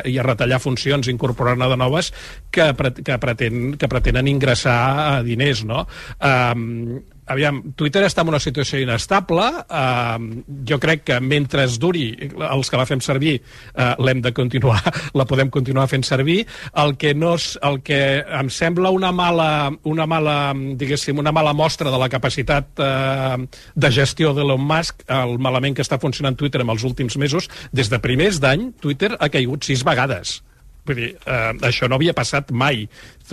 i 0.06 0.18
a 0.20 0.26
retallar 0.28 0.62
funcions, 0.64 1.10
incorporar-ne 1.12 1.70
de 1.72 1.80
noves 1.80 2.12
que, 2.52 2.72
pre- 2.78 2.94
que, 3.00 3.18
pretén, 3.22 3.76
que 3.80 3.90
pretenen 3.92 4.28
ingressar 4.32 4.80
eh, 5.20 5.24
diners, 5.28 5.64
no? 5.66 5.86
Um, 6.20 7.02
Aviam, 7.26 7.62
Twitter 7.74 8.04
està 8.06 8.22
en 8.22 8.30
una 8.30 8.40
situació 8.42 8.80
inestable. 8.84 9.46
Uh, 9.66 10.44
jo 10.68 10.78
crec 10.82 11.06
que 11.08 11.18
mentre 11.24 11.64
es 11.66 11.80
duri 11.82 12.12
els 12.30 12.70
que 12.70 12.78
la 12.78 12.86
fem 12.86 13.02
servir, 13.02 13.40
uh, 13.74 13.96
l'hem 14.06 14.22
de 14.22 14.34
continuar, 14.36 14.82
la 15.20 15.26
podem 15.26 15.50
continuar 15.54 15.88
fent 15.90 16.06
servir. 16.06 16.44
El 16.84 16.96
que, 17.02 17.16
no 17.18 17.34
és, 17.40 17.52
el 17.66 17.82
que 17.86 18.00
em 18.22 18.52
sembla 18.54 18.94
una 18.94 19.12
mala, 19.16 19.50
una 19.90 20.06
mala, 20.10 20.38
diguéssim, 20.54 21.18
una 21.22 21.34
mala 21.36 21.56
mostra 21.58 21.94
de 21.94 22.02
la 22.02 22.12
capacitat 22.14 22.82
uh, 22.82 23.42
de 23.74 23.94
gestió 23.94 24.36
d'Elon 24.38 24.62
Musk, 24.62 25.08
el 25.10 25.40
malament 25.42 25.78
que 25.78 25.86
està 25.86 26.00
funcionant 26.02 26.38
Twitter 26.38 26.62
en 26.62 26.74
els 26.74 26.86
últims 26.86 27.18
mesos, 27.18 27.50
des 27.74 27.90
de 27.90 28.02
primers 28.02 28.42
d'any, 28.44 28.70
Twitter 28.82 29.16
ha 29.18 29.34
caigut 29.34 29.66
sis 29.66 29.82
vegades. 29.88 30.40
Vull 30.86 31.00
dir, 31.00 31.12
eh, 31.26 31.54
això 31.66 31.90
no 31.90 31.98
havia 31.98 32.14
passat 32.14 32.52
mai. 32.52 32.86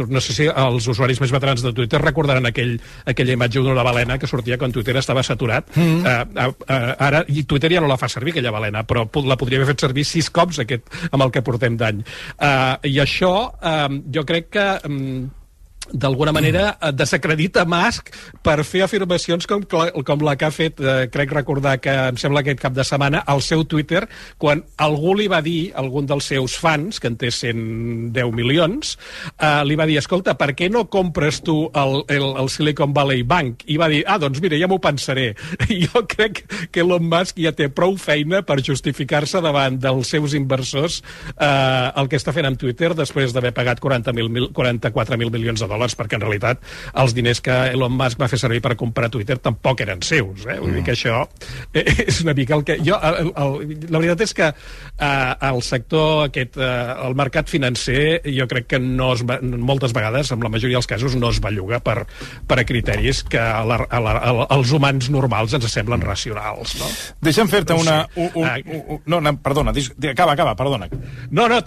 No 0.09 0.23
sé 0.25 0.33
si 0.33 0.47
els 0.49 0.87
usuaris 0.89 1.21
més 1.21 1.33
veterans 1.35 1.63
de 1.63 1.73
Twitter 1.77 2.01
recordaran 2.01 2.49
aquell, 2.49 2.79
aquella 3.05 3.37
imatge 3.37 3.61
d'una 3.61 3.85
balena 3.85 4.17
que 4.19 4.31
sortia 4.31 4.57
quan 4.59 4.73
Twitter 4.73 4.97
estava 4.97 5.23
saturat. 5.23 5.69
Mm. 5.77 6.07
Eh, 6.07 6.49
eh, 6.49 6.95
ara, 6.99 7.25
i 7.29 7.45
Twitter 7.45 7.75
ja 7.75 7.85
no 7.85 7.91
la 7.91 8.01
fa 8.01 8.09
servir, 8.09 8.33
aquella 8.33 8.55
balena, 8.55 8.87
però 8.89 9.05
la 9.29 9.37
podria 9.37 9.61
haver 9.61 9.75
fet 9.75 9.85
servir 9.85 10.07
sis 10.09 10.31
cops 10.33 10.63
aquest, 10.65 10.89
amb 11.11 11.29
el 11.29 11.35
que 11.35 11.45
portem 11.45 11.77
d'any. 11.77 12.03
Eh, 12.39 12.91
I 12.95 12.99
això, 13.05 13.37
eh, 13.61 14.03
jo 14.17 14.27
crec 14.29 14.51
que... 14.57 14.67
mm, 14.89 15.42
d'alguna 15.91 16.33
manera 16.33 16.77
eh, 16.81 16.93
desacredita 16.95 17.65
Musk 17.69 18.13
per 18.45 18.61
fer 18.67 18.85
afirmacions 18.87 19.49
com, 19.51 19.65
com 19.67 20.25
la 20.25 20.37
que 20.39 20.47
ha 20.47 20.53
fet, 20.55 20.81
eh, 20.81 21.09
crec 21.13 21.35
recordar 21.35 21.79
que 21.83 21.93
em 22.13 22.19
sembla 22.21 22.43
aquest 22.45 22.61
cap 22.63 22.77
de 22.77 22.85
setmana, 22.87 23.23
al 23.27 23.43
seu 23.43 23.65
Twitter, 23.69 24.05
quan 24.39 24.63
algú 24.83 25.17
li 25.19 25.29
va 25.31 25.43
dir, 25.45 25.73
algun 25.79 26.07
dels 26.09 26.29
seus 26.33 26.57
fans, 26.61 27.01
que 27.03 27.11
en 27.11 27.19
té 27.21 27.33
110 27.33 28.33
milions, 28.37 28.97
eh, 29.37 29.63
li 29.67 29.79
va 29.79 29.87
dir, 29.89 29.99
escolta, 30.01 30.37
per 30.39 30.53
què 30.59 30.71
no 30.73 30.87
compres 30.93 31.43
tu 31.45 31.67
el, 31.69 31.99
el, 32.13 32.29
el 32.41 32.53
Silicon 32.53 32.95
Valley 32.95 33.25
Bank? 33.27 33.67
I 33.73 33.79
va 33.81 33.91
dir, 33.93 34.03
ah, 34.07 34.19
doncs 34.23 34.43
mira, 34.45 34.59
ja 34.61 34.71
m'ho 34.71 34.81
pensaré. 34.83 35.33
Jo 35.83 36.05
crec 36.07 36.43
que 36.71 36.83
Elon 36.83 37.05
Musk 37.11 37.41
ja 37.43 37.53
té 37.57 37.67
prou 37.73 37.97
feina 38.01 38.43
per 38.47 38.61
justificar-se 38.65 39.41
davant 39.43 39.79
dels 39.81 40.13
seus 40.13 40.37
inversors 40.39 41.01
eh, 41.33 41.89
el 41.99 42.11
que 42.11 42.19
està 42.21 42.35
fent 42.35 42.47
amb 42.49 42.61
Twitter 42.61 42.93
després 42.97 43.35
d'haver 43.35 43.53
pagat 43.57 43.81
40.000 43.83 44.53
44.000 44.53 45.33
milions 45.33 45.61
de 45.61 45.69
dòlars, 45.73 45.97
perquè 45.99 46.19
en 46.21 46.25
realitat 46.27 46.61
els 47.03 47.15
diners 47.17 47.41
que 47.45 47.57
Elon 47.73 47.97
Musk 47.97 48.21
va 48.21 48.29
fer 48.31 48.39
servir 48.41 48.61
per 48.65 48.77
comprar 48.81 49.09
Twitter 49.13 49.39
tampoc 49.43 49.81
eren 49.85 50.03
seus. 50.07 50.45
Eh? 50.47 50.59
Vull 50.61 50.77
dir 50.79 50.85
que 50.87 50.95
això 50.95 51.25
és 52.07 52.21
una 52.23 52.35
mica 52.37 52.55
el 52.59 52.65
que... 52.69 52.79
Jo, 52.85 52.99
el, 53.03 53.33
el, 53.33 53.77
la 53.91 54.01
veritat 54.03 54.25
és 54.29 54.35
que 54.37 54.49
eh, 54.53 55.35
el 55.49 55.63
sector 55.67 56.27
aquest, 56.29 56.57
eh, 56.61 56.71
el 57.09 57.17
mercat 57.19 57.49
financer, 57.51 58.21
jo 58.29 58.47
crec 58.51 58.69
que 58.75 58.81
no 58.83 59.13
es, 59.17 59.25
va- 59.29 59.41
moltes 59.43 59.95
vegades, 59.97 60.31
en 60.35 60.43
la 60.45 60.51
majoria 60.53 60.79
dels 60.79 60.89
casos, 60.91 61.17
no 61.17 61.31
es 61.33 61.41
belluga 61.43 61.81
per, 61.85 62.03
per 62.49 62.61
a 62.61 62.67
criteris 62.69 63.23
que 63.25 63.41
a 63.41 63.63
la, 63.67 63.81
a 63.89 64.01
la, 64.03 64.17
a, 64.21 64.35
als 64.57 64.73
humans 64.75 65.09
normals 65.13 65.55
ens 65.59 65.69
semblen 65.73 66.03
racionals. 66.05 66.77
No? 66.81 66.91
Deixa'm 67.25 67.51
fer-te 67.53 67.77
una... 67.79 68.03
Un, 68.17 68.31
un, 68.35 68.47
un, 68.47 68.85
un, 68.97 69.03
no, 69.07 69.21
no, 69.25 69.35
perdona, 69.43 69.73
dis, 69.75 69.91
di- 69.97 70.11
acaba, 70.13 70.35
acaba, 70.37 70.55
perdona. 70.59 70.89
No, 71.31 71.49
no, 71.49 71.61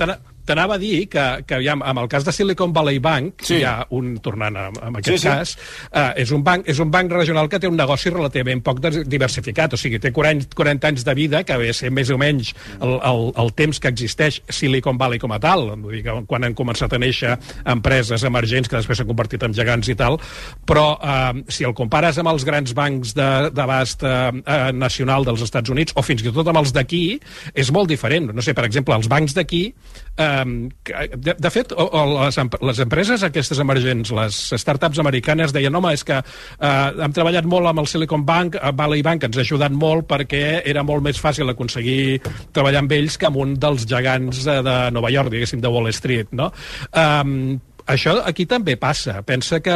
t'anava 0.45 0.75
a 0.75 0.81
dir 0.81 1.07
que, 1.09 1.23
que 1.47 1.55
aviam, 1.57 1.81
amb 1.83 1.99
el 2.03 2.07
cas 2.11 2.25
de 2.25 2.31
Silicon 2.31 2.73
Valley 2.73 2.99
Bank, 2.99 3.41
Sí. 3.45 3.57
hi 3.59 3.63
ha 3.65 3.85
un, 3.97 4.17
tornant 4.23 4.55
a, 4.57 4.67
a 4.69 4.89
aquest 4.99 5.09
Sí, 5.09 5.17
sí, 5.23 5.27
cas, 5.27 5.55
eh, 5.91 6.21
és, 6.23 6.31
un 6.31 6.43
banc, 6.43 6.67
és 6.69 6.79
un 6.79 6.91
banc 6.91 7.11
regional 7.11 7.49
que 7.49 7.59
té 7.59 7.67
un 7.67 7.75
negoci 7.77 8.09
relativament 8.13 8.61
poc 8.65 8.79
diversificat, 9.05 9.73
o 9.73 9.77
sigui, 9.79 9.99
té 9.99 10.11
40, 10.13 10.53
40 10.55 10.87
anys 10.91 11.05
de 11.05 11.13
vida, 11.17 11.43
que 11.43 11.57
ve 11.57 11.71
ser 11.73 11.91
més 11.91 12.09
o 12.13 12.17
menys 12.21 12.53
el, 12.81 12.95
el, 13.01 13.21
el 13.41 13.53
temps 13.57 13.79
que 13.79 13.89
existeix 13.91 14.41
Silicon 14.49 14.97
Valley 15.01 15.19
com 15.21 15.31
a 15.35 15.39
tal, 15.39 15.71
vull 15.81 15.97
dir 15.97 16.03
que 16.05 16.15
quan 16.29 16.43
han 16.47 16.55
començat 16.57 16.93
a 16.93 16.99
néixer 17.01 17.35
empreses 17.65 18.23
emergents 18.27 18.69
que 18.69 18.77
després 18.77 18.99
s'han 19.01 19.09
convertit 19.09 19.43
en 19.47 19.53
gegants 19.55 19.89
i 19.91 19.95
tal, 19.97 20.19
però 20.67 20.85
eh, 20.99 21.43
si 21.49 21.65
el 21.67 21.73
compares 21.77 22.17
amb 22.21 22.29
els 22.33 22.45
grans 22.47 22.73
bancs 22.77 23.13
de- 23.17 23.49
d'abast 23.55 24.03
eh, 24.03 24.13
eh, 24.45 24.71
nacional 24.75 25.25
dels 25.25 25.41
Estats 25.45 25.69
Units, 25.73 25.95
o 25.95 26.03
fins 26.05 26.21
i 26.25 26.31
tot 26.35 26.47
amb 26.51 26.59
els 26.61 26.73
d'aquí, 26.75 27.19
és 27.55 27.71
molt 27.71 27.89
diferent. 27.89 28.31
No 28.35 28.41
sé, 28.45 28.53
per 28.57 28.65
exemple, 28.67 28.95
els 28.95 29.07
bancs 29.11 29.33
d'aquí, 29.37 29.63
eh, 29.71 30.13
que- 30.15 30.34
de, 30.43 31.35
de 31.39 31.51
fet, 31.53 31.71
o, 31.75 31.85
o 31.85 32.03
les, 32.25 32.37
les 32.69 32.79
empreses 32.83 33.23
aquestes 33.27 33.59
emergents, 33.63 34.11
les 34.15 34.39
startups 34.61 34.99
americanes, 35.03 35.53
deien, 35.55 35.75
home, 35.75 35.93
és 35.95 36.03
que 36.07 36.17
eh, 36.21 36.71
hem 37.05 37.15
treballat 37.15 37.47
molt 37.49 37.71
amb 37.71 37.83
el 37.83 37.87
Silicon 37.91 38.25
Bank, 38.27 38.57
eh, 38.59 38.73
Valley 38.75 39.03
Bank 39.05 39.27
ens 39.29 39.37
ha 39.39 39.45
ajudat 39.45 39.75
molt 39.75 40.07
perquè 40.09 40.61
era 40.65 40.83
molt 40.83 41.05
més 41.05 41.19
fàcil 41.21 41.49
aconseguir 41.53 42.19
treballar 42.55 42.83
amb 42.85 42.91
ells 42.97 43.17
que 43.21 43.29
amb 43.29 43.39
un 43.43 43.55
dels 43.61 43.87
gegants 43.89 44.43
eh, 44.47 44.59
de 44.65 44.75
Nova 44.95 45.13
York, 45.13 45.31
diguéssim, 45.33 45.61
de 45.63 45.71
Wall 45.71 45.91
Street, 45.95 46.33
no? 46.35 46.51
Um, 46.95 47.55
això 47.85 48.15
aquí 48.25 48.47
també 48.49 48.75
passa. 48.81 49.19
Pensa 49.27 49.59
que, 49.61 49.75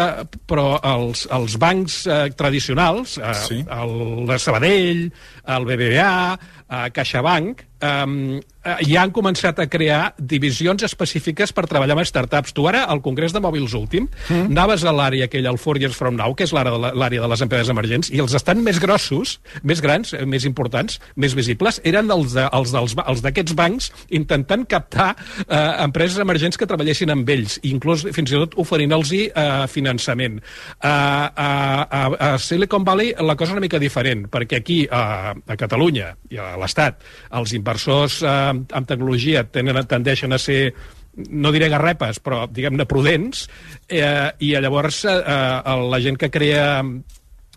però 0.49 0.79
els, 0.95 1.27
els 1.35 1.57
bancs 1.61 1.99
eh, 2.09 2.21
tradicionals, 2.37 3.17
eh, 3.21 3.33
Sí. 3.45 3.59
el 3.69 4.25
de 4.29 4.39
Sabadell, 4.41 5.03
el 5.55 5.67
BBVA, 5.69 6.13
eh, 6.35 6.85
CaixaBank, 6.95 7.65
um, 7.81 8.39
ja 8.83 9.03
han 9.03 9.11
començat 9.15 9.59
a 9.61 9.67
crear 9.71 10.13
divisions 10.19 10.83
específiques 10.83 11.53
per 11.55 11.65
treballar 11.69 11.95
amb 11.95 12.07
startups. 12.07 12.53
Tu 12.55 12.65
ara, 12.67 12.83
al 12.91 13.01
Congrés 13.01 13.33
de 13.33 13.41
Mòbils 13.43 13.73
últim, 13.77 14.09
mm. 14.27 14.49
anaves 14.51 14.83
a 14.83 14.93
l'àrea 14.95 15.29
aquella, 15.29 15.53
al 15.53 15.59
Four 15.61 15.79
Years 15.79 15.95
From 15.97 16.17
Now, 16.19 16.35
que 16.35 16.45
és 16.47 16.53
l'àrea 16.55 17.21
de, 17.23 17.29
les 17.31 17.43
empreses 17.45 17.71
emergents, 17.71 18.11
i 18.11 18.19
els 18.19 18.35
estan 18.35 18.61
més 18.65 18.81
grossos, 18.83 19.37
més 19.63 19.81
grans, 19.81 20.13
eh, 20.13 20.25
més 20.27 20.45
importants, 20.49 20.99
més 21.15 21.35
visibles, 21.37 21.79
eren 21.87 22.11
els, 22.11 22.35
de, 22.35 22.45
els, 22.51 23.23
d'aquests 23.23 23.55
bancs 23.57 23.89
intentant 24.19 24.67
captar 24.69 25.13
eh, 25.45 25.83
empreses 25.85 26.19
emergents 26.19 26.59
que 26.59 26.67
treballessin 26.69 27.15
amb 27.15 27.29
ells, 27.31 27.59
inclús 27.63 28.05
fins 28.15 28.33
i 28.33 28.39
tot 28.43 28.59
oferint-los 28.59 29.15
eh, 29.15 29.47
finançament. 29.71 30.39
A, 30.83 30.93
a, 31.31 31.49
a, 31.87 32.03
a 32.29 32.31
Silicon 32.43 32.83
Valley 32.85 33.15
la 33.23 33.37
cosa 33.39 33.53
és 33.53 33.57
una 33.57 33.63
mica 33.63 33.79
diferent, 33.81 34.27
perquè 34.29 34.59
aquí, 34.59 34.81
a, 34.85 35.31
a 35.33 35.57
Catalunya 35.59 36.11
i 36.29 36.37
a 36.37 36.51
l'Estat, 36.59 36.99
els 37.39 37.55
inversors 37.55 37.68
eh, 38.23 38.29
amb, 38.29 38.71
amb 38.73 38.87
tecnologia 38.87 39.43
tenen, 39.43 39.81
tendeixen 39.87 40.33
a 40.33 40.39
ser 40.41 40.73
no 41.29 41.51
diré 41.51 41.67
garrepes, 41.69 42.19
però 42.23 42.45
diguem-ne 42.47 42.85
prudents, 42.87 43.47
eh, 43.87 44.29
i 44.39 44.53
llavors 44.55 45.03
eh, 45.09 45.17
la 45.91 45.99
gent 45.99 46.17
que 46.19 46.29
crea 46.31 46.83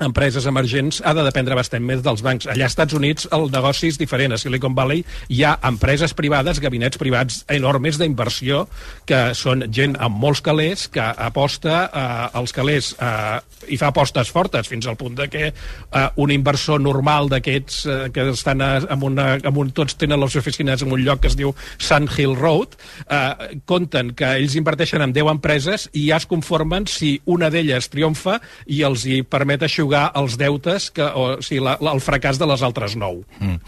empreses 0.04 0.46
emergents 0.50 1.00
ha 1.04 1.14
de 1.16 1.24
dependre 1.26 1.56
bastant 1.58 1.84
més 1.84 2.02
dels 2.04 2.22
bancs. 2.24 2.48
Allà 2.50 2.66
als 2.66 2.74
Estats 2.74 2.96
Units 2.98 3.28
el 3.32 3.48
negoci 3.52 3.90
és 3.92 3.98
diferent. 4.00 4.32
A 4.32 4.40
Silicon 4.40 4.74
Valley 4.74 5.04
hi 5.28 5.42
ha 5.44 5.56
empreses 5.68 6.14
privades, 6.18 6.60
gabinets 6.62 7.00
privats 7.00 7.42
enormes 7.52 7.98
d'inversió 8.00 8.66
que 9.08 9.22
són 9.38 9.66
gent 9.72 9.96
amb 10.02 10.18
molts 10.22 10.42
calés 10.44 10.88
que 10.92 11.02
aposta 11.02 11.84
eh, 11.86 12.38
als 12.38 12.54
calés 12.56 12.92
eh, 12.98 13.40
i 13.72 13.78
fa 13.78 13.92
apostes 13.92 14.30
fortes 14.32 14.68
fins 14.70 14.88
al 14.88 14.98
punt 14.98 15.16
de 15.18 15.28
que 15.30 15.44
eh, 15.52 16.06
un 16.22 16.32
inversor 16.34 16.80
normal 16.82 17.30
d'aquests 17.32 17.78
eh, 17.86 17.98
que 18.14 18.28
estan 18.32 18.62
a, 18.64 18.72
amb 18.90 19.06
una, 19.08 19.28
amb 19.38 19.62
un, 19.62 19.72
tots 19.76 19.96
tenen 20.00 20.20
les 20.22 20.36
oficines 20.38 20.82
en 20.82 20.92
un 20.92 21.02
lloc 21.04 21.22
que 21.22 21.30
es 21.30 21.38
diu 21.38 21.54
Sun 21.78 22.08
Hill 22.10 22.34
Road 22.38 22.76
eh, 23.06 23.58
compten 23.68 24.14
que 24.18 24.34
ells 24.40 24.56
inverteixen 24.58 25.04
en 25.04 25.14
10 25.14 25.32
empreses 25.36 25.88
i 25.92 26.08
ja 26.10 26.18
es 26.20 26.28
conformen 26.30 26.88
si 26.90 27.14
una 27.30 27.50
d'elles 27.52 27.90
triomfa 27.92 28.38
i 28.66 28.82
els 28.86 29.06
hi 29.06 29.22
permet 29.22 29.66
aixugar 29.66 29.91
jugar 29.92 30.11
els 30.16 30.38
deutes, 30.40 30.90
que, 30.90 31.05
o, 31.05 31.37
o 31.37 31.42
sigui, 31.44 31.61
la, 31.64 31.76
la, 31.81 31.92
el 31.92 32.00
fracàs 32.00 32.40
de 32.40 32.48
les 32.48 32.62
altres 32.64 32.96
nou. 32.96 33.22
Mm. 33.40 33.59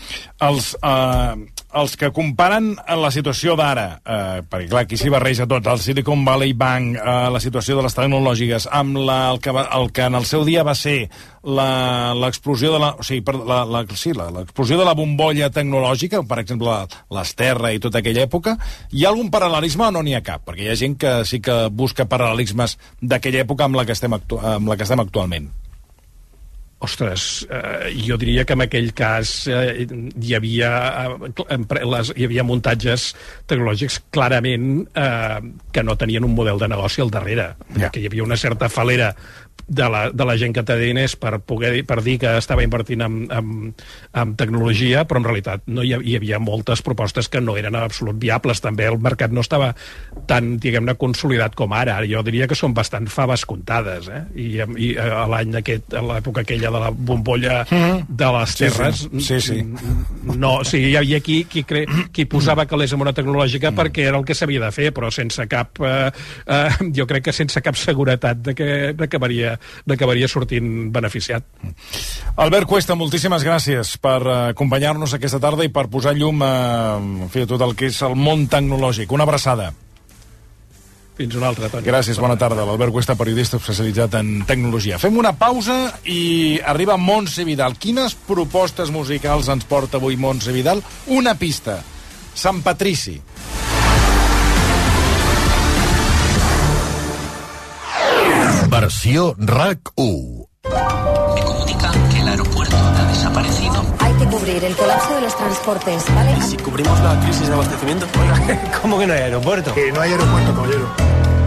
Els, 0.49 0.71
eh, 0.81 1.35
els 1.75 1.97
que 1.99 2.11
comparen 2.15 2.75
la 3.01 3.11
situació 3.11 3.57
d'ara, 3.59 4.01
eh, 4.01 4.41
perquè 4.49 4.71
clar, 4.71 4.85
aquí 4.85 4.97
s'hi 4.97 5.13
barreja 5.13 5.47
tot, 5.51 5.67
el 5.67 5.83
Silicon 5.83 6.25
Valley 6.25 6.55
Bank, 6.55 6.97
eh, 6.97 7.17
la 7.35 7.41
situació 7.41 7.77
de 7.77 7.85
les 7.85 7.97
tecnològiques, 7.97 8.69
amb 8.73 9.03
la, 9.05 9.31
el, 9.33 9.41
que 9.41 9.53
va, 9.53 9.69
el 9.77 9.91
que 9.93 10.07
en 10.09 10.17
el 10.17 10.25
seu 10.29 10.45
dia 10.45 10.65
va 10.65 10.75
ser 10.75 11.09
l'explosió 11.45 12.73
de 12.73 12.79
la, 12.81 12.95
o 12.97 13.05
sigui, 13.05 13.21
per, 13.27 13.37
la, 13.37 13.65
la, 13.69 13.83
sí, 13.99 14.15
l'explosió 14.15 14.79
de 14.81 14.87
la 14.89 14.95
bombolla 14.97 15.51
tecnològica, 15.53 16.23
per 16.25 16.41
exemple, 16.41 16.79
l'Esterra 17.13 17.75
i 17.75 17.83
tota 17.83 18.01
aquella 18.01 18.25
època, 18.25 18.57
hi 18.93 19.05
ha 19.05 19.13
algun 19.13 19.29
paral·lelisme 19.35 19.91
o 19.91 19.93
no 19.93 20.05
n'hi 20.07 20.17
ha 20.17 20.25
cap? 20.25 20.47
Perquè 20.49 20.65
hi 20.65 20.73
ha 20.73 20.79
gent 20.81 20.97
que 21.01 21.19
sí 21.29 21.43
que 21.45 21.67
busca 21.69 22.09
paral·lelismes 22.09 22.79
d'aquella 23.03 23.45
època 23.45 23.69
amb 23.69 23.77
la 23.77 23.85
que 23.85 23.93
estem, 23.93 24.17
actu 24.17 24.41
amb 24.41 24.73
la 24.73 24.79
que 24.79 24.89
estem 24.89 25.05
actualment. 25.05 25.53
Ostres, 26.85 27.47
eh, 27.49 27.95
jo 28.07 28.17
diria 28.21 28.45
que 28.45 28.53
en 28.53 28.65
aquell 28.65 28.91
cas 28.97 29.47
eh, 29.49 29.87
hi 29.87 30.35
havia 30.37 30.71
eh, 31.15 31.59
les, 31.87 32.11
hi 32.17 32.27
havia 32.27 32.45
muntatges 32.45 33.07
tecnològics 33.49 34.01
clarament 34.13 34.83
eh, 34.93 35.39
que 35.73 35.85
no 35.87 35.97
tenien 35.97 36.27
un 36.27 36.35
model 36.37 36.61
de 36.61 36.69
negoci 36.69 37.01
al 37.05 37.13
darrere, 37.15 37.53
ja. 37.79 37.89
que 37.89 38.03
hi 38.03 38.11
havia 38.11 38.27
una 38.27 38.37
certa 38.37 38.69
falera 38.69 39.15
de 39.67 39.89
la, 39.89 40.11
de 40.11 40.25
la 40.25 40.37
gent 40.37 40.53
que 40.55 40.63
té 40.67 40.77
diners 40.79 41.15
per, 41.17 41.39
poder, 41.41 41.73
per 41.89 42.01
dir 42.05 42.19
que 42.21 42.35
estava 42.37 42.65
invertint 42.65 43.05
en, 43.05 43.17
en, 43.33 43.73
en 44.13 44.35
tecnologia, 44.37 45.05
però 45.09 45.23
en 45.23 45.29
realitat 45.29 45.65
no 45.73 45.85
hi, 45.85 45.95
hi 46.05 46.17
havia 46.19 46.41
moltes 46.43 46.83
propostes 46.85 47.31
que 47.33 47.41
no 47.41 47.57
eren 47.57 47.77
absolut 47.79 48.19
viables. 48.21 48.61
També 48.65 48.87
el 48.91 48.99
mercat 49.03 49.33
no 49.33 49.45
estava 49.45 49.73
tan, 50.29 50.55
diguem-ne, 50.61 50.97
consolidat 51.01 51.57
com 51.57 51.73
ara. 51.77 51.97
Jo 52.09 52.23
diria 52.27 52.49
que 52.51 52.59
són 52.59 52.75
bastant 52.77 53.09
faves 53.13 53.47
comptades, 53.49 54.11
eh? 54.13 54.23
I, 54.37 54.49
i 54.61 54.91
a 55.01 55.25
l'any 55.31 55.57
aquest, 55.63 55.97
a 55.97 56.05
l'època 56.05 56.45
aquella 56.45 56.73
de 56.75 56.85
la 56.85 56.91
bombolla 56.93 57.63
mm 57.65 57.79
-hmm. 57.79 58.05
de 58.09 58.33
les 58.39 58.57
terres, 58.57 58.97
sí, 59.01 59.21
sí. 59.21 59.41
sí, 59.41 59.41
sí. 59.41 60.37
no, 60.37 60.59
o 60.61 60.65
sigui, 60.65 60.91
hi 60.91 60.97
havia 60.97 61.21
qui, 61.21 61.45
qui, 61.45 61.65
cre, 61.65 61.87
qui 62.13 62.27
posava 62.27 62.67
calés 62.67 62.93
en 62.93 63.01
una 63.01 63.13
tecnològica 63.13 63.71
mm. 63.71 63.77
perquè 63.77 64.09
era 64.09 64.19
el 64.19 64.25
que 64.25 64.35
s'havia 64.35 64.61
de 64.61 64.73
fer, 64.73 64.93
però 64.93 65.11
sense 65.11 65.47
cap, 65.47 65.81
eh, 65.81 66.11
eh, 66.47 66.71
jo 66.97 67.07
crec 67.07 67.25
que 67.25 67.33
sense 67.33 67.61
cap 67.63 67.77
seguretat 67.77 68.37
de 68.37 68.55
que, 68.55 68.93
de 68.93 69.09
que 69.09 69.19
varia 69.19 69.44
n'acabaria 69.87 70.29
sortint 70.31 70.91
beneficiat. 70.95 71.47
Albert 72.37 72.69
Cuesta, 72.71 72.97
moltíssimes 72.99 73.47
gràcies 73.47 73.95
per 74.03 74.19
eh, 74.25 74.37
acompanyar-nos 74.57 75.17
aquesta 75.17 75.43
tarda 75.43 75.67
i 75.67 75.73
per 75.73 75.89
posar 75.93 76.17
llum 76.19 76.43
a, 76.45 76.55
en 76.99 77.33
fi, 77.33 77.45
a 77.45 77.51
tot 77.51 77.63
el 77.65 77.77
que 77.79 77.91
és 77.93 78.03
el 78.07 78.19
món 78.19 78.49
tecnològic. 78.51 79.13
Una 79.15 79.27
abraçada. 79.29 79.73
Fins 81.15 81.37
una 81.39 81.47
altra, 81.53 81.69
Toni. 81.71 81.87
Gràcies, 81.87 82.19
bona 82.19 82.35
tarda. 82.39 82.65
L'Albert 82.67 82.91
Cuesta, 82.95 83.15
periodista 83.15 83.61
especialitzat 83.61 84.17
en 84.19 84.33
tecnologia. 84.49 84.99
Fem 84.99 85.15
una 85.21 85.31
pausa 85.39 85.77
i 86.11 86.59
arriba 86.67 86.99
Montse 86.99 87.47
Vidal. 87.47 87.79
Quines 87.79 88.17
propostes 88.27 88.91
musicals 88.91 89.51
ens 89.55 89.69
porta 89.71 90.03
avui 90.03 90.19
Montse 90.19 90.55
Vidal? 90.55 90.83
Una 91.15 91.39
pista. 91.39 91.79
Sant 92.35 92.65
Patrici. 92.67 93.21
Versió 98.75 99.37
RAC 99.39 99.79
1. 99.95 100.49
Me 101.37 101.43
comunican 101.45 102.09
que 102.09 102.21
el 102.21 102.29
aeropuerto 102.29 102.77
ha 102.77 103.05
desaparecido. 103.05 103.85
Hay 104.01 104.13
que 104.15 104.27
cubrir 104.27 104.65
el 104.65 104.75
colapso 104.75 105.15
de 105.15 105.21
los 105.21 105.37
transportes, 105.37 106.05
¿vale? 106.13 106.37
¿Y 106.37 106.43
si 106.43 106.57
cubrimos 106.57 106.99
la 106.99 107.21
crisis 107.21 107.47
de 107.47 107.55
abastecimiento? 107.55 108.09
¿cómo 108.83 108.99
que 108.99 109.07
no 109.07 109.13
hay 109.13 109.21
aeropuerto? 109.21 109.73
Que 109.75 109.93
no 109.93 110.01
hay 110.01 110.11
aeropuerto, 110.11 110.55
caballero. 110.57 110.89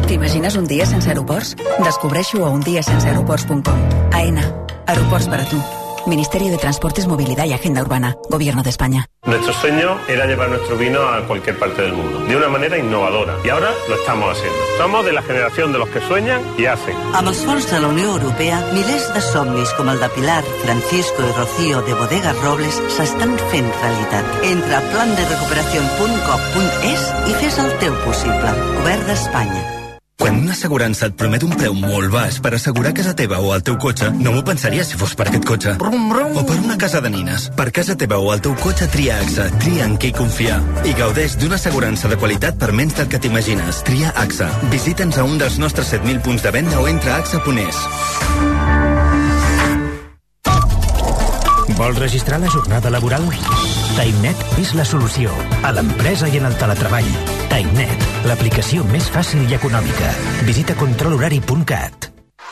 T'imagines 0.08 0.56
un 0.56 0.68
dia 0.68 0.86
sense 0.86 1.10
aeroports? 1.10 1.58
Descobreixo 1.84 2.46
a 2.46 2.50
undiasenseaeroports.com. 2.50 4.14
AENA. 4.14 4.50
Aeroports 4.86 5.28
per 5.28 5.42
a 5.42 5.46
tu. 5.50 5.62
Ministerio 6.08 6.50
de 6.50 6.58
Transportes, 6.58 7.08
Movilidad 7.08 7.46
y 7.46 7.54
Agenda 7.54 7.82
Urbana. 7.82 8.16
Gobierno 8.30 8.64
de 8.64 8.70
España. 8.70 9.06
Nuestro 9.26 9.54
sueño 9.54 10.00
era 10.08 10.26
llevar 10.26 10.50
nuestro 10.50 10.78
vino 10.78 11.02
a 11.02 11.28
cualquier 11.28 11.60
parte 11.60 11.82
del 11.82 11.92
mundo, 11.94 12.20
de 12.20 12.36
una 12.36 12.48
manera 12.48 12.78
innovadora. 12.78 13.36
Y 13.44 13.50
ahora 13.50 13.72
lo 13.90 13.96
estamos 13.96 14.32
haciendo. 14.32 14.58
Somos 14.78 15.04
de 15.06 15.12
la 15.12 15.22
generación 15.22 15.74
de 15.74 15.80
los 15.80 15.90
que 15.90 16.00
sueñan 16.02 16.42
i 16.58 16.66
hacen. 16.66 16.96
Amb 17.14 17.28
els 17.28 17.46
fons 17.46 17.70
de 17.70 17.80
la 17.84 17.88
Unió 17.92 18.08
Europea, 18.16 18.62
milers 18.74 19.14
de 19.14 19.22
somnis 19.22 19.70
com 19.78 19.90
el 19.92 20.00
de 20.00 20.10
Pilar, 20.16 20.44
Francisco 20.64 21.22
i 21.28 21.32
Rocío 21.36 21.82
de 21.84 21.94
Bodegas 21.94 22.40
Robles 22.42 22.82
s'estan 22.96 23.38
fent 23.52 23.70
realitat. 23.82 24.26
Entra 24.48 24.78
a 24.80 24.86
planderecuperación.gov.es 24.94 27.02
i 27.28 27.34
fes 27.42 27.60
el 27.60 27.72
teu 27.84 27.94
possible. 28.06 28.50
Govern 28.80 29.04
d'Espanya. 29.12 29.77
Quan 30.18 30.40
una 30.42 30.56
assegurança 30.56 31.12
et 31.12 31.14
promet 31.18 31.44
un 31.46 31.52
preu 31.54 31.76
molt 31.78 32.10
baix 32.10 32.40
per 32.42 32.50
assegurar 32.58 32.90
casa 32.98 33.14
teva 33.18 33.38
o 33.38 33.52
el 33.54 33.62
teu 33.62 33.76
cotxe, 33.78 34.08
no 34.18 34.32
m'ho 34.34 34.42
pensaria 34.48 34.86
si 34.88 34.98
fos 34.98 35.14
per 35.14 35.28
aquest 35.30 35.46
cotxe. 35.46 35.76
Brum, 35.78 36.08
brum. 36.10 36.40
O 36.42 36.44
per 36.48 36.58
una 36.58 36.78
casa 36.82 37.04
de 37.06 37.12
nines. 37.14 37.46
Per 37.60 37.68
casa 37.72 37.94
teva 37.94 38.18
o 38.18 38.34
el 38.34 38.42
teu 38.42 38.58
cotxe, 38.58 38.90
tria 38.90 39.20
AXA. 39.22 39.46
Tria 39.62 39.86
en 39.86 39.94
qui 40.02 40.12
confiar. 40.18 40.58
I 40.90 40.96
gaudeix 40.98 41.38
d'una 41.38 41.62
assegurança 41.62 42.10
de 42.10 42.18
qualitat 42.18 42.58
per 42.58 42.74
menys 42.74 42.98
del 42.98 43.14
que 43.14 43.22
t'imagines. 43.22 43.86
Tria 43.86 44.16
AXA. 44.26 44.50
Visita'ns 44.74 45.22
a 45.22 45.30
un 45.30 45.38
dels 45.38 45.62
nostres 45.62 45.94
7.000 45.94 46.26
punts 46.26 46.50
de 46.50 46.58
venda 46.58 46.82
o 46.82 46.90
entra 46.90 47.14
a 47.14 47.22
AXA.es. 47.22 48.87
Vols 51.78 52.00
registrar 52.02 52.40
la 52.42 52.50
jornada 52.50 52.90
laboral? 52.90 53.28
TimeNet 53.94 54.58
és 54.58 54.74
la 54.74 54.86
solució 54.86 55.30
a 55.62 55.76
l'empresa 55.78 56.26
i 56.26 56.42
en 56.42 56.50
el 56.50 56.58
teletreball. 56.58 57.10
TimeNet, 57.54 58.10
l'aplicació 58.26 58.86
més 58.90 59.12
fàcil 59.14 59.46
i 59.46 59.60
econòmica. 59.62 60.14
Visita 60.50 60.78
controlhorari.cat. 60.82 62.17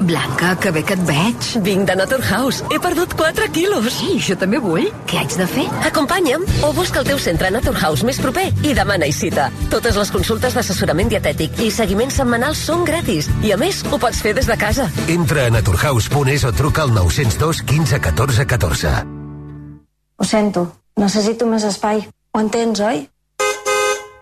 Blanca, 0.00 0.54
que 0.56 0.70
bé 0.72 0.82
que 0.82 0.94
et 0.96 1.02
veig. 1.04 1.48
Vinc 1.62 1.86
de 1.88 1.94
Naturhaus. 1.96 2.62
He 2.72 2.78
perdut 2.80 3.12
4 3.14 3.50
quilos. 3.52 3.92
Sí, 3.92 4.16
jo 4.24 4.36
també 4.40 4.58
vull. 4.62 4.88
Què 5.06 5.20
haig 5.20 5.36
de 5.36 5.46
fer? 5.46 5.66
Acompanya'm 5.86 6.46
o 6.64 6.72
busca 6.76 7.02
el 7.02 7.08
teu 7.10 7.20
centre 7.20 7.50
Naturhaus 7.52 8.02
més 8.08 8.20
proper 8.22 8.46
i 8.64 8.72
demana-hi 8.76 9.12
cita. 9.12 9.50
Totes 9.72 9.98
les 10.00 10.12
consultes 10.14 10.56
d'assessorament 10.56 11.12
dietètic 11.12 11.60
i 11.60 11.70
seguiment 11.74 12.12
setmanal 12.14 12.56
són 12.56 12.86
gratis. 12.88 13.28
I 13.44 13.52
a 13.52 13.58
més, 13.60 13.82
ho 13.92 14.00
pots 14.00 14.22
fer 14.24 14.32
des 14.38 14.48
de 14.48 14.56
casa. 14.60 14.88
Entra 15.12 15.46
a 15.46 15.54
naturhaus.es 15.54 16.46
o 16.48 16.52
truca 16.56 16.86
al 16.88 16.94
902 16.96 17.62
15 17.68 18.00
14 18.00 18.46
14. 18.46 18.94
Ho 20.16 20.24
sento, 20.24 20.66
necessito 21.00 21.48
més 21.48 21.64
espai. 21.68 22.06
Ho 22.32 22.40
entens, 22.40 22.80
oi? 22.80 23.04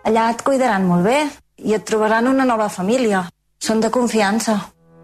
Allà 0.07 0.29
et 0.33 0.43
cuidaran 0.43 0.87
molt 0.87 1.07
bé 1.07 1.21
i 1.63 1.75
et 1.75 1.87
trobaran 1.87 2.27
una 2.27 2.47
nova 2.47 2.69
família. 2.69 3.23
Són 3.59 3.79
de 3.83 3.91
confiança. 3.91 4.57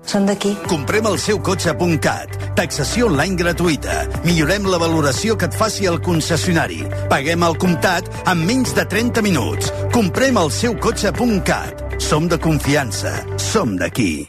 Són 0.06 0.28
d'aquí. 0.30 0.54
Comprem 0.70 1.08
el 1.10 1.18
seu 1.22 1.40
cotxe.cat. 1.42 2.36
Taxació 2.56 3.10
online 3.10 3.36
gratuïta. 3.40 4.04
Millorem 4.26 4.68
la 4.70 4.80
valoració 4.82 5.36
que 5.38 5.50
et 5.50 5.58
faci 5.58 5.90
el 5.90 5.98
concessionari. 6.06 6.84
Paguem 7.12 7.44
al 7.44 7.58
comptat 7.62 8.08
en 8.30 8.46
menys 8.46 8.76
de 8.78 8.86
30 8.86 9.26
minuts. 9.26 9.74
Comprem 9.96 10.38
el 10.42 10.54
seu 10.54 10.78
cotxe.cat. 10.78 12.00
Som 12.00 12.30
de 12.30 12.38
confiança. 12.40 13.18
Som 13.42 13.76
d'aquí. 13.82 14.28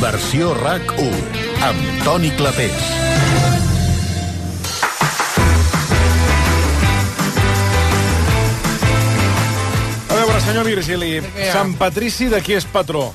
Versió 0.00 0.54
RAC 0.56 0.94
1 0.98 1.40
amb 1.70 2.04
Toni 2.04 2.30
Clapés. 2.38 2.84
A 10.08 10.14
veure, 10.14 10.38
senyor 10.40 10.64
Virgili? 10.64 11.18
Sant 11.52 11.76
Patrici 11.78 12.32
de 12.32 12.40
qui 12.42 12.56
és 12.58 12.64
patró? 12.64 13.10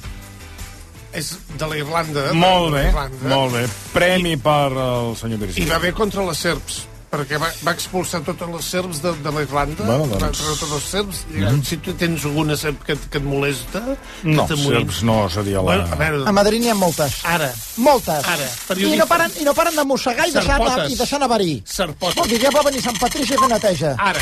És 1.15 1.37
de 1.57 1.67
la 1.67 1.77
Irlanda. 1.77 2.25
Molt 2.33 2.73
de 2.73 2.77
bé, 2.77 2.83
la 2.83 2.89
Irlanda. 2.89 3.29
molt 3.35 3.53
bé. 3.53 3.63
Premi 3.93 4.35
per 4.37 4.71
al 4.75 5.15
senyor 5.17 5.39
I 5.39 5.45
Virgili. 5.45 5.69
va 5.69 5.79
bé 5.79 5.93
contra 5.93 6.23
les 6.27 6.37
serps 6.37 6.83
perquè 7.15 7.37
va, 7.39 7.47
va 7.63 7.71
expulsar 7.71 8.19
totes 8.25 8.49
les 8.51 8.65
serps 8.65 8.97
de, 9.01 9.13
de 9.23 9.31
la 9.31 9.41
Irlanda, 9.45 9.85
Bueno, 9.87 10.03
va 10.09 10.17
doncs. 10.19 10.37
treure 10.41 10.57
tots 10.59 10.71
els 10.73 10.83
serps, 10.83 11.21
i 11.31 11.37
Mhm. 11.39 11.61
si 11.63 11.77
tu 11.77 11.93
tens 11.93 12.25
alguna 12.25 12.57
serp 12.57 12.83
que, 12.83 12.97
que 13.09 13.17
et 13.19 13.23
molesta, 13.23 13.79
No, 14.23 14.45
que 14.45 14.57
serps 14.57 15.01
no 15.03 15.29
seria 15.29 15.61
la... 15.61 15.61
Bueno, 15.61 15.83
a 15.93 15.95
veure, 15.95 16.27
A 16.27 16.31
Madrid 16.33 16.59
n'hi 16.59 16.69
ha 16.69 16.75
moltes. 16.75 17.21
Ara. 17.23 17.53
Moltes. 17.77 18.19
Ara, 18.27 18.49
I 18.75 18.97
no 18.97 19.05
paren, 19.07 19.31
i 19.39 19.45
no 19.45 19.53
paren 19.53 19.75
de 19.77 19.85
mossegar 19.85 20.27
i 20.27 20.31
deixar, 20.33 20.59
anar, 20.61 20.89
i 20.91 20.95
deixar 20.95 21.15
anar 21.21 21.29
verí. 21.29 21.63
Serpotes. 21.65 22.15
Vol 22.15 22.27
dir, 22.27 22.41
ja 22.41 22.49
va 22.51 22.63
venir 22.63 22.81
Sant 22.83 22.99
Patrici 22.99 23.33
a 23.33 23.37
fer 23.39 23.47
neteja. 23.49 23.95
Ara. 23.97 24.19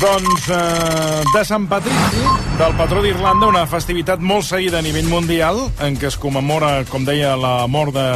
Doncs 0.00 0.48
eh, 0.50 1.22
de 1.32 1.42
Sant 1.46 1.68
Patrici, 1.70 2.22
del 2.58 2.74
patró 2.78 3.02
d'Irlanda, 3.04 3.46
una 3.46 3.62
festivitat 3.70 4.18
molt 4.18 4.46
seguida 4.48 4.80
a 4.80 4.84
nivell 4.84 5.06
mundial, 5.10 5.60
en 5.86 5.98
què 6.00 6.08
es 6.10 6.18
commemora, 6.20 6.72
com 6.90 7.06
deia, 7.06 7.34
la 7.38 7.54
mort 7.70 7.94
de, 7.94 8.06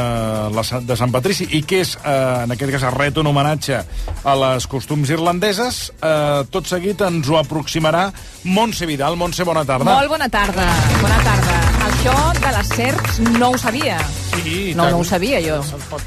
la, 0.55 0.65
de 0.85 0.99
Sant 0.99 1.15
Patrici, 1.15 1.47
i 1.55 1.63
que 1.63 1.81
és, 1.85 1.95
eh, 2.03 2.43
en 2.43 2.55
aquest 2.55 2.75
cas, 2.75 2.87
ret 2.97 3.17
un 3.23 3.31
homenatge 3.31 3.79
a 3.79 4.37
les 4.43 4.67
costums 4.67 5.11
irlandeses. 5.15 5.81
Eh, 6.03 6.45
tot 6.51 6.67
seguit 6.67 6.99
ens 7.07 7.31
ho 7.31 7.39
aproximarà 7.39 8.09
Montse 8.43 8.89
Vidal. 8.89 9.15
Montse, 9.19 9.47
bona 9.47 9.63
tarda. 9.63 9.93
Molt 9.95 10.17
bona 10.17 10.27
tarda, 10.29 10.67
bona 10.99 11.21
tarda. 11.23 11.78
Això 11.99 12.15
de 12.39 12.51
les 12.55 12.67
serps 12.77 13.17
no 13.35 13.49
ho 13.51 13.57
sabia. 13.59 13.97
Sí, 14.39 14.71
no, 14.73 14.85
no 14.89 14.99
ho 15.01 15.03
sabia 15.03 15.41
jo. 15.43 15.57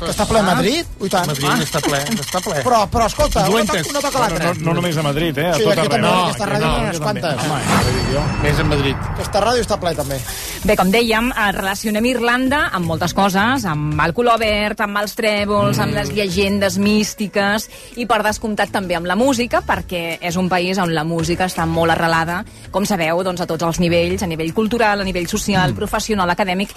Que 0.00 0.09
està 0.09 0.24
ple 0.24 0.40
a 0.40 0.44
Madrid? 0.46 0.87
Ui, 1.05 1.11
tant. 1.12 1.28
Madrid 1.28 1.66
està 1.66 1.83
ple, 1.85 1.98
està 2.16 2.40
ple. 2.40 2.62
Però, 2.64 2.78
però 2.88 3.09
escolta, 3.11 3.42
una, 3.42 3.50
Dolentes. 3.50 3.90
to 3.90 3.92
una 3.92 4.00
toca 4.00 4.16
No, 4.16 4.22
l'altra. 4.24 4.55
no, 4.55 4.64
no 4.70 4.74
només 4.78 4.96
a 4.96 5.02
Madrid, 5.05 5.37
eh? 5.37 5.50
A 5.50 5.55
Sí, 5.59 5.66
tot 5.66 5.72
aquí 5.72 5.81
arreu. 5.83 5.90
també, 5.90 6.00
No, 6.07 6.14
aquesta 6.24 6.46
ràdio 6.48 6.64
no, 6.64 6.78
unes 6.78 6.98
també. 7.00 7.20
quantes. 7.20 7.44
Home. 7.44 8.42
Més 8.42 8.59
a 8.59 8.64
Madrid. 8.64 8.96
Aquesta 9.12 9.42
ràdio 9.44 9.66
està 9.66 9.78
ple, 9.83 9.94
també. 9.94 10.18
Bé, 10.64 10.76
com 10.81 10.90
dèiem, 10.94 11.28
eh, 11.33 11.52
relacionem 11.52 12.05
Irlanda 12.07 12.62
amb 12.72 12.87
moltes 12.87 13.12
coses, 13.12 13.64
amb 13.66 14.00
el 14.07 14.14
color 14.14 14.38
verd, 14.40 14.81
amb 14.81 14.96
els 15.02 15.14
trèvols, 15.18 15.78
amb 15.78 15.92
les 15.92 16.09
llegendes 16.14 16.78
místiques 16.78 17.68
i, 17.96 18.07
per 18.07 18.22
descomptat, 18.24 18.70
també 18.72 18.96
amb 18.96 19.07
la 19.07 19.16
música, 19.16 19.61
perquè 19.61 20.16
és 20.22 20.37
un 20.40 20.48
país 20.48 20.78
on 20.78 20.94
la 20.94 21.05
música 21.05 21.44
està 21.50 21.66
molt 21.66 21.92
arrelada, 21.92 22.44
com 22.70 22.87
sabeu, 22.87 23.22
doncs, 23.22 23.42
a 23.42 23.46
tots 23.46 23.62
els 23.62 23.78
nivells, 23.81 24.22
a 24.22 24.26
nivell 24.26 24.55
cultural, 24.55 25.00
a 25.00 25.05
nivell 25.05 25.28
social, 25.28 25.74
professional, 25.83 26.31
acadèmic. 26.31 26.71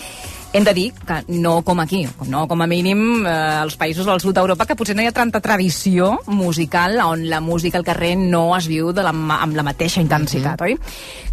Hem 0.56 0.64
de 0.64 0.72
dir 0.72 0.94
que 1.04 1.18
no 1.36 1.58
com 1.68 1.82
aquí, 1.84 2.06
no 2.32 2.46
com 2.48 2.62
a 2.64 2.66
mínim 2.66 3.26
eh, 3.26 3.32
als 3.60 3.76
països 3.76 4.08
del 4.08 4.22
sud 4.24 4.38
d'Europa, 4.38 4.64
que 4.64 4.78
potser 4.80 4.94
no 4.96 5.04
hi 5.04 5.10
ha 5.10 5.12
tanta 5.12 5.42
tradició 5.44 6.14
musical 6.32 6.96
on 7.04 7.26
la 7.28 7.42
música 7.44 7.76
al 7.76 7.84
carrer 7.84 8.14
no 8.16 8.46
es 8.56 8.70
viu 8.72 8.94
de 8.96 9.04
la, 9.04 9.12
amb 9.12 9.60
la 9.60 9.66
mateixa 9.68 10.00
intensitat, 10.00 10.64
oi? 10.64 10.78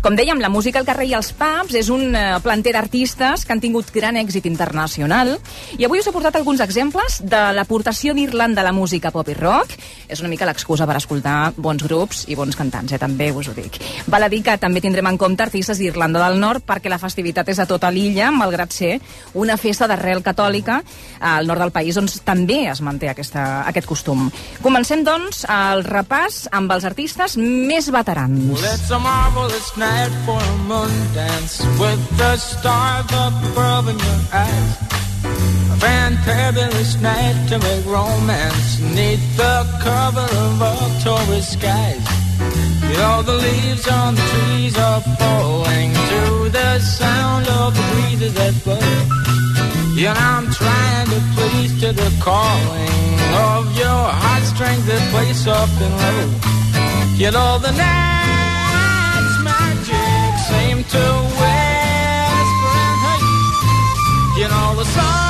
Com 0.03 0.17
dèiem, 0.19 0.41
la 0.43 0.51
música 0.51 0.81
al 0.81 0.89
carrer 0.89 1.07
i 1.07 1.15
els 1.15 1.29
pubs 1.39 1.77
és 1.79 1.87
un 1.95 2.17
eh, 2.19 2.25
planter 2.43 2.73
d'artistes 2.75 3.45
que 3.47 3.55
han 3.55 3.63
tingut 3.63 3.93
gran 3.95 4.19
èxit 4.19 4.49
internacional 4.51 5.37
i 5.79 5.87
avui 5.87 6.03
us 6.03 6.11
he 6.11 6.15
portat 6.17 6.41
alguns 6.41 6.59
exemples 6.67 7.21
de 7.23 7.45
l'aportació 7.55 8.17
d'Irlanda 8.19 8.65
a 8.65 8.67
la 8.67 8.75
música 8.75 9.15
pop 9.15 9.31
i 9.31 9.39
rock. 9.39 9.77
És 10.11 10.19
una 10.19 10.33
mica 10.33 10.51
l'excusa 10.51 10.83
per 10.91 10.99
escoltar 10.99 11.53
bons 11.55 11.87
grups 11.87 12.25
i 12.27 12.35
bons 12.35 12.59
cantants, 12.59 12.91
eh? 12.91 12.99
també 12.99 13.31
us 13.31 13.53
ho 13.53 13.55
dic. 13.55 13.79
Val 14.11 14.27
a 14.27 14.33
dir 14.33 14.43
que 14.43 14.59
també 14.59 14.83
tindrem 14.83 15.07
en 15.07 15.23
compte 15.23 15.47
artistes 15.47 15.79
d'Irlanda 15.79 16.27
del 16.27 16.43
Nord 16.43 16.67
perquè 16.67 16.91
la 16.91 16.99
festivitat 16.99 17.55
és 17.55 17.63
a 17.63 17.71
tota 17.71 17.95
l'illa, 17.95 18.35
malgrat 18.35 18.75
ser 18.75 18.97
una 19.35 19.57
festa 19.57 19.88
d'arrel 19.88 20.22
catòlica 20.22 20.81
al 21.20 21.46
nord 21.46 21.62
del 21.64 21.75
país, 21.75 21.96
on 21.96 22.09
també 22.25 22.66
es 22.70 22.83
manté 22.85 23.11
aquesta, 23.12 23.62
aquest 23.70 23.88
costum. 23.88 24.29
Comencem, 24.62 25.05
doncs, 25.07 25.44
el 25.48 25.85
repàs 25.87 26.46
amb 26.53 26.72
els 26.72 26.85
artistes 26.88 27.37
més 27.40 27.90
veterans. 27.92 28.48
Well, 28.53 28.75
it's 28.75 28.90
a 28.90 28.98
marvelous 28.98 29.72
night 29.77 30.12
for 30.27 30.40
a 30.40 30.57
moon 30.68 30.92
dance 31.14 31.62
with 31.79 32.03
the 32.18 32.37
stars 32.37 33.12
above 33.12 33.88
in 33.88 33.98
your 33.98 34.20
eyes. 34.33 35.62
A 35.73 35.75
fantabulous 35.77 37.01
night 37.01 37.49
to 37.49 37.59
make 37.59 37.85
romance 37.87 38.79
neath 38.95 39.25
the 39.39 39.65
cover 39.81 40.29
of 40.45 40.61
October 40.61 41.41
skies. 41.41 42.05
You 42.89 42.97
know 42.99 43.23
the 43.23 43.37
leaves 43.47 43.89
on 43.89 44.15
the 44.15 44.21
trees 44.33 44.77
are 44.77 45.01
falling 45.19 45.95
to 45.95 46.51
the 46.51 46.79
sound 46.79 47.49
of 47.49 47.75
the 47.75 47.85
breezes 47.91 48.35
that 48.35 48.55
blow. 48.65 48.85
Yeah, 49.97 50.15
I'm 50.15 50.47
trying 50.53 51.09
to 51.15 51.21
please 51.35 51.73
to 51.81 51.93
the 51.93 52.11
calling 52.21 53.15
of 53.55 53.63
your 53.79 54.03
heartstrings 54.23 54.85
that 54.87 55.03
play 55.11 55.33
soft 55.33 55.81
and 55.81 55.95
low. 56.03 56.29
You 57.17 57.31
know 57.31 57.59
the 57.59 57.73
night's 57.73 59.37
magic 59.49 60.33
seem 60.49 60.85
to 60.95 61.05
whisper 61.41 62.77
and 62.89 62.99
hey. 63.07 63.23
You 64.41 64.49
know 64.53 64.75
the 64.77 64.85
soft 64.85 65.22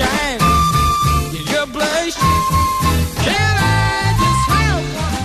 shine 0.00 0.29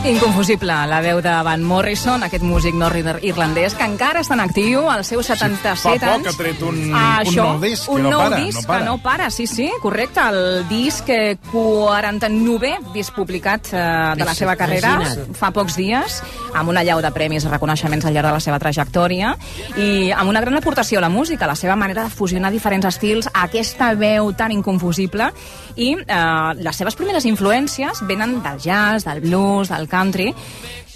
Inconfusible, 0.05 0.71
la 0.85 0.99
veu 1.01 1.17
de 1.17 1.31
Van 1.41 1.63
Morrison, 1.65 2.21
aquest 2.27 2.43
músic 2.45 2.75
nord-irlandès 2.77 3.73
que 3.73 3.87
encara 3.89 4.21
està 4.21 4.35
en 4.37 4.43
actiu, 4.43 4.83
als 4.91 5.07
seus 5.09 5.25
77 5.31 5.81
Fa 5.81 5.93
poc 5.95 6.03
anys. 6.11 6.27
ha 6.29 6.33
tret 6.37 6.61
un, 6.61 6.77
Ah, 6.93 7.21
un 7.23 7.25
això, 7.25 7.45
nou 7.47 7.59
disc, 7.63 7.89
un 7.89 7.95
que 7.97 8.03
no 8.03 8.09
nou 8.11 8.21
para, 8.21 8.37
disc 8.43 8.59
no 8.61 8.67
para. 8.67 8.79
que 8.79 8.85
no 8.85 8.97
para, 9.01 9.29
sí, 9.31 9.47
sí, 9.47 9.71
correcte. 9.81 10.21
El 10.29 10.67
disc 10.69 11.09
eh, 11.09 11.37
49è 11.51 12.93
disc 12.93 13.15
publicat 13.15 13.71
eh, 13.73 14.13
de 14.15 14.25
la 14.25 14.35
seva 14.35 14.55
carrera 14.55 14.93
Imagina't. 15.01 15.35
fa 15.35 15.49
pocs 15.51 15.75
dies, 15.75 16.21
amb 16.53 16.69
una 16.69 16.83
llau 16.83 17.01
de 17.01 17.11
premis 17.11 17.43
i 17.43 17.47
reconeixements 17.49 18.05
al 18.05 18.13
llarg 18.13 18.27
de 18.27 18.33
la 18.37 18.39
seva 18.39 18.59
trajectòria, 18.59 19.35
i 19.75 20.11
amb 20.11 20.29
una 20.29 20.41
gran 20.41 20.55
aportació 20.55 20.99
a 20.99 21.01
la 21.01 21.09
música, 21.09 21.47
la 21.47 21.55
seva 21.55 21.75
manera 21.75 22.03
de 22.03 22.09
fusionar 22.13 22.51
diferents 22.51 22.85
estils, 22.85 23.27
aquesta 23.33 23.95
veu 23.95 24.31
tan 24.33 24.51
inconfusible, 24.51 25.31
i 25.75 25.95
eh, 25.97 26.53
les 26.61 26.75
seves 26.77 26.95
primeres 26.95 27.25
influències 27.25 28.05
venen 28.05 28.37
del 28.43 28.59
jazz, 28.61 29.03
del 29.03 29.19
blues, 29.21 29.69
del 29.69 29.87
country, 29.95 30.29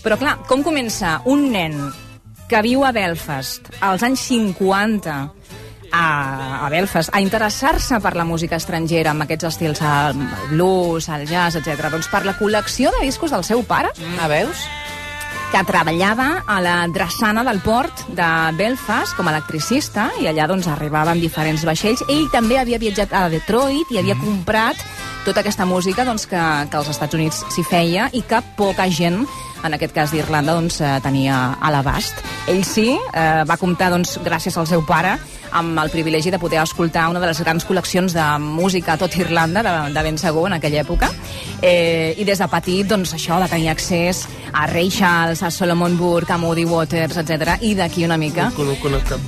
però 0.03 0.19
clar, 0.19 0.37
com 0.51 0.63
comença 0.63 1.21
un 1.31 1.49
nen 1.55 1.79
que 2.49 2.61
viu 2.65 2.83
a 2.83 2.91
Belfast 2.91 3.69
als 3.85 4.03
anys 4.03 4.27
50 4.27 5.17
a, 5.91 6.65
a 6.65 6.69
Belfast 6.69 7.13
a 7.13 7.21
interessar-se 7.21 7.99
per 8.01 8.15
la 8.17 8.25
música 8.25 8.57
estrangera 8.57 9.13
amb 9.13 9.25
aquests 9.25 9.49
estils, 9.53 9.81
el 9.81 10.19
blues, 10.51 11.09
el 11.09 11.25
jazz, 11.29 11.57
etc. 11.59 11.89
Doncs 11.89 12.09
per 12.11 12.25
la 12.25 12.37
col·lecció 12.37 12.93
de 12.95 13.05
discos 13.05 13.33
del 13.33 13.45
seu 13.47 13.63
pare. 13.65 13.93
Ah, 14.19 14.29
veus? 14.29 14.67
que 15.49 15.63
treballava 15.65 16.43
a 16.45 16.59
la 16.61 16.75
drassana 16.93 17.41
del 17.41 17.57
port 17.65 18.03
de 18.13 18.27
Belfast 18.53 19.15
com 19.17 19.25
a 19.25 19.31
electricista 19.33 20.11
i 20.21 20.27
allà 20.29 20.45
doncs 20.45 20.67
arribava 20.69 21.15
amb 21.15 21.25
diferents 21.25 21.63
vaixells. 21.65 22.03
Ell 22.05 22.27
també 22.29 22.59
havia 22.61 22.77
viatjat 22.77 23.15
a 23.17 23.23
Detroit 23.33 23.89
i 23.89 23.97
havia 23.97 24.17
comprat 24.19 24.77
tota 25.25 25.41
aquesta 25.41 25.65
música 25.65 26.05
doncs, 26.07 26.25
que, 26.29 26.41
que 26.69 26.79
als 26.79 26.89
Estats 26.89 27.17
Units 27.17 27.43
s'hi 27.53 27.65
feia 27.67 28.09
i 28.13 28.23
que 28.27 28.41
poca 28.57 28.87
gent 28.89 29.23
en 29.63 29.75
aquest 29.75 29.93
cas 29.95 30.13
d'Irlanda, 30.13 30.55
doncs, 30.55 30.79
eh, 30.81 30.99
tenia 31.03 31.57
a 31.59 31.71
l'abast. 31.71 32.23
Ell 32.47 32.63
sí, 32.63 32.93
eh, 32.95 33.43
va 33.45 33.57
comptar, 33.57 33.91
doncs, 33.91 34.17
gràcies 34.23 34.55
al 34.57 34.67
seu 34.67 34.85
pare, 34.85 35.17
amb 35.51 35.79
el 35.81 35.89
privilegi 35.89 36.29
de 36.31 36.39
poder 36.39 36.61
escoltar 36.61 37.07
una 37.09 37.19
de 37.19 37.25
les 37.25 37.39
grans 37.41 37.65
col·leccions 37.65 38.13
de 38.13 38.25
música 38.39 38.93
a 38.93 38.97
tot 38.97 39.15
Irlanda, 39.17 39.63
de, 39.65 39.93
de 39.93 40.03
ben 40.05 40.17
segur, 40.17 40.47
en 40.47 40.53
aquella 40.59 40.83
època. 40.83 41.09
Eh, 41.61 42.15
I 42.17 42.23
des 42.23 42.39
de 42.39 42.47
petit, 42.47 42.87
doncs, 42.87 43.13
això, 43.17 43.39
de 43.41 43.49
tenir 43.49 43.69
accés 43.73 44.25
a 44.53 44.67
Ray 44.67 44.89
Charles, 44.89 45.41
a 45.43 45.51
Solomon 45.51 45.97
Burke, 45.97 46.33
a 46.33 46.37
Moody 46.37 46.65
Waters, 46.65 47.17
etc. 47.17 47.57
I 47.61 47.73
d'aquí 47.75 48.05
una 48.05 48.17
mica 48.17 48.49
No 48.49 48.75
conec, 48.81 49.03
cap 49.09 49.19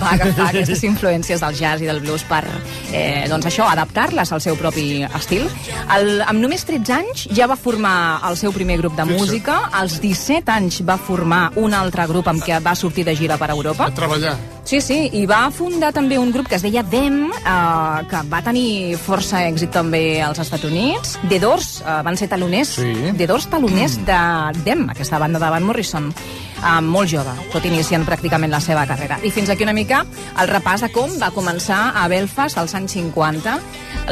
va 0.00 0.14
agafar 0.14 0.48
aquestes 0.48 0.82
influències 0.88 1.40
del 1.44 1.56
jazz 1.56 1.82
i 1.82 1.88
del 1.88 2.00
blues 2.00 2.24
per, 2.28 2.44
eh, 2.92 3.26
doncs 3.28 3.48
això, 3.48 3.68
adaptar-les 3.68 4.32
al 4.32 4.42
seu 4.44 4.56
propi 4.56 4.87
estil. 5.08 5.48
El, 5.94 6.22
amb 6.26 6.42
només 6.42 6.66
13 6.68 6.94
anys 6.98 7.26
ja 7.34 7.48
va 7.50 7.56
formar 7.58 7.96
el 8.28 8.38
seu 8.40 8.54
primer 8.54 8.78
grup 8.82 8.96
de 8.98 9.08
música, 9.08 9.60
als 9.72 10.00
17 10.02 10.54
anys 10.58 10.82
va 10.86 10.98
formar 10.98 11.48
un 11.56 11.74
altre 11.74 12.06
grup 12.10 12.30
amb 12.30 12.44
què 12.44 12.62
va 12.64 12.76
sortir 12.78 13.06
de 13.08 13.16
gira 13.16 13.38
per 13.40 13.52
Europa. 13.54 13.88
A 13.88 13.94
treballar. 13.94 14.57
Sí, 14.68 14.82
sí, 14.84 14.96
i 15.16 15.22
va 15.24 15.46
fundar 15.48 15.94
també 15.96 16.18
un 16.20 16.28
grup 16.28 16.50
que 16.50 16.58
es 16.58 16.62
deia 16.66 16.82
Dem, 16.84 17.22
eh, 17.32 18.00
que 18.10 18.18
va 18.28 18.42
tenir 18.44 18.98
força 19.00 19.40
èxit 19.48 19.70
també 19.72 20.20
als 20.20 20.42
Estats 20.42 20.66
Units. 20.68 21.14
The 21.30 21.38
Doors 21.40 21.68
eh, 21.80 21.94
van 22.04 22.18
ser 22.20 22.28
taloners, 22.28 22.74
Sí. 22.76 22.90
The 23.16 23.26
Doors 23.30 23.46
taloners 23.48 23.96
de 24.04 24.18
Dem, 24.66 24.84
aquesta 24.92 25.16
banda 25.18 25.40
de 25.40 25.48
Van 25.54 25.64
Morrison, 25.64 26.10
eh, 26.12 26.80
molt 26.84 27.08
jove, 27.08 27.32
tot 27.50 27.64
iniciant 27.64 28.04
pràcticament 28.04 28.52
la 28.52 28.60
seva 28.60 28.84
carrera. 28.86 29.16
I 29.24 29.30
fins 29.32 29.48
aquí 29.48 29.64
una 29.64 29.72
mica 29.72 30.02
el 30.36 30.52
repàs 30.52 30.84
de 30.84 30.92
com 30.92 31.16
va 31.16 31.32
començar 31.32 31.94
a 31.96 32.04
Belfast 32.12 32.60
als 32.60 32.74
anys 32.76 32.92
50 32.92 33.56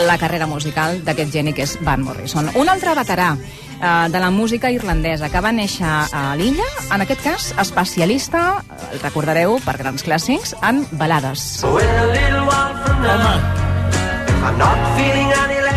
la 0.08 0.16
carrera 0.16 0.46
musical 0.48 1.02
d'aquest 1.04 1.36
geni 1.36 1.52
que 1.52 1.68
és 1.68 1.76
Van 1.84 2.00
Morrison. 2.00 2.48
Un 2.56 2.72
altre 2.72 2.96
veterà 2.96 3.34
eh, 3.80 4.08
de 4.10 4.20
la 4.20 4.30
música 4.30 4.70
irlandesa 4.70 5.28
que 5.32 5.40
va 5.40 5.52
néixer 5.52 5.86
a 5.86 6.34
l'illa, 6.38 6.66
en 6.92 7.04
aquest 7.04 7.22
cas 7.24 7.54
especialista, 7.60 8.62
eh, 8.62 8.94
el 8.94 9.00
recordareu 9.04 9.58
per 9.64 9.76
grans 9.80 10.04
clàssics, 10.06 10.54
en 10.62 10.84
balades. 10.92 11.62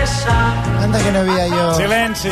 Soft. 0.10 0.68
Anda 0.82 1.00
que 1.04 1.12
no 1.12 1.20
havia 1.20 1.45
jo... 1.52 1.66
Silenci. 1.78 2.32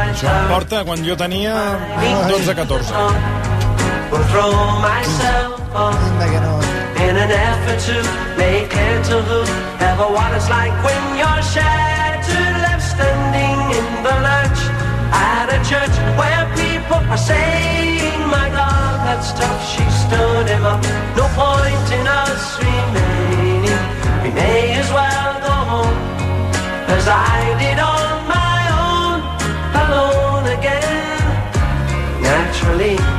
Això 0.00 0.30
em 0.32 0.48
porta 0.48 0.80
quan 0.88 1.04
jo 1.04 1.16
tenia 1.16 1.54
12-14. 2.30 2.94
Will 4.10 4.24
throw 4.32 4.52
myself 4.80 5.60
on 5.74 5.94
Anda 6.08 6.26
que 6.32 6.40
no... 6.40 6.60
in 7.08 7.16
an 7.16 7.30
effort 7.30 7.80
to 7.88 7.96
make 8.36 8.70
clear 8.70 9.02
to 9.04 9.22
whoever 9.22 10.06
what 10.12 10.34
it's 10.34 10.48
like 10.50 10.72
when 10.84 11.18
you're 11.18 11.42
left 11.56 11.99
the 14.02 14.16
lurch 14.28 14.60
at 15.12 15.48
a 15.52 15.58
church 15.70 15.94
where 16.18 16.44
people 16.56 17.02
are 17.14 17.22
saying, 17.32 18.20
"My 18.28 18.48
God, 18.48 18.96
that's 19.06 19.32
tough." 19.32 19.60
She 19.72 19.84
stood 20.04 20.48
him 20.48 20.64
up. 20.64 20.80
No 21.16 21.26
point 21.36 21.86
in 21.98 22.06
us 22.06 22.44
remaining. 22.58 23.82
We 24.22 24.30
may 24.30 24.72
as 24.82 24.90
well 24.98 25.32
go 25.48 25.56
home 25.72 25.98
as 26.96 27.06
I 27.08 27.38
did 27.62 27.78
on 27.78 28.28
my 28.36 28.60
own, 28.86 29.18
alone 29.82 30.46
again. 30.58 31.22
Naturally. 32.22 33.09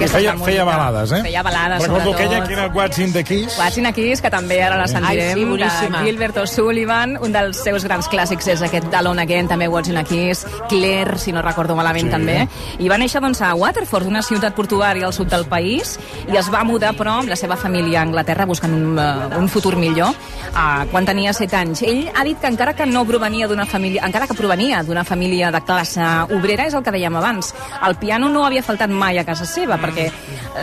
Sí, 0.00 0.04
Aquesta 0.06 0.18
feia, 0.18 0.32
feia 0.46 0.64
balades, 0.64 1.12
eh? 1.12 1.18
Feia 1.22 1.42
balades, 1.42 1.82
Recordo 1.82 2.12
sobretot. 2.12 2.26
aquella 2.32 2.46
que 2.46 2.52
era 2.54 2.66
What's 2.68 2.98
in 2.98 3.12
the 3.12 3.22
Keys. 3.22 3.58
What's 3.58 3.76
in 3.76 3.84
a 3.86 3.92
Kiss, 3.92 4.22
que 4.22 4.30
també 4.30 4.62
ara 4.62 4.78
la 4.78 4.86
sentirem, 4.88 5.28
Ai, 5.28 5.34
sí, 5.34 5.44
boníssima. 5.44 5.98
de 5.98 6.04
Gilbert 6.06 6.36
O'Sullivan, 6.38 7.18
un 7.20 7.32
dels 7.32 7.58
seus 7.62 7.84
grans 7.84 8.08
clàssics 8.08 8.46
és 8.48 8.62
aquest 8.62 8.94
Alone 8.94 9.20
Again, 9.22 9.46
també 9.48 9.68
What's 9.68 9.90
in 9.90 9.98
a 9.98 10.04
Kiss, 10.04 10.46
Claire, 10.70 11.18
si 11.18 11.32
no 11.32 11.42
recordo 11.42 11.76
malament 11.76 12.06
Sí. 12.06 12.10
també, 12.12 12.48
i 12.78 12.88
va 12.88 12.96
néixer 12.96 13.20
doncs, 13.20 13.42
a 13.42 13.54
Waterford, 13.54 14.06
una 14.06 14.22
ciutat 14.22 14.54
portuària 14.54 15.04
al 15.04 15.12
sud 15.12 15.28
del 15.28 15.44
país, 15.44 15.98
i 16.32 16.36
es 16.36 16.48
va 16.50 16.64
mudar, 16.64 16.94
però, 16.96 17.18
amb 17.20 17.28
la 17.28 17.36
seva 17.36 17.56
família 17.56 18.00
a 18.00 18.02
Anglaterra 18.04 18.46
buscant 18.46 18.72
un, 18.72 18.98
uh, 18.98 19.36
un 19.38 19.48
futur 19.48 19.76
millor, 19.76 20.08
uh, 20.08 20.86
quan 20.90 21.04
tenia 21.04 21.34
7 21.34 21.54
anys. 21.56 21.82
Ell 21.82 22.10
ha 22.14 22.24
dit 22.24 22.40
que 22.40 22.46
encara 22.48 22.72
que 22.74 22.86
no 22.86 23.04
provenia 23.04 23.46
d'una 23.46 23.66
família, 23.66 24.02
encara 24.06 24.26
que 24.26 24.32
provenia 24.34 24.82
d'una 24.82 25.04
família 25.04 25.50
de 25.50 25.60
classe 25.60 26.00
obrera, 26.34 26.64
és 26.66 26.72
el 26.74 26.82
que 26.82 26.90
dèiem 26.90 27.14
abans, 27.16 27.54
el 27.86 27.96
piano 27.96 28.30
no 28.30 28.46
havia 28.46 28.62
faltat 28.62 28.88
mai 28.88 29.18
a 29.18 29.24
casa 29.26 29.44
seva, 29.44 29.76
perquè 29.90 30.10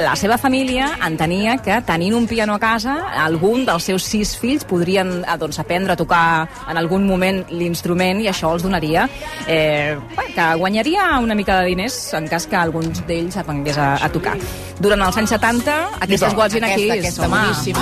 la 0.04 0.16
seva 0.20 0.38
família 0.38 0.90
entenia 1.06 1.58
que 1.64 1.82
tenint 1.88 2.14
un 2.18 2.28
piano 2.28 2.54
a 2.56 2.60
casa, 2.60 2.96
algun 3.24 3.66
dels 3.68 3.84
seus 3.88 4.04
sis 4.08 4.36
fills 4.40 4.66
podrien 4.68 5.08
eh, 5.24 5.38
doncs, 5.40 5.60
aprendre 5.64 5.94
a 5.94 5.96
tocar 6.00 6.48
en 6.70 6.78
algun 6.80 7.06
moment 7.08 7.44
l'instrument 7.52 8.22
i 8.24 8.28
això 8.32 8.54
els 8.56 8.64
donaria 8.66 9.08
eh, 9.48 9.98
que 10.36 10.48
guanyaria 10.60 11.20
una 11.24 11.36
mica 11.36 11.60
de 11.62 11.68
diners 11.72 11.96
en 12.18 12.28
cas 12.32 12.48
que 12.48 12.56
alguns 12.60 13.06
d'ells 13.08 13.38
aprengués 13.38 13.78
a, 13.78 13.96
a 14.04 14.10
tocar. 14.14 14.38
Durant 14.80 15.02
els 15.08 15.18
anys 15.18 15.30
70, 15.38 15.78
aquestes 16.06 16.34
What's 16.38 16.56
in 16.56 16.64
a 16.64 16.68
Aquesta, 16.68 16.94
aquesta, 16.94 17.26
home. 17.26 17.38
boníssima. 17.42 17.82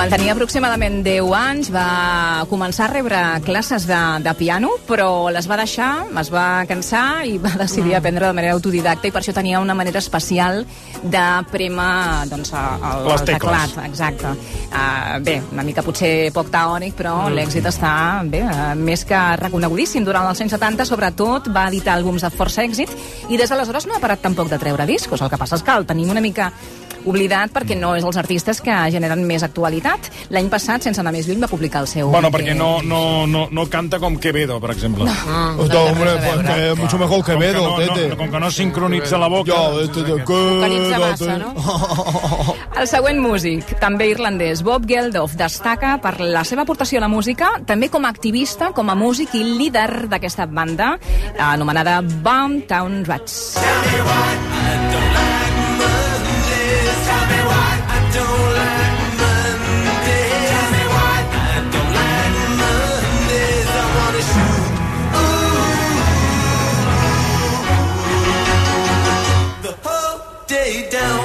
Quan 0.00 0.08
tenia 0.08 0.32
aproximadament 0.32 1.02
10 1.04 1.26
anys 1.36 1.68
va 1.74 2.46
començar 2.48 2.86
a 2.86 2.92
rebre 2.94 3.18
classes 3.44 3.84
de, 3.84 3.98
de 4.24 4.32
piano, 4.38 4.70
però 4.88 5.28
les 5.28 5.44
va 5.44 5.58
deixar, 5.60 6.06
es 6.22 6.30
va 6.32 6.44
cansar 6.64 7.26
i 7.28 7.34
va 7.36 7.52
decidir 7.60 7.98
aprendre 7.98 8.30
de 8.30 8.38
manera 8.38 8.54
autodidacta 8.56 9.10
i 9.10 9.12
per 9.12 9.20
això 9.20 9.36
tenia 9.36 9.60
una 9.60 9.76
manera 9.76 10.00
especial 10.00 10.62
de 11.02 11.26
prémer 11.52 12.30
doncs, 12.32 12.54
el, 12.56 13.10
el 13.12 13.26
teclat. 13.28 13.76
Exacte. 13.84 14.32
Uh, 14.72 15.20
bé, 15.20 15.36
una 15.52 15.68
mica 15.68 15.84
potser 15.84 16.30
poc 16.32 16.48
teòric, 16.48 16.96
però 16.96 17.18
mm. 17.26 17.36
l'èxit 17.36 17.68
està 17.68 17.94
bé, 18.24 18.40
uh, 18.48 18.72
més 18.80 19.04
que 19.04 19.20
reconegudíssim. 19.44 20.08
Durant 20.08 20.32
els 20.32 20.40
anys 20.40 20.56
70, 20.56 20.88
sobretot, 20.88 21.52
va 21.52 21.68
editar 21.68 22.00
àlbums 22.00 22.24
de 22.24 22.32
força 22.32 22.64
èxit 22.64 22.96
i 23.28 23.36
des 23.36 23.52
d'aleshores 23.52 23.84
no 23.84 24.00
ha 24.00 24.00
parat 24.00 24.24
tampoc 24.24 24.48
de 24.48 24.64
treure 24.64 24.88
discos. 24.88 25.20
El 25.20 25.28
que 25.28 25.44
passa 25.44 25.60
és 25.60 25.66
que 25.66 25.76
el 25.76 25.84
tenim 25.92 26.16
una 26.16 26.24
mica 26.24 26.54
oblidat 27.04 27.52
perquè 27.54 27.76
no 27.78 27.94
és 27.96 28.04
els 28.04 28.18
artistes 28.20 28.60
que 28.64 28.74
generen 28.92 29.22
més 29.26 29.44
actualitat. 29.46 30.10
L'any 30.34 30.50
passat, 30.52 30.84
sense 30.86 31.00
anar 31.02 31.12
més 31.14 31.28
lluny, 31.28 31.40
va 31.42 31.48
publicar 31.50 31.82
el 31.84 31.88
seu... 31.90 32.10
Bueno, 32.12 32.30
perquè 32.32 32.54
no, 32.56 32.80
no, 32.82 33.26
no, 33.26 33.46
no 33.50 33.66
canta 33.70 34.00
com 34.02 34.18
Quevedo, 34.20 34.60
per 34.60 34.72
exemple. 34.74 35.04
No. 35.06 35.40
Pues 35.56 35.70
no, 35.70 35.84
hombre, 35.90 36.16
pues 36.24 36.46
que 36.46 36.70
es 36.72 36.78
mucho 36.78 36.98
mejor 36.98 37.24
que 37.24 37.36
Bedo, 37.36 37.64
com 37.64 37.78
que 37.78 37.86
no, 37.86 37.94
tete. 37.94 38.08
no, 38.08 38.16
com 38.16 38.30
que 38.30 38.40
no 38.40 38.50
sincronitza 38.50 39.18
la 39.18 39.28
boca. 39.28 39.54
Este 39.82 40.02
de 40.02 40.12
Vocalitza 40.14 40.96
quédate. 40.96 41.26
massa, 41.26 41.38
no? 41.38 42.56
El 42.80 42.88
següent 42.88 43.20
músic, 43.20 43.74
també 43.80 44.10
irlandès, 44.12 44.62
Bob 44.66 44.86
Geldof, 44.88 45.34
destaca 45.38 45.96
per 46.02 46.18
la 46.20 46.44
seva 46.48 46.62
aportació 46.62 47.00
a 47.00 47.04
la 47.06 47.12
música, 47.12 47.52
també 47.66 47.90
com 47.90 48.04
a 48.04 48.12
activista, 48.12 48.72
com 48.76 48.90
a 48.90 48.96
músic 48.98 49.34
i 49.38 49.44
líder 49.44 50.08
d'aquesta 50.08 50.46
banda, 50.46 50.94
anomenada 51.38 52.00
Boomtown 52.00 53.04
Rats. 53.04 53.58
the 54.90 55.39
down. 70.88 71.20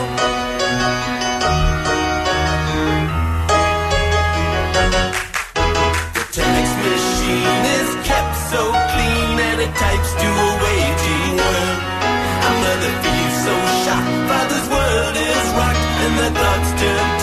The 6.15 6.25
text 6.31 6.75
machine 6.83 7.63
is 7.79 7.89
kept 8.09 8.35
so 8.51 8.61
clean 8.91 9.35
and 9.47 9.61
it 9.61 9.73
types 9.75 10.11
to 10.21 10.27
a 10.27 10.51
waging 10.65 11.37
word. 11.39 11.79
A 12.47 12.51
mother 12.63 12.93
feels 13.03 13.37
so 13.45 13.55
shocked, 13.83 14.15
father's 14.29 14.67
world 14.75 15.15
is 15.15 15.45
rocked, 15.59 15.85
and 16.03 16.13
the 16.19 16.29
thoughts 16.39 16.71
turn 16.81 17.14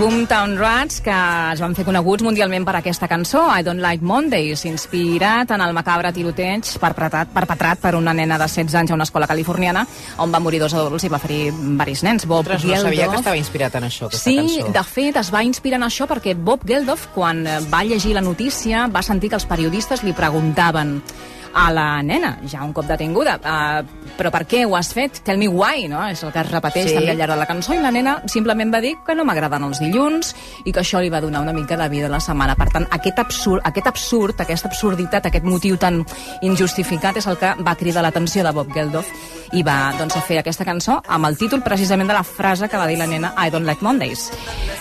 Boomtown 0.00 0.56
Rats, 0.56 1.02
que 1.04 1.12
es 1.52 1.60
van 1.60 1.74
fer 1.76 1.84
coneguts 1.84 2.24
mundialment 2.24 2.64
per 2.64 2.72
aquesta 2.78 3.04
cançó, 3.04 3.42
I 3.52 3.60
Don't 3.66 3.82
Like 3.84 4.00
Mondays, 4.02 4.62
inspirat 4.64 5.50
en 5.52 5.60
el 5.60 5.74
macabre 5.76 6.08
tiroteig 6.16 6.64
perpetrat, 6.80 7.28
perpetrat 7.34 7.82
per 7.82 7.92
una 7.98 8.14
nena 8.16 8.38
de 8.40 8.46
16 8.48 8.78
anys 8.80 8.94
a 8.94 8.96
una 8.96 9.04
escola 9.04 9.28
californiana, 9.28 9.82
on 10.24 10.32
van 10.32 10.40
morir 10.42 10.62
dos 10.62 10.72
adults 10.72 11.04
i 11.04 11.10
va 11.12 11.20
ferir 11.20 11.52
varis 11.76 12.00
nens. 12.06 12.24
Bob 12.24 12.40
Ostres, 12.46 12.64
no 12.64 12.78
sabia 12.80 13.04
Geldof- 13.04 13.12
que 13.12 13.20
estava 13.26 13.36
inspirat 13.36 13.76
en 13.76 13.84
això, 13.90 14.06
aquesta 14.08 14.24
Sí, 14.30 14.36
cançó. 14.38 14.72
de 14.72 14.84
fet, 14.84 15.16
es 15.20 15.30
va 15.34 15.44
inspirar 15.44 15.76
en 15.82 15.86
això 15.90 16.08
perquè 16.08 16.34
Bob 16.34 16.64
Geldof, 16.64 17.08
quan 17.14 17.44
va 17.70 17.84
llegir 17.84 18.14
la 18.14 18.22
notícia, 18.24 18.86
va 18.86 19.02
sentir 19.02 19.28
que 19.28 19.36
els 19.36 19.44
periodistes 19.44 20.02
li 20.02 20.14
preguntaven 20.14 21.02
a 21.54 21.70
la 21.72 22.02
nena, 22.02 22.38
ja 22.48 22.62
un 22.64 22.72
cop 22.72 22.86
detinguda, 22.86 23.38
uh, 23.42 24.10
però 24.16 24.30
per 24.30 24.44
què 24.46 24.64
ho 24.66 24.76
has 24.76 24.92
fet? 24.94 25.22
Tell 25.24 25.38
me 25.38 25.48
why, 25.48 25.88
no? 25.88 26.02
És 26.08 26.22
el 26.22 26.32
que 26.32 26.40
es 26.40 26.50
repeteix 26.50 26.90
Sí. 26.90 26.94
també 26.94 27.10
al 27.10 27.18
llarg 27.18 27.32
de 27.32 27.38
la 27.38 27.46
cançó, 27.46 27.74
i 27.74 27.80
la 27.80 27.90
nena 27.90 28.22
simplement 28.26 28.72
va 28.72 28.80
dir 28.80 28.94
que 29.06 29.14
no 29.14 29.24
m'agraden 29.24 29.64
els 29.64 29.80
dilluns 29.80 30.34
i 30.64 30.72
que 30.72 30.80
això 30.80 31.00
li 31.00 31.10
va 31.10 31.20
donar 31.20 31.40
una 31.40 31.52
mica 31.52 31.76
de 31.76 31.88
vida 31.88 32.06
a 32.06 32.10
la 32.10 32.20
setmana. 32.20 32.54
Per 32.56 32.68
tant, 32.70 32.86
aquest 32.90 33.18
absurd, 33.18 33.62
aquest 33.64 33.86
absurd, 33.86 34.40
aquesta 34.40 34.68
absurditat, 34.68 35.26
aquest 35.26 35.44
motiu 35.44 35.76
tan 35.76 36.04
injustificat 36.42 37.16
és 37.16 37.26
el 37.26 37.38
que 37.38 37.54
va 37.66 37.76
cridar 37.76 38.02
l'atenció 38.02 38.44
de 38.44 38.52
Bob 38.52 38.72
Geldof 38.72 39.06
i 39.52 39.62
va 39.66 39.92
doncs, 39.98 40.14
fer 40.26 40.38
aquesta 40.38 40.64
cançó 40.64 41.00
amb 41.08 41.26
el 41.26 41.36
títol 41.36 41.62
precisament 41.62 42.08
de 42.08 42.14
la 42.14 42.22
frase 42.22 42.68
que 42.68 42.78
va 42.78 42.86
dir 42.86 42.98
la 42.98 43.06
nena 43.06 43.32
I 43.36 43.50
don't 43.50 43.66
like 43.66 43.82
Mondays. 43.82 44.30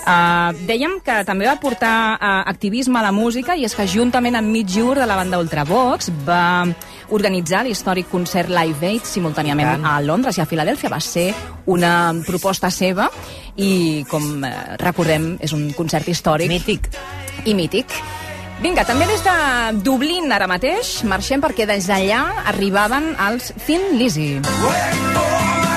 Uh, 0.05 0.53
dèiem 0.67 0.99
que 1.05 1.23
també 1.25 1.47
va 1.47 1.57
portar 1.61 2.17
uh, 2.17 2.43
activisme 2.49 2.99
a 2.99 3.03
la 3.03 3.11
música 3.11 3.55
i 3.55 3.65
és 3.65 3.75
que 3.75 3.87
juntament 3.87 4.35
amb 4.35 4.49
Mitch 4.49 4.77
Ure 4.81 4.99
de 5.01 5.07
la 5.09 5.15
banda 5.15 5.39
Ultravox 5.39 6.11
va 6.27 6.58
organitzar 7.15 7.63
l'històric 7.65 8.09
concert 8.11 8.51
Live 8.53 8.85
Aid 8.85 9.07
simultàniament 9.09 9.85
a 9.85 9.97
Londres 10.05 10.37
i 10.37 10.43
a 10.43 10.47
Filadèlfia. 10.49 10.91
Va 10.91 11.01
ser 11.03 11.29
una 11.69 12.13
proposta 12.25 12.71
seva 12.73 13.09
i, 13.55 14.05
com 14.09 14.43
eh, 14.43 14.53
recordem, 14.81 15.35
és 15.41 15.53
un 15.55 15.69
concert 15.77 16.07
històric. 16.07 16.51
Mític. 16.51 16.89
I 17.45 17.55
mític. 17.55 17.95
Vinga, 18.59 18.83
també 18.83 19.07
des 19.07 19.21
de 19.23 19.35
Dublín 19.85 20.33
ara 20.35 20.49
mateix 20.51 20.97
marxem 21.07 21.39
perquè 21.39 21.67
des 21.69 21.87
d'allà 21.87 22.25
arribaven 22.51 23.13
els 23.29 23.53
Thin 23.65 23.93
Lizzy. 23.95 24.33
En 24.43 25.68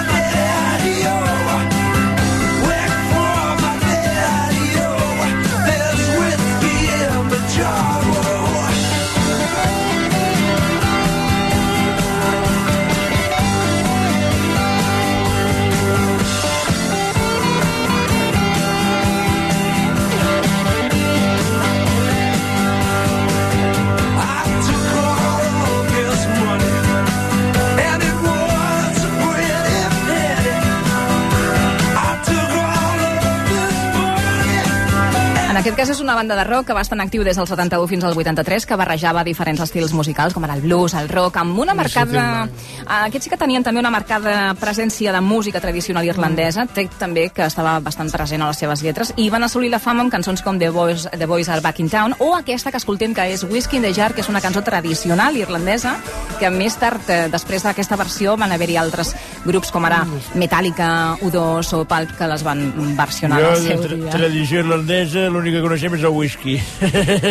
aquest 35.83 35.97
cas 35.97 35.99
és 35.99 36.05
una 36.05 36.15
banda 36.15 36.37
de 36.39 36.45
rock 36.45 36.69
que 36.69 36.75
va 36.77 36.83
estar 36.85 36.95
en 36.95 37.01
actiu 37.03 37.25
des 37.27 37.35
del 37.35 37.47
71 37.49 37.89
fins 37.91 38.05
al 38.05 38.15
83, 38.15 38.67
que 38.71 38.77
barrejava 38.79 39.25
diferents 39.27 39.59
estils 39.65 39.91
musicals, 39.93 40.31
com 40.33 40.45
ara 40.47 40.55
el 40.55 40.61
blues, 40.63 40.95
el 40.95 41.09
rock, 41.09 41.41
amb 41.41 41.59
una 41.59 41.75
marcada... 41.75 42.47
Aquests 42.87 43.27
sí 43.27 43.31
que 43.33 43.39
tenien 43.39 43.65
també 43.67 43.81
una 43.81 43.91
marcada 43.91 44.55
presència 44.61 45.11
de 45.15 45.21
música 45.21 45.59
tradicional 45.61 46.07
irlandesa, 46.07 46.69
tret 46.71 46.95
també 47.01 47.29
que 47.35 47.49
estava 47.49 47.81
bastant 47.83 48.13
present 48.15 48.45
a 48.45 48.51
les 48.53 48.63
seves 48.63 48.83
lletres, 48.85 49.11
i 49.17 49.29
van 49.31 49.43
assolir 49.43 49.73
la 49.73 49.81
fama 49.83 50.05
amb 50.05 50.13
cançons 50.15 50.43
com 50.47 50.59
The 50.61 50.71
Boys, 50.71 51.09
The 51.11 51.27
Boys 51.27 51.51
Are 51.51 51.65
Back 51.65 51.83
in 51.83 51.91
Town, 51.91 52.15
o 52.21 52.37
aquesta 52.37 52.71
que 52.71 52.79
escoltem, 52.79 53.15
que 53.15 53.27
és 53.35 53.43
Whiskey 53.43 53.81
in 53.81 53.89
the 53.89 53.93
Jar, 53.95 54.13
que 54.15 54.23
és 54.23 54.31
una 54.31 54.43
cançó 54.45 54.63
tradicional 54.63 55.37
irlandesa, 55.41 55.97
que 56.39 56.51
més 56.51 56.79
tard, 56.79 57.11
eh, 57.11 57.27
després 57.33 57.67
d'aquesta 57.67 57.99
versió, 57.99 58.37
van 58.37 58.55
haver-hi 58.55 58.79
altres 58.79 59.17
grups 59.47 59.75
com 59.75 59.87
ara 59.89 60.05
Metallica, 60.39 61.19
U2 61.23 61.75
o 61.75 61.85
Pulp, 61.91 62.15
que 62.19 62.31
les 62.31 62.47
van 62.47 62.63
versionar 62.99 63.43
Jo, 63.43 63.55
seu 63.67 63.83
tra 63.83 64.19
tradició 64.19 64.63
irlandesa, 64.63 65.27
l'únic 65.33 65.59
que 65.59 65.67
coneixem 65.73 65.95
és 65.97 66.03
el 66.05 66.13
whisky. 66.13 66.55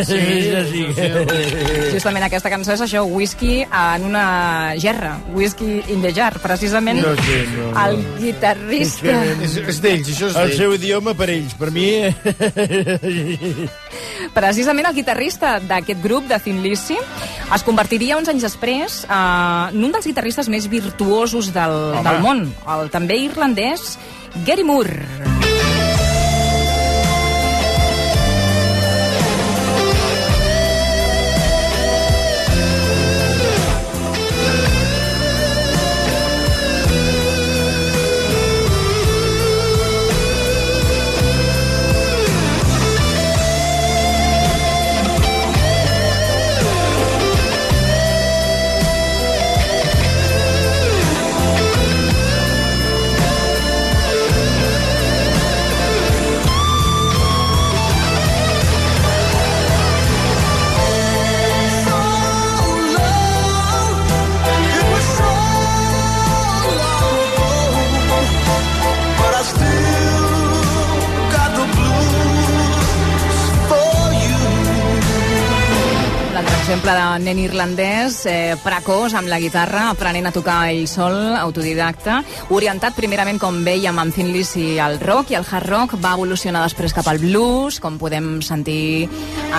Sí, 0.10 0.20
sí, 0.72 0.86
sí. 0.98 1.08
Justament 1.94 2.26
aquesta 2.26 2.50
cançó 2.50 2.74
és 2.74 2.82
això, 2.82 3.04
whisky 3.06 3.62
en 3.66 4.06
una 4.08 4.74
gerra, 4.82 5.14
whisky 5.36 5.82
in 5.94 6.02
the 6.02 6.12
jar, 6.16 6.34
precisament 6.42 7.02
No 7.02 7.14
sé, 7.20 7.42
no, 7.52 7.68
no. 7.70 7.84
el 7.86 8.00
guitarrista... 8.18 9.18
És, 9.46 9.58
és 9.62 9.82
d'ells, 9.84 10.10
això 10.16 10.32
és 10.32 10.40
El 10.42 10.54
seu 10.58 10.74
idioma 10.78 11.14
per 11.18 11.30
ells, 11.34 11.54
per 11.60 11.70
mi... 11.76 11.86
Precisament 14.38 14.90
el 14.90 14.98
guitarrista 14.98 15.58
d'aquest 15.60 16.02
grup, 16.02 16.26
de 16.32 16.40
Thin 16.42 16.62
Lizzy, 16.64 16.98
es 17.52 17.68
convertiria 17.68 18.18
uns 18.18 18.32
anys 18.32 18.48
després 18.48 19.02
eh, 19.04 19.12
en 19.12 19.86
un 19.86 19.94
dels 19.94 20.08
guitarristes 20.08 20.50
més 20.50 20.70
virtuosos 20.72 21.52
del, 21.54 21.78
Home. 22.00 22.08
del 22.10 22.26
món, 22.26 22.48
el 22.78 22.90
també 22.94 23.22
irlandès 23.28 23.96
Gary 24.48 24.66
Moore. 24.66 25.41
Nen 77.20 77.40
irlandès 77.42 78.22
eh, 78.30 78.56
precoç 78.64 79.16
amb 79.18 79.32
la 79.32 79.40
guitarra, 79.42 79.88
aprenent 79.92 80.30
a 80.30 80.34
tocar 80.36 80.60
ell 80.72 80.88
sol, 80.88 81.36
autodidacta, 81.36 82.22
orientat 82.56 82.96
primerament, 82.96 83.40
com 83.42 83.62
veiem, 83.66 83.98
amb 84.00 84.16
Thin 84.16 84.32
Lizzy 84.32 84.80
al 84.80 85.00
rock 85.02 85.34
i 85.34 85.40
el 85.40 85.48
hard 85.48 85.70
rock, 85.72 85.98
va 86.04 86.14
evolucionar 86.16 86.64
després 86.64 86.96
cap 86.96 87.08
al 87.12 87.20
blues, 87.24 87.80
com 87.84 87.98
podem 88.00 88.40
sentir 88.46 89.10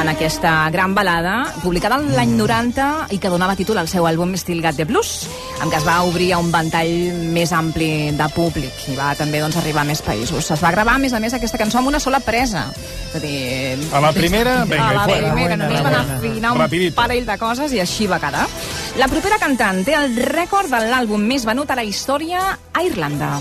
en 0.00 0.12
aquesta 0.12 0.70
gran 0.72 0.94
balada, 0.94 1.42
publicada 1.62 2.00
l'any 2.00 2.36
90 2.38 2.88
i 3.12 3.20
que 3.20 3.32
donava 3.32 3.57
títol 3.59 3.82
al 3.82 3.90
seu 3.90 4.07
àlbum 4.09 4.36
Still 4.40 4.62
Got 4.64 4.80
the 4.80 4.88
Blues, 4.88 5.26
amb 5.61 5.72
què 5.72 5.80
es 5.80 5.86
va 5.86 6.00
obrir 6.09 6.32
a 6.32 6.40
un 6.42 6.50
ventall 6.53 7.28
més 7.34 7.53
ampli 7.53 8.12
de 8.16 8.28
públic 8.34 8.88
i 8.88 8.96
va 8.98 9.12
també 9.18 9.42
doncs, 9.42 9.59
arribar 9.61 9.84
a 9.84 9.88
més 9.88 10.03
països. 10.05 10.50
Es 10.50 10.62
va 10.62 10.72
gravar, 10.74 10.96
a 10.96 11.03
més 11.03 11.12
a 11.12 11.20
més, 11.22 11.34
aquesta 11.36 11.61
cançó 11.61 11.80
amb 11.80 11.92
una 11.92 12.00
sola 12.03 12.20
presa. 12.24 12.66
És 13.12 13.16
a 13.18 13.22
dir... 13.22 13.78
A 13.92 14.00
la 14.00 14.12
primera, 14.16 14.62
vinga, 14.70 14.88
a 14.88 14.94
la 14.96 15.05
i 15.05 15.11
fuera. 15.11 15.32
primera, 15.32 15.59
només 15.61 15.82
van 15.84 15.98
afinar 16.00 16.55
un 16.57 16.94
parell 16.96 17.28
de 17.28 17.38
coses 17.43 17.74
i 17.74 17.82
així 17.82 18.09
va 18.11 18.20
quedar. 18.22 18.47
La 19.01 19.09
propera 19.11 19.40
cantant 19.43 19.82
té 19.86 19.97
el 19.99 20.14
rècord 20.30 20.70
de 20.70 20.80
l'àlbum 20.86 21.22
més 21.26 21.47
venut 21.49 21.70
a 21.70 21.78
la 21.78 21.86
història 21.88 22.47
a 22.72 22.86
Irlanda. 22.86 23.34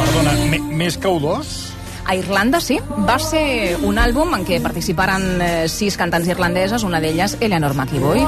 Perdona, 0.00 0.34
més 0.82 1.00
que 1.00 1.08
U2? 1.08 1.65
A 2.06 2.14
Irlanda, 2.14 2.60
sí. 2.60 2.78
Va 3.08 3.18
ser 3.18 3.76
un 3.82 3.98
àlbum 3.98 4.36
en 4.38 4.46
què 4.46 4.60
participaren 4.62 5.26
eh, 5.42 5.50
sis 5.72 5.98
cantants 5.98 6.30
irlandeses, 6.30 6.86
una 6.86 7.02
d'elles 7.02 7.38
Eleanor 7.40 7.74
McEvoy. 7.74 8.26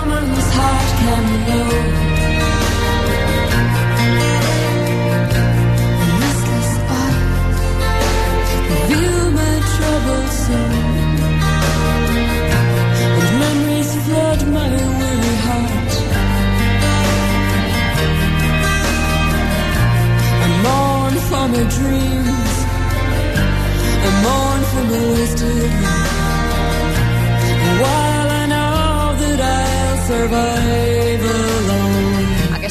survive. 30.29 30.78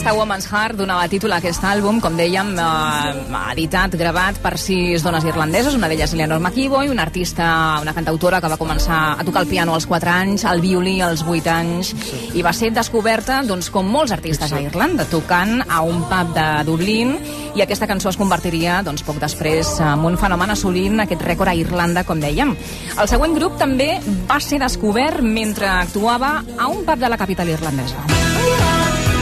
Aquesta 0.08 0.22
Woman's 0.24 0.48
Heart 0.48 0.78
donava 0.80 1.04
títol 1.12 1.34
a 1.36 1.42
aquest 1.42 1.66
àlbum, 1.68 1.98
com 2.00 2.14
dèiem, 2.16 2.54
eh, 2.56 3.40
editat, 3.52 3.92
gravat 4.00 4.38
per 4.40 4.54
sis 4.56 5.04
dones 5.04 5.26
irlandeses, 5.28 5.76
una 5.76 5.90
d'elles 5.90 6.14
Eleanor 6.14 6.40
McEvoy, 6.40 6.88
una 6.88 7.04
artista, 7.04 7.80
una 7.82 7.92
cantautora 7.94 8.40
que 8.40 8.48
va 8.48 8.56
començar 8.56 9.20
a 9.20 9.26
tocar 9.26 9.42
el 9.42 9.50
piano 9.50 9.74
als 9.74 9.86
4 9.86 10.10
anys, 10.10 10.46
el 10.46 10.62
violí 10.62 11.02
als 11.02 11.26
8 11.28 11.50
anys, 11.52 11.94
i 12.34 12.42
va 12.42 12.54
ser 12.54 12.72
descoberta, 12.72 13.42
doncs, 13.44 13.70
com 13.70 13.86
molts 13.86 14.14
artistes 14.16 14.54
a 14.54 14.62
Irlanda, 14.62 15.04
tocant 15.12 15.66
a 15.68 15.82
un 15.82 16.00
pub 16.08 16.32
de 16.34 16.64
Dublín, 16.64 17.18
i 17.56 17.62
aquesta 17.62 17.86
cançó 17.86 18.08
es 18.08 18.16
convertiria, 18.16 18.82
doncs, 18.84 19.04
poc 19.04 19.20
després, 19.20 19.76
en 19.82 20.06
un 20.08 20.18
fenomen 20.18 20.56
assolint 20.56 21.02
aquest 21.02 21.22
rècord 21.22 21.52
a 21.52 21.56
Irlanda, 21.60 22.06
com 22.06 22.24
dèiem. 22.24 22.56
El 22.96 23.12
següent 23.12 23.36
grup 23.36 23.60
també 23.60 24.00
va 24.24 24.40
ser 24.40 24.64
descobert 24.64 25.20
mentre 25.20 25.68
actuava 25.68 26.46
a 26.58 26.72
un 26.72 26.86
pub 26.86 26.96
de 26.96 27.10
la 27.10 27.20
capital 27.20 27.50
irlandesa. 27.50 28.08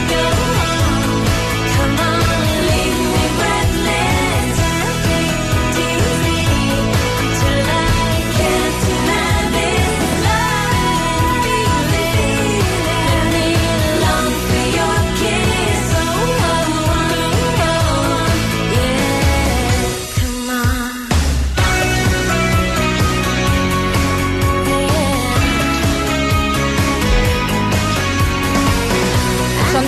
Come 0.06 0.45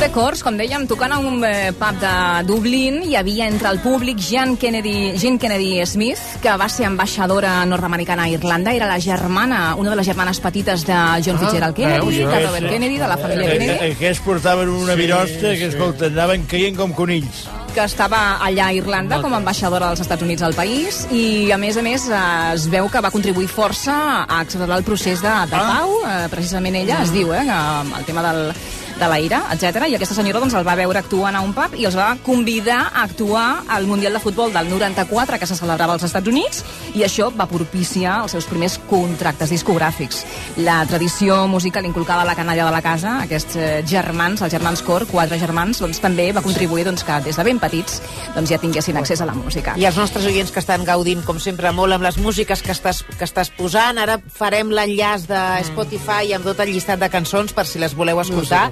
Beatles, 0.09 0.43
com 0.43 0.57
dèiem, 0.57 0.87
tocant 0.89 1.13
a 1.13 1.19
un 1.21 1.43
eh, 1.45 1.71
pub 1.77 1.99
de 2.01 2.11
Dublín, 2.49 3.03
hi 3.07 3.15
havia 3.19 3.47
entre 3.47 3.69
el 3.71 3.79
públic 3.83 4.19
Jean 4.19 4.57
Kennedy, 4.57 5.13
Jean 5.21 5.37
Kennedy 5.39 5.85
Smith, 5.87 6.19
que 6.43 6.55
va 6.59 6.69
ser 6.73 6.87
ambaixadora 6.89 7.61
nord-americana 7.69 8.25
a 8.25 8.31
Irlanda, 8.33 8.73
era 8.75 8.89
la 8.89 8.99
germana, 9.01 9.75
una 9.77 9.91
de 9.91 9.97
les 10.01 10.07
germanes 10.09 10.41
petites 10.41 10.87
de 10.89 10.97
John 11.25 11.37
Ah, 11.37 11.45
Fitzgerald 11.45 11.77
Kennedy, 11.77 12.01
veus, 12.23 12.33
de 12.33 12.41
Robert 12.47 12.67
sí. 12.67 12.73
Kennedy, 12.73 12.99
de 12.99 13.09
la 13.09 13.17
família 13.19 13.45
Eh, 13.47 13.59
Kennedy. 13.59 13.79
eh, 13.85 13.93
Aquests 13.93 14.25
portaven 14.25 14.69
una 14.69 14.95
Sí, 14.95 14.99
virosta 15.01 15.51
que, 15.53 15.57
sí. 15.57 15.65
escolta, 15.65 16.07
anaven 16.07 16.47
caient 16.47 16.77
com 16.77 16.93
conills. 16.93 17.47
que 17.75 17.85
estava 17.85 18.39
allà 18.43 18.67
a 18.69 18.73
Irlanda 18.73 19.21
com 19.21 19.33
a 19.35 19.37
ambaixadora 19.37 19.87
dels 19.89 20.01
Estats 20.01 20.23
Units 20.23 20.43
al 20.43 20.55
país 20.55 21.07
i, 21.13 21.53
a 21.53 21.59
més 21.59 21.77
a 21.77 21.83
més, 21.83 22.09
eh, 22.09 22.55
es 22.55 22.67
veu 22.69 22.89
que 22.89 23.01
va 23.01 23.11
contribuir 23.11 23.47
força 23.47 24.25
a 24.27 24.41
accelerar 24.41 24.79
el 24.79 24.85
procés 24.85 25.21
de, 25.23 25.29
de 25.29 25.57
pau. 25.57 26.01
Eh, 26.09 26.27
precisament 26.31 26.75
ella 26.75 27.03
es 27.05 27.13
diu, 27.13 27.33
eh, 27.35 27.45
que 27.45 27.99
el 28.01 28.05
tema 28.07 28.23
del, 28.23 28.53
de 28.99 29.09
la 29.09 29.19
ira, 29.23 29.43
etc. 29.55 29.87
I 29.89 29.97
aquesta 29.97 30.17
senyora 30.17 30.41
doncs, 30.43 30.57
el 30.59 30.67
va 30.67 30.75
veure 30.79 30.99
actuant 30.99 31.37
a 31.39 31.43
un 31.45 31.55
pub 31.57 31.77
i 31.79 31.87
els 31.89 31.97
va 31.97 32.11
convidar 32.25 32.81
a 32.89 33.05
actuar 33.07 33.63
al 33.69 33.87
Mundial 33.87 34.17
de 34.17 34.23
Futbol 34.23 34.53
del 34.53 34.69
94 34.71 35.39
que 35.39 35.47
se 35.47 35.57
celebrava 35.57 35.95
als 35.95 36.05
Estats 36.09 36.29
Units 36.29 36.65
i 36.99 37.05
això 37.07 37.29
va 37.35 37.47
propiciar 37.49 38.23
els 38.25 38.35
seus 38.35 38.49
primers 38.51 38.79
contractes 38.91 39.53
discogràfics. 39.55 40.25
La 40.65 40.81
tradició 40.89 41.47
musical 41.47 41.87
inculcada 41.87 42.23
a 42.23 42.29
la 42.29 42.35
canalla 42.35 42.67
de 42.67 42.75
la 42.75 42.83
casa, 42.83 43.19
aquests 43.25 43.57
eh, 43.57 43.69
germans, 43.87 44.43
els 44.43 44.53
germans 44.53 44.83
Cor, 44.83 45.07
quatre 45.11 45.39
germans, 45.39 45.81
doncs, 45.83 46.01
també 46.03 46.31
va 46.33 46.43
contribuir 46.43 46.87
doncs, 46.89 47.05
que 47.07 47.21
des 47.27 47.39
de 47.39 47.47
ben 47.47 47.61
petits 47.63 48.01
doncs, 48.35 48.51
ja 48.51 48.59
tinguessin 48.59 48.99
accés 48.99 49.23
a 49.23 49.29
la 49.29 49.37
música. 49.37 49.77
I 49.79 49.87
els 49.89 49.99
nostres 50.01 50.27
oients 50.27 50.53
que 50.55 50.63
estan 50.63 50.87
gaudint, 50.89 51.23
com 51.27 51.39
sempre, 51.43 51.73
molt 51.73 51.95
amb 51.95 52.07
les 52.07 52.19
músiques 52.19 52.63
que 52.65 52.75
estàs, 52.75 53.05
que 53.15 53.27
estàs 53.27 53.53
posant. 53.55 53.99
Ara 53.99 54.19
farem 54.35 54.73
l'enllaç 54.75 55.29
de 55.31 55.43
Spotify 55.71 56.35
amb 56.35 56.49
tot 56.49 56.61
el 56.65 56.73
llistat 56.75 57.01
de 57.01 57.11
cançons 57.13 57.55
per 57.55 57.67
si 57.69 57.81
les 57.83 57.95
voleu 57.99 58.21
escoltar. 58.23 58.69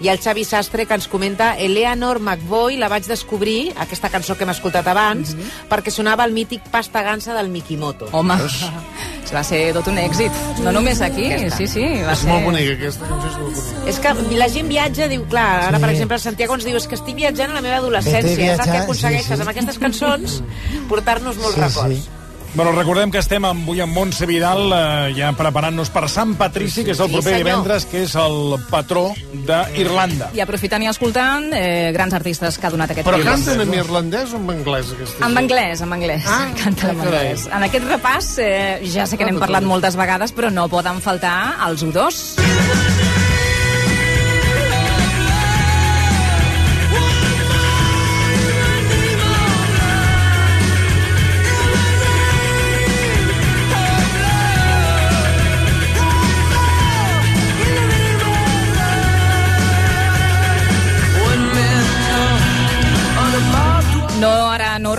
I 0.00 0.08
el 0.12 0.18
Xavi 0.20 0.44
Sastre 0.44 0.84
que 0.86 0.94
ens 0.94 1.06
comenta 1.08 1.54
Eleanor 1.56 2.20
McVoy, 2.20 2.76
la 2.76 2.88
vaig 2.92 3.06
descobrir, 3.08 3.72
aquesta 3.80 4.10
cançó 4.12 4.36
que 4.36 4.44
hem 4.44 4.50
escoltat 4.52 4.86
abans, 4.92 5.32
perquè 5.70 5.90
sonava 5.90 6.24
el 6.28 6.34
mític 6.36 6.66
Pasta 6.70 7.02
Gansa 7.02 7.32
del 7.34 7.48
Mikimoto. 7.48 8.10
Home, 8.12 8.36
va 9.34 9.42
ser 9.42 9.72
tot 9.74 9.88
un 9.90 9.96
èxit. 9.98 10.32
No 10.62 10.72
només 10.72 11.00
aquí, 11.02 11.30
sí, 11.56 11.66
sí. 11.66 11.86
Va 12.06 12.12
És 12.12 12.20
ser... 12.22 12.28
molt 12.30 12.44
bonica, 12.50 12.76
aquesta 12.76 13.08
cançó 13.08 13.30
és 13.32 13.38
molt 13.40 13.56
bonica. 13.56 13.86
És 13.90 13.98
que 14.04 14.36
la 14.38 14.48
gent 14.52 14.68
viatja, 14.70 15.08
diu, 15.08 15.24
clar, 15.32 15.48
ara, 15.70 15.78
Sí. 15.78 15.82
per 15.86 15.90
exemple, 15.94 16.18
Santiago 16.22 16.54
ens 16.54 16.64
diu 16.68 16.76
és 16.76 16.86
que 16.86 16.94
estic 17.00 17.16
viatjant 17.16 17.50
a 17.50 17.58
la 17.58 17.64
meva 17.64 17.80
adolescència. 17.80 18.36
Vete 18.36 18.52
És 18.52 18.60
el 18.60 18.70
que 18.72 18.78
aconsegueixes 18.84 19.26
sí, 19.32 19.34
sí. 19.34 19.40
amb 19.40 19.50
aquestes 19.54 19.78
cançons 19.82 20.42
portar-nos 20.88 21.36
molts 21.40 21.58
records. 21.58 22.08
Bueno, 22.56 22.72
recordem 22.72 23.10
que 23.12 23.20
estem 23.20 23.44
avui 23.44 23.82
amb 23.84 23.92
Montse 23.92 24.24
Vidal 24.24 24.70
eh, 24.72 25.10
ja 25.18 25.28
preparant-nos 25.36 25.90
per 25.92 26.06
Sant 26.08 26.30
Patrici, 26.40 26.86
que 26.86 26.94
és 26.94 27.00
el 27.04 27.10
Sí, 27.10 27.18
proper 27.18 27.34
senyor. 27.34 27.42
divendres, 27.44 27.84
que 27.84 28.00
és 28.06 28.14
el 28.16 28.54
patró 28.70 29.10
d'Irlanda. 29.44 30.30
I 30.32 30.40
aprofitant 30.40 30.86
i 30.86 30.88
escoltant, 30.88 31.50
eh, 31.52 31.90
grans 31.92 32.16
artistes 32.16 32.56
que 32.56 32.66
ha 32.66 32.70
donat 32.72 32.94
aquest 32.94 33.06
Però 33.06 33.20
país. 33.20 33.28
canten 33.28 33.60
en 33.60 33.74
irlandès 33.76 34.32
o 34.32 34.40
en 34.40 34.48
anglès? 34.56 34.94
En 35.20 35.36
anglès, 35.36 35.82
en 35.84 35.92
anglès. 35.92 36.24
Ah, 36.26 36.48
Canten 36.64 36.94
en 36.94 37.00
ah, 37.00 37.04
anglès. 37.04 37.46
En 37.52 37.68
aquest 37.68 37.84
repàs, 37.92 38.38
eh, 38.38 38.80
ja 38.88 39.04
sé 39.04 39.18
que 39.20 39.28
n'hem 39.28 39.38
parlat 39.38 39.62
moltes 39.62 39.94
vegades, 39.94 40.32
però 40.32 40.50
no 40.50 40.66
poden 40.72 41.02
faltar 41.04 41.58
els 41.68 41.84
U2. 41.84 43.15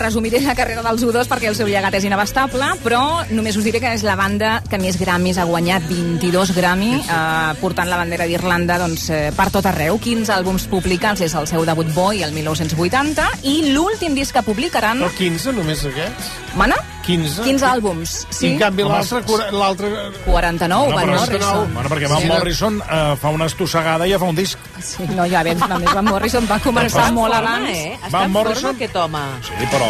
Resumiré 0.08 0.40
la 0.42 0.56
carrera 0.56 0.82
dels 0.86 1.04
U2 1.04 1.28
perquè 1.30 1.50
el 1.52 1.56
seu 1.60 1.68
llegat 1.70 1.94
és 2.00 2.06
inabastable, 2.08 2.72
però 2.84 3.02
només 3.36 3.58
us 3.60 3.66
diré 3.68 3.82
que 3.84 3.92
és 3.94 4.04
la 4.08 4.16
banda 4.20 4.58
que 4.70 4.80
més 4.82 4.98
Grammys 5.00 5.38
ha 5.38 5.46
guanyat, 5.50 5.84
22 5.92 6.56
Grammy, 6.56 6.94
eh, 7.04 7.54
portant 7.62 7.90
la 7.92 8.00
bandera 8.00 8.26
d'Irlanda 8.30 8.80
doncs, 8.82 9.10
eh, 9.12 9.32
per 9.36 9.50
tot 9.52 9.66
arreu. 9.68 10.00
15 10.00 10.32
àlbums 10.34 10.68
publicats 10.72 11.22
és 11.28 11.34
el 11.36 11.48
seu 11.48 11.66
debut 11.68 11.88
Boy 11.94 12.24
el 12.24 12.32
1980 12.36 13.28
i 13.44 13.72
l'últim 13.74 14.16
disc 14.16 14.34
que 14.36 14.44
publicaran... 14.48 15.00
Però 15.04 15.12
15 15.18 15.54
només 15.58 15.84
aquests? 15.86 16.32
Mana? 16.58 16.76
15? 17.08 17.44
15 17.46 17.64
àlbums, 17.64 18.14
sí. 18.36 18.48
I 18.48 18.52
en 18.54 18.58
canvi 18.60 18.84
l'altre... 18.84 19.22
cura- 19.24 19.52
l'altre 19.56 19.88
49, 20.26 20.94
Van 20.94 21.06
però- 21.08 21.20
Morrison. 21.22 21.74
Bueno, 21.74 21.90
perquè 21.94 22.10
Van 22.12 22.22
Sí. 22.22 22.28
Morrison 22.28 22.82
eh, 22.84 23.16
fa 23.22 23.30
una 23.32 23.46
estossegada 23.48 24.08
i 24.08 24.12
ja 24.12 24.20
fa 24.20 24.26
un 24.28 24.36
disc. 24.36 24.58
Sí, 24.84 25.06
no, 25.16 25.26
ja 25.30 25.44
ves, 25.44 25.62
a 25.62 25.78
més 25.80 25.94
Van 25.94 26.06
Morrison 26.06 26.48
va 26.50 26.60
començar 26.60 27.12
molt 27.16 27.34
abans. 27.34 27.70
eh? 27.70 27.94
Està 28.02 28.12
Van 28.12 28.26
en 28.28 28.32
Morrison- 28.36 28.62
forma 28.74 28.76
aquest 28.76 28.96
home. 29.04 29.24
Sí, 29.48 29.70
però 29.72 29.88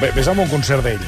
ve- 0.00 0.12
vés 0.16 0.28
amb 0.28 0.40
un 0.40 0.48
concert 0.48 0.82
d'ell. 0.84 1.02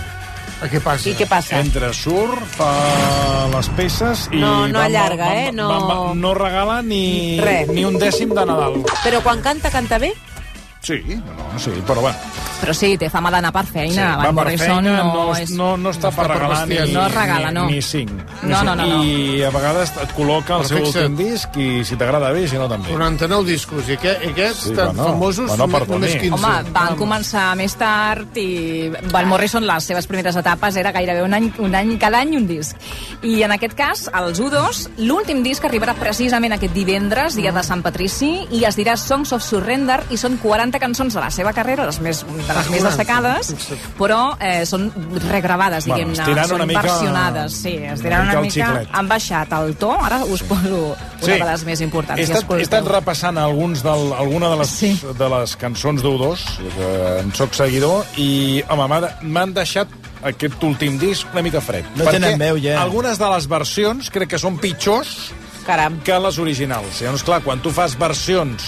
A 0.63 0.69
què 0.71 0.79
passa? 0.81 1.09
I 1.11 1.15
què 1.19 1.27
passa? 1.27 1.59
Entra, 1.59 1.89
surt, 1.93 2.39
fa 2.55 3.49
les 3.51 3.69
peces 3.75 4.29
i... 4.31 4.39
No, 4.39 4.69
no 4.71 4.79
va- 4.79 4.85
allarga, 4.87 5.27
va- 5.27 5.35
eh? 5.41 5.47
va- 5.47 5.57
No- 5.57 5.69
va- 5.89 5.95
va- 6.07 6.15
no 6.15 6.35
regala 6.39 6.81
ni, 6.83 7.41
Res. 7.41 7.69
ni 7.69 7.85
un 7.85 7.99
dècim 7.99 8.31
de 8.35 8.45
Nadal. 8.47 8.79
Però 9.03 9.21
quan 9.25 9.43
canta, 9.43 9.71
canta 9.75 9.99
bé? 9.99 10.13
Sí, 10.83 11.01
no, 11.19 11.59
sí, 11.59 11.71
però 11.87 12.01
bueno. 12.01 12.19
Però 12.63 12.73
sí, 12.79 12.93
té 12.97 13.09
fama 13.11 13.31
d'anar 13.35 13.51
per 13.53 13.65
feina. 13.67 14.13
Sí, 14.15 14.23
Van 14.23 14.35
Morrison 14.37 14.85
feina, 14.85 14.97
no, 15.03 15.13
no, 15.13 15.37
és... 15.37 15.51
no, 15.59 15.73
no 15.77 15.91
està 15.91 16.13
per 16.15 16.29
regalar 16.31 16.61
ni, 16.71 16.77
No 16.93 17.07
es 17.09 17.15
regala, 17.15 17.51
no. 17.51 17.65
ni. 17.67 17.73
Ni 17.73 17.81
No, 17.81 17.83
cinc. 17.83 18.11
no, 18.45 18.63
no, 18.63 18.75
no. 18.77 19.03
I 19.03 19.43
a 19.43 19.51
vegades 19.51 19.91
et 20.01 20.13
col·loca 20.15 20.61
el 20.61 20.67
Però 20.69 20.69
seu 20.69 20.87
últim 20.87 21.17
disc 21.19 21.57
i 21.59 21.83
si 21.85 21.97
t'agrada 21.99 22.31
bé, 22.31 22.47
si 22.49 22.57
no 22.61 22.69
també. 22.71 22.89
49 22.95 23.45
discos, 23.51 23.89
i 23.91 23.97
aquest, 23.99 24.23
aquests 24.31 24.63
Sí, 24.69 24.75
tan 24.77 24.95
bueno, 24.95 25.11
famosos, 25.11 25.49
bueno, 25.49 25.67
només- 25.67 25.81
perdoni. 25.81 26.07
només 26.07 26.23
15. 26.23 26.35
Home, 26.39 26.71
van 26.73 26.97
començar 26.97 27.47
més 27.59 27.75
tard 27.77 28.37
i 28.39 28.93
Van 29.11 29.27
Morrison, 29.29 29.67
les 29.67 29.85
seves 29.85 30.07
primeres 30.07 30.37
etapes, 30.37 30.77
era 30.77 30.93
gairebé 30.93 31.23
un 31.25 31.35
any, 31.35 31.51
un 31.59 31.75
any 31.75 31.99
cada 31.99 32.21
any 32.21 32.37
un 32.37 32.47
disc. 32.47 32.77
I 33.23 33.43
en 33.43 33.53
aquest 33.59 33.75
cas, 33.75 34.07
els 34.15 34.39
U2, 34.41 34.85
l'últim 34.99 35.43
disc 35.43 35.65
arribarà 35.65 35.95
precisament 35.99 36.53
aquest 36.55 36.75
divendres, 36.75 37.35
dia 37.35 37.51
de 37.51 37.63
Sant 37.67 37.83
Patrici, 37.83 38.47
i 38.53 38.65
es 38.65 38.77
dirà 38.79 38.97
Songs 38.97 39.33
of 39.33 39.43
Surrender, 39.43 40.01
i 40.11 40.17
són 40.17 40.37
40 40.39 40.79
cançons 40.79 41.15
de 41.15 41.21
la 41.21 41.31
seva 41.31 41.53
carrera, 41.53 41.87
les 41.87 41.99
més, 42.01 42.25
de 42.53 42.59
les 42.59 42.67
Ah, 42.67 42.71
més 42.71 42.83
40. 42.83 42.89
destacades, 42.89 43.55
però 43.99 44.21
eh, 44.41 44.65
són 44.67 44.87
regravades, 45.29 45.87
Bueno, 45.87 45.99
diguem-ne, 46.05 46.23
estirant 46.23 46.49
són 46.49 46.57
una 46.61 46.67
mica- 46.67 46.83
versionades. 46.83 47.53
Sí, 47.53 47.77
una 47.79 47.93
estirant 47.95 48.23
mica 48.23 48.33
una 48.33 48.41
el 48.41 48.47
mica, 48.47 48.67
xiclet. 48.69 48.89
han 48.93 49.09
baixat 49.09 49.53
el 49.59 49.77
to, 49.77 49.93
ara 50.01 50.23
us 50.25 50.43
poso 50.43 50.97
una 51.23 51.35
de 51.35 51.45
les 51.51 51.65
més 51.65 51.81
importants. 51.81 52.21
He 52.21 52.25
estat, 52.25 52.51
he 52.59 52.63
estat 52.63 52.87
repassant 52.87 53.39
alguns 53.39 53.83
del, 53.83 54.13
alguna 54.13 54.49
de 54.51 54.57
les, 54.63 54.69
sí. 54.71 54.93
de 55.19 55.29
les 55.29 55.57
cançons 55.57 56.03
d'U2, 56.03 56.47
que 56.77 57.19
en 57.21 57.35
soc 57.35 57.55
seguidor, 57.55 58.05
i, 58.17 58.63
home, 58.69 58.89
m'ha- 58.89 59.17
m'han 59.23 59.55
deixat 59.55 59.89
aquest 60.23 60.63
últim 60.63 60.99
disc 61.01 61.27
una 61.33 61.43
mica 61.43 61.61
fred. 61.61 61.85
No 61.97 62.05
Perquè 62.05 62.21
tenen 62.21 62.39
veu, 62.39 62.57
ja. 62.63 62.81
algunes 62.83 63.19
de 63.19 63.29
les 63.35 63.49
versions 63.51 64.11
crec 64.11 64.29
que 64.31 64.39
són 64.39 64.59
pitjors 64.59 65.33
Caram. 65.67 66.01
que 66.07 66.15
les 66.19 66.39
originals. 66.39 67.01
Llavors, 67.03 67.23
clar, 67.27 67.41
quan 67.43 67.61
tu 67.63 67.71
fas 67.71 67.97
versions 67.99 68.63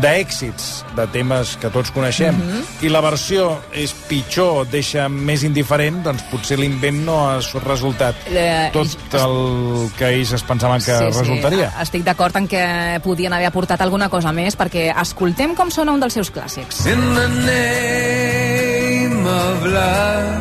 d'èxits 0.00 0.84
de 0.96 1.06
temes 1.12 1.56
que 1.60 1.70
tots 1.70 1.90
coneixem 1.94 2.34
Mhm. 2.36 2.62
i 2.82 2.88
la 2.88 3.00
versió 3.00 3.60
és 3.72 3.92
pitjor, 4.08 4.66
deixa 4.70 5.08
més 5.08 5.42
indiferent, 5.44 6.02
doncs 6.04 6.22
potser 6.30 6.58
l'invent 6.58 7.04
no 7.04 7.28
ha 7.28 7.38
resultat 7.64 8.14
Eh, 8.30 8.70
tot 8.72 8.88
el 9.14 9.90
que 9.98 10.08
ells 10.14 10.32
es 10.32 10.42
pensaven 10.42 10.80
que 10.82 10.98
resultaria. 11.10 11.70
Sí, 11.70 11.82
estic 11.82 12.02
d'acord 12.04 12.36
en 12.36 12.48
que 12.48 13.00
podien 13.02 13.32
haver 13.32 13.46
aportat 13.46 13.80
alguna 13.80 14.08
cosa 14.08 14.32
més, 14.32 14.56
perquè 14.58 14.92
escoltem 15.00 15.54
com 15.54 15.70
sona 15.70 15.92
un 15.92 16.00
dels 16.00 16.12
seus 16.14 16.32
clàssics. 16.32 16.84
In 16.86 17.00
the 17.14 17.28
name 17.44 19.26
of 19.26 19.64
love, 19.66 20.38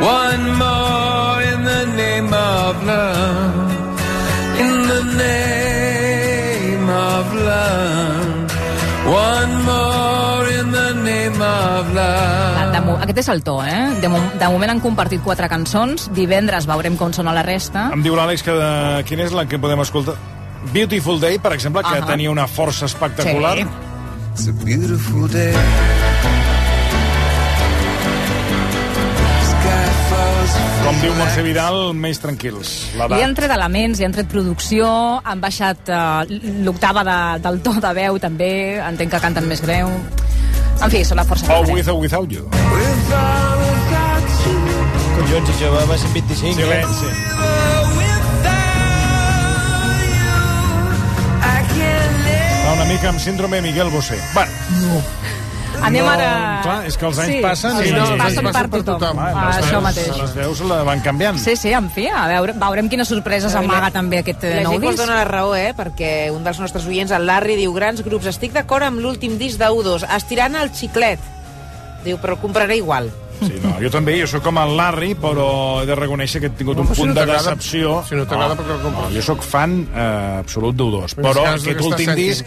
one 0.00 0.52
more 0.56 1.42
in 1.52 1.64
the 1.64 1.86
name 1.96 2.32
of 2.32 2.82
love, 2.84 3.72
in 4.60 4.88
the 4.88 5.02
name 5.18 6.88
of 6.88 7.34
love, 7.34 8.37
one 9.08 9.52
more 9.64 10.46
in 10.52 10.70
the 10.72 10.92
name 11.02 11.40
of 11.42 11.92
love. 11.96 12.72
De, 12.72 12.80
mo- 12.84 12.98
aquest 13.00 13.18
és 13.24 13.28
el 13.32 13.42
to, 13.46 13.58
eh? 13.64 13.94
De, 14.02 14.08
mo 14.12 14.20
de 14.38 14.48
moment 14.52 14.74
han 14.74 14.80
compartit 14.84 15.22
quatre 15.24 15.48
cançons, 15.50 16.08
divendres 16.14 16.68
veurem 16.68 16.96
com 17.00 17.12
sona 17.16 17.32
la 17.36 17.42
resta. 17.46 17.88
Em 17.94 18.04
diu 18.04 18.16
l'Àlex 18.18 18.44
que 18.44 18.54
de... 18.54 18.70
quina 19.08 19.24
és 19.24 19.32
la 19.36 19.46
que 19.48 19.58
podem 19.60 19.80
escoltar? 19.84 20.16
Beautiful 20.74 21.20
Day, 21.22 21.38
per 21.38 21.54
exemple, 21.56 21.82
que 21.86 21.96
Ahà. 21.96 22.06
tenia 22.06 22.30
una 22.30 22.46
força 22.50 22.86
espectacular. 22.90 23.56
Sí. 23.56 23.68
It's 24.34 24.48
a 24.48 24.52
beautiful 24.64 25.26
day. 25.32 25.54
Com 30.88 30.96
diu 31.02 31.12
Montse 31.18 31.42
Vidal, 31.44 31.74
més 31.92 32.16
tranquils. 32.16 32.68
Li 33.12 33.20
han 33.20 33.34
tret 33.36 33.52
elements, 33.52 33.98
li 34.00 34.06
han 34.06 34.14
tret 34.14 34.30
producció, 34.32 34.86
han 35.20 35.42
baixat 35.42 35.90
uh, 35.92 36.24
l'octava 36.64 37.02
de, 37.04 37.16
del 37.44 37.58
to 37.66 37.74
de 37.84 37.90
veu, 37.98 38.16
també. 38.22 38.48
Entenc 38.80 39.12
que 39.12 39.20
canten 39.20 39.44
més 39.50 39.60
greu. 39.60 39.90
En 39.92 40.88
fi, 40.88 41.02
són 41.04 41.20
la 41.20 41.26
força 41.28 41.52
Oh, 41.52 41.60
with 41.68 41.92
or 41.92 42.00
without 42.00 42.32
you. 42.32 42.48
Collons, 45.18 45.52
això 45.52 45.68
va, 45.76 45.84
va 45.92 46.00
ser 46.00 46.08
25. 46.16 46.56
Silenci. 46.56 47.12
Eh? 47.12 47.58
Una 52.72 52.88
mica 52.88 53.12
amb 53.12 53.20
síndrome 53.20 53.60
Miguel 53.60 53.92
Bosé. 53.92 54.16
Bueno, 54.32 55.04
Anem 55.82 56.02
no, 56.04 56.10
ara... 56.10 56.28
Clar, 56.64 56.78
és 56.88 56.96
que 56.98 57.06
els 57.06 57.18
anys 57.22 57.30
Sí, 57.30 57.38
passen 57.44 57.76
els 57.78 57.86
i... 57.86 57.92
anys 57.94 58.18
passen 58.20 58.48
per 58.52 58.64
tothom. 58.82 59.18
Ah, 59.22 59.28
Ah, 59.28 59.44
les 59.46 59.58
això 59.62 59.76
veus- 59.78 59.84
mateix. 59.86 60.08
Les 60.18 60.34
veus 60.34 60.60
la 60.68 60.80
van 60.88 61.00
canviant. 61.04 61.38
Sí, 61.38 61.54
sí, 61.56 61.70
en 61.76 61.86
fi, 61.94 62.08
a 62.10 62.26
veure, 62.32 62.52
veurem 62.58 62.88
quines 62.90 63.08
sorpreses 63.08 63.54
amaga 63.58 63.90
també 63.94 64.18
aquest 64.24 64.42
La 64.48 64.64
nou 64.66 64.74
gent 64.74 64.84
ens 64.84 64.90
disc. 64.96 65.02
dona 65.04 65.20
la 65.20 65.24
raó, 65.28 65.54
eh? 65.56 65.70
Perquè 65.78 66.10
un 66.34 66.42
dels 66.44 66.58
nostres 66.60 66.86
oients, 66.90 67.12
el 67.14 67.24
Larry, 67.28 67.56
diu 67.60 67.72
grans 67.76 68.02
grups, 68.04 68.26
estic 68.26 68.52
d'acord 68.56 68.84
amb 68.88 69.00
l'últim 69.00 69.38
disc 69.38 69.60
d'U2, 69.62 70.04
estirant 70.18 70.56
el 70.60 70.72
xiclet. 70.74 71.20
Diu, 72.04 72.18
però 72.18 72.34
el 72.36 72.42
compraré 72.42 72.76
igual. 72.76 73.10
Sí, 73.38 73.54
no, 73.62 73.76
jo 73.78 73.88
també, 73.94 74.16
jo 74.18 74.26
sóc 74.26 74.42
com 74.42 74.56
el 74.58 74.72
Larry, 74.76 75.12
però 75.14 75.82
he 75.82 75.86
de 75.86 75.94
reconèixer 75.94 76.40
que 76.42 76.48
he 76.50 76.56
tingut 76.58 76.76
un 76.82 76.88
però 76.88 76.94
si 76.96 77.02
punt 77.04 77.14
no 77.14 77.20
de 77.20 77.26
decepció. 77.32 78.00
si 78.08 78.16
no 78.18 78.24
t'agrada, 78.26 78.56
per 78.58 78.64
què 78.66 78.74
el 78.74 78.80
compres? 78.82 79.04
No, 79.04 79.14
jo 79.14 79.22
sóc 79.22 79.44
fan 79.46 79.76
eh, 79.94 80.40
absolut 80.40 80.74
d'U2, 80.74 81.14
Però 81.22 81.44
aquest 81.54 81.80
últim 81.86 82.14
disc... 82.18 82.44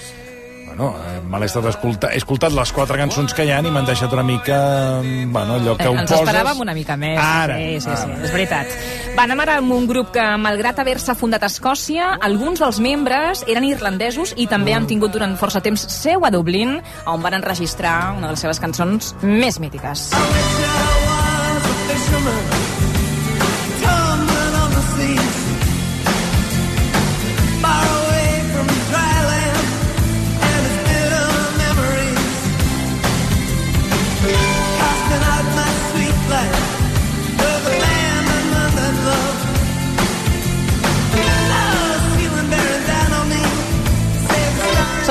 Bueno, 0.75 0.95
eh, 1.05 1.19
me 1.27 1.39
l'he 1.39 1.47
estat 1.49 1.65
escoltant... 1.67 2.13
He 2.15 2.19
escoltat 2.21 2.53
les 2.55 2.71
quatre 2.71 2.95
cançons 2.99 3.33
que 3.35 3.43
hi 3.43 3.51
ha 3.51 3.57
i 3.59 3.71
m'han 3.71 3.85
deixat 3.87 4.13
una 4.15 4.23
mica... 4.23 4.57
eh, 5.03 5.25
Bueno, 5.27 5.55
allò 5.59 5.75
que 5.77 5.83
Eh, 5.83 5.89
ho 5.89 5.97
ens 5.99 6.09
poses... 6.09 6.23
esperàvem 6.29 6.61
una 6.63 6.73
mica 6.73 6.95
més. 6.97 7.19
Ara, 7.19 7.57
sí, 7.59 7.81
sí, 7.83 7.89
sí, 7.91 8.07
ara. 8.07 8.21
és 8.23 8.31
veritat. 8.31 8.71
Va, 9.17 9.25
anem 9.27 9.43
ara 9.43 9.57
amb 9.59 9.75
un 9.75 9.87
grup 9.89 10.13
que, 10.15 10.23
malgrat 10.39 10.79
haver-se 10.79 11.15
fundat 11.19 11.43
a 11.43 11.49
Escòcia, 11.51 12.13
alguns 12.23 12.63
dels 12.63 12.79
membres 12.79 13.43
eren 13.51 13.67
irlandesos 13.67 14.33
i 14.37 14.47
també 14.47 14.73
han 14.77 14.87
tingut 14.87 15.11
durant 15.11 15.35
força 15.37 15.59
temps 15.61 15.83
seu 15.91 16.23
a 16.25 16.31
Dublín, 16.31 16.77
on 17.05 17.21
van 17.21 17.35
enregistrar 17.41 18.13
una 18.15 18.29
de 18.31 18.37
les 18.37 18.45
seves 18.47 18.59
cançons 18.63 19.13
més 19.21 19.59
mítiques. 19.59 20.07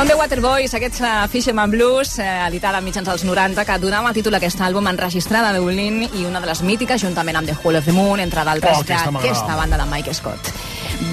Són 0.00 0.08
The 0.08 0.14
Waterboys, 0.16 0.72
aquests 0.72 1.02
uh, 1.04 1.08
Fisherman 1.28 1.68
Blues, 1.68 2.14
uh, 2.16 2.46
editada 2.46 2.78
a 2.78 2.80
mitjans 2.80 3.04
dels 3.04 3.20
90, 3.28 3.66
que 3.68 3.74
donava 3.82 4.08
el 4.08 4.14
títol 4.16 4.32
a 4.32 4.38
aquest 4.38 4.62
àlbum 4.64 4.86
enregistrada 4.88 5.50
a 5.50 5.58
Dublín 5.58 6.06
i 6.06 6.22
una 6.24 6.40
de 6.40 6.48
les 6.48 6.62
mítiques, 6.64 7.02
juntament 7.02 7.36
amb 7.36 7.50
The 7.50 7.56
Hall 7.60 7.76
of 7.76 7.84
the 7.84 7.92
Moon, 7.92 8.22
entre 8.24 8.40
d'altres, 8.48 8.78
Oh, 8.78 8.86
aquesta 8.86 9.10
d'aquesta 9.12 9.58
banda 9.58 9.76
de 9.76 9.86
Mike 9.90 10.14
Scott. 10.16 10.48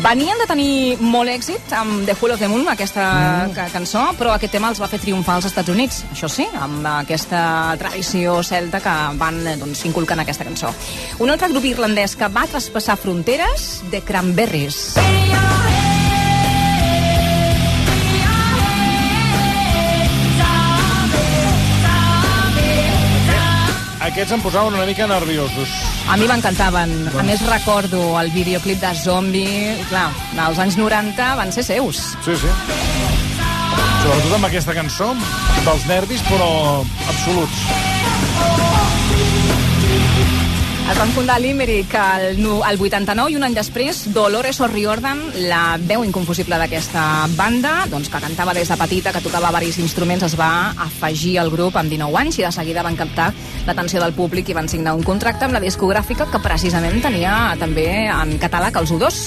Venien 0.06 0.40
de 0.40 0.48
tenir 0.48 0.96
molt 1.04 1.34
èxit 1.34 1.76
amb 1.76 2.06
The 2.08 2.16
Hall 2.16 2.38
of 2.38 2.40
the 2.40 2.48
Moon, 2.48 2.64
aquesta 2.72 3.10
mm. 3.50 3.68
cançó, 3.76 4.06
però 4.16 4.38
aquest 4.38 4.56
tema 4.56 4.72
els 4.72 4.80
va 4.80 4.88
fer 4.88 5.02
triomfar 5.04 5.36
als 5.42 5.50
Estats 5.52 5.76
Units, 5.76 6.06
això 6.16 6.32
sí, 6.32 6.48
amb 6.56 6.88
aquesta 6.94 7.76
tradició 7.84 8.40
celta 8.40 8.80
que 8.80 8.96
van 9.20 9.44
eh, 9.44 9.58
doncs, 9.60 9.84
inculcar 9.92 10.16
en 10.16 10.24
aquesta 10.24 10.48
cançó. 10.48 10.72
Un 11.20 11.36
altre 11.36 11.52
grup 11.52 11.68
irlandès 11.68 12.16
que 12.16 12.32
va 12.32 12.48
traspassar 12.48 12.96
fronteres, 13.04 13.82
The 13.92 14.06
Cranberries. 14.08 14.96
Aquests 24.18 24.34
em 24.34 24.42
posaven 24.42 24.74
una 24.74 24.86
mica 24.90 25.06
nerviosos. 25.06 25.70
A 26.10 26.16
mi 26.18 26.26
m'encantaven. 26.26 26.94
A 27.22 27.26
més, 27.28 27.44
recordo 27.46 28.00
el 28.18 28.32
videoclip 28.34 28.80
de 28.82 28.90
Zombie. 28.98 29.76
Clar, 29.92 30.08
als 30.42 30.58
anys 30.64 30.80
90 30.82 31.28
van 31.38 31.54
ser 31.54 31.62
seus. 31.68 32.00
Sí, 32.26 32.34
sí. 32.42 32.50
Sobretot 34.02 34.34
amb 34.40 34.50
aquesta 34.50 34.74
cançó, 34.74 35.12
dels 35.68 35.86
nervis, 35.86 36.26
però 36.32 36.50
absoluts. 37.14 38.67
Es 40.88 40.98
van 40.98 41.10
fundar 41.12 41.36
a 41.36 41.40
Limerick 41.40 41.94
el, 42.00 42.38
el 42.40 42.78
89 42.80 43.34
i 43.34 43.36
un 43.36 43.44
any 43.44 43.56
després 43.58 44.06
Dolores 44.16 44.62
O'Riordan, 44.64 45.20
la 45.50 45.76
veu 45.84 46.06
inconfusible 46.08 46.56
d'aquesta 46.62 47.02
banda, 47.36 47.74
doncs, 47.92 48.08
que 48.08 48.22
cantava 48.24 48.54
des 48.56 48.72
de 48.72 48.78
petita, 48.80 49.12
que 49.12 49.20
tocava 49.22 49.52
varis 49.52 49.82
instruments, 49.84 50.24
es 50.24 50.38
va 50.40 50.72
afegir 50.86 51.34
al 51.42 51.52
grup 51.52 51.76
amb 51.76 51.92
19 51.92 52.22
anys 52.22 52.40
i 52.40 52.46
de 52.46 52.52
seguida 52.56 52.86
van 52.88 52.96
captar 52.96 53.34
l'atenció 53.68 54.00
del 54.00 54.16
públic 54.16 54.48
i 54.48 54.56
van 54.56 54.72
signar 54.72 54.96
un 54.96 55.04
contracte 55.04 55.44
amb 55.46 55.58
la 55.58 55.62
discogràfica 55.62 56.30
que 56.32 56.42
precisament 56.46 57.04
tenia 57.04 57.36
també 57.60 57.90
en 58.08 58.38
catàleg 58.40 58.80
els 58.80 58.96
U2. 58.96 59.20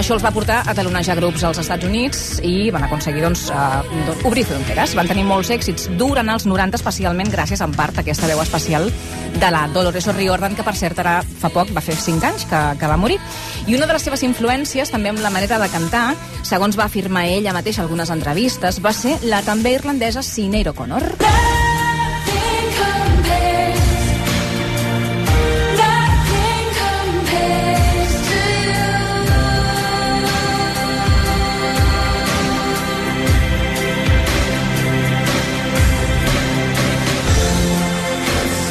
Això 0.00 0.16
els 0.16 0.24
va 0.24 0.32
portar 0.32 0.62
a 0.64 0.72
talonejar 0.72 1.18
grups 1.20 1.44
als 1.44 1.60
Estats 1.60 1.84
Units 1.84 2.40
i 2.40 2.70
van 2.72 2.88
aconseguir 2.88 3.26
doncs, 3.26 3.50
eh, 3.52 4.00
doncs, 4.08 4.24
obrir 4.24 4.46
fronteres. 4.48 4.96
Van 4.96 5.12
tenir 5.12 5.28
molts 5.28 5.52
èxits 5.52 5.92
durant 6.00 6.32
els 6.32 6.48
90, 6.48 6.80
especialment 6.80 7.28
gràcies 7.36 7.60
en 7.60 7.76
part 7.76 8.00
a 8.00 8.06
aquesta 8.06 8.32
veu 8.32 8.40
especial 8.40 8.88
de 9.36 9.50
la 9.52 9.66
Dolores 9.68 10.08
O'Riordan, 10.08 10.56
que 10.56 10.64
per 10.64 10.76
cert 10.76 11.01
ara 11.02 11.18
fa 11.22 11.50
poc 11.52 11.72
va 11.74 11.82
fer 11.84 11.96
5 11.98 12.28
anys 12.30 12.46
que, 12.50 12.62
que 12.80 12.90
va 12.90 12.98
morir. 13.00 13.18
I 13.66 13.76
una 13.76 13.86
de 13.86 13.96
les 13.96 14.06
seves 14.06 14.24
influències, 14.26 14.90
també 14.90 15.12
amb 15.12 15.22
la 15.24 15.34
manera 15.34 15.60
de 15.62 15.70
cantar, 15.72 16.06
segons 16.46 16.78
va 16.78 16.88
afirmar 16.88 17.26
ella 17.30 17.54
mateixa 17.56 17.84
algunes 17.84 18.10
entrevistes, 18.14 18.80
va 18.82 18.94
ser 18.96 19.18
la 19.26 19.42
també 19.46 19.76
irlandesa 19.78 20.24
Sinead 20.26 20.72
O'Connor. 20.72 21.71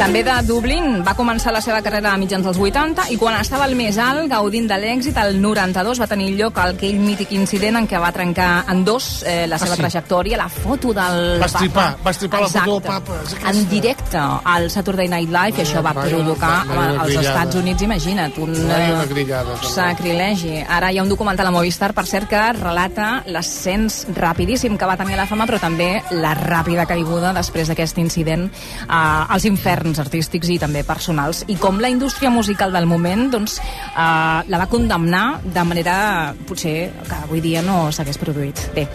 També 0.02 0.24
de 0.26 0.34
Dublín 0.48 1.04
va 1.06 1.14
començar 1.14 1.52
la 1.54 1.60
seva 1.62 1.78
carrera 1.86 2.16
a 2.16 2.18
mitjans 2.18 2.42
dels 2.48 2.58
80 2.58 3.04
i 3.14 3.18
quan 3.22 3.36
estava 3.38 3.68
al 3.68 3.76
més 3.78 4.00
alt, 4.02 4.26
gaudint 4.32 4.66
de 4.66 4.78
l'èxit, 4.82 5.18
el 5.22 5.36
92 5.44 6.00
va 6.02 6.08
tenir 6.10 6.32
lloc 6.40 6.58
aquell 6.58 6.98
mític 6.98 7.30
incident 7.38 7.78
en 7.78 7.86
què 7.88 8.00
va 8.02 8.10
trencar 8.16 8.64
en 8.74 8.82
dos 8.88 9.22
eh, 9.30 9.46
la 9.48 9.60
seva 9.62 9.76
Ah, 9.76 9.78
sí. 9.78 9.82
trajectòria, 9.84 10.38
la 10.42 10.48
foto 10.50 10.90
del 10.98 11.38
Va 11.40 11.46
estripar, 11.46 11.86
papa. 11.92 12.04
va 12.08 12.12
estripar 12.16 12.42
la 12.42 12.48
foto 12.50 12.66
del 12.66 12.80
Exacte. 12.82 13.12
papa. 13.12 13.20
Aquesta. 13.22 13.50
En 13.52 13.70
directe 13.70 14.24
al 14.56 14.66
Saturday 14.74 15.08
Night 15.08 15.30
Live 15.30 15.62
i 15.62 15.66
això 15.68 15.84
va 15.86 15.94
provocar 15.94 16.66
als. 16.98 17.16
Estats 17.22 17.56
Units, 17.62 17.82
imagina't, 17.86 18.34
un 18.42 18.56
eh, 18.58 19.06
grillada, 19.08 19.56
sacrilegi. 19.62 20.64
Ara 20.68 20.92
hi 20.92 20.98
ha 20.98 21.04
un 21.04 21.10
documental 21.10 21.46
a 21.48 21.52
Movistar, 21.54 21.92
per 21.94 22.08
cert, 22.10 22.28
que 22.32 22.42
relata 22.58 23.22
l'ascens 23.28 24.08
rapidíssim 24.16 24.78
que 24.82 24.86
va 24.90 24.98
tenir 24.98 25.16
la 25.16 25.28
fama, 25.30 25.46
però 25.46 25.60
també 25.62 26.02
la 26.18 26.34
ràpida 26.34 26.88
caiguda 26.90 27.34
després 27.38 27.70
d'aquest 27.70 28.02
incident 28.02 28.50
eh, 28.50 28.90
als 28.90 29.46
inferns 29.46 29.91
artístics 30.00 30.50
i 30.50 30.60
també 30.60 30.84
personals. 30.84 31.44
I 31.48 31.56
com 31.56 31.80
la 31.80 31.90
indústria 31.90 32.30
musical 32.30 32.72
del 32.72 32.86
moment 32.86 33.30
doncs, 33.32 33.58
eh, 33.60 34.44
la 34.48 34.58
va 34.58 34.68
condemnar 34.68 35.42
de 35.44 35.64
manera, 35.64 36.34
potser, 36.48 36.92
que 37.08 37.16
avui 37.24 37.42
dia 37.42 37.62
no 37.62 37.92
s'hagués 37.92 38.18
produït. 38.18 38.60
Bé, 38.76 38.88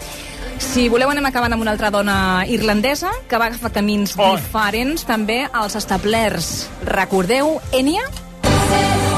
si 0.57 0.87
voleu 0.89 1.09
anem 1.09 1.25
acabant 1.25 1.53
amb 1.53 1.61
una 1.61 1.71
altra 1.71 1.91
dona 1.91 2.45
irlandesa 2.47 3.11
que 3.29 3.37
va 3.37 3.45
agafar 3.45 3.71
camins 3.71 4.15
Oh. 4.17 4.35
diferents 4.35 5.05
també 5.05 5.47
als 5.51 5.75
establerts. 5.75 6.69
Recordeu 6.85 7.59
Enya? 7.71 8.01
La 8.43 9.16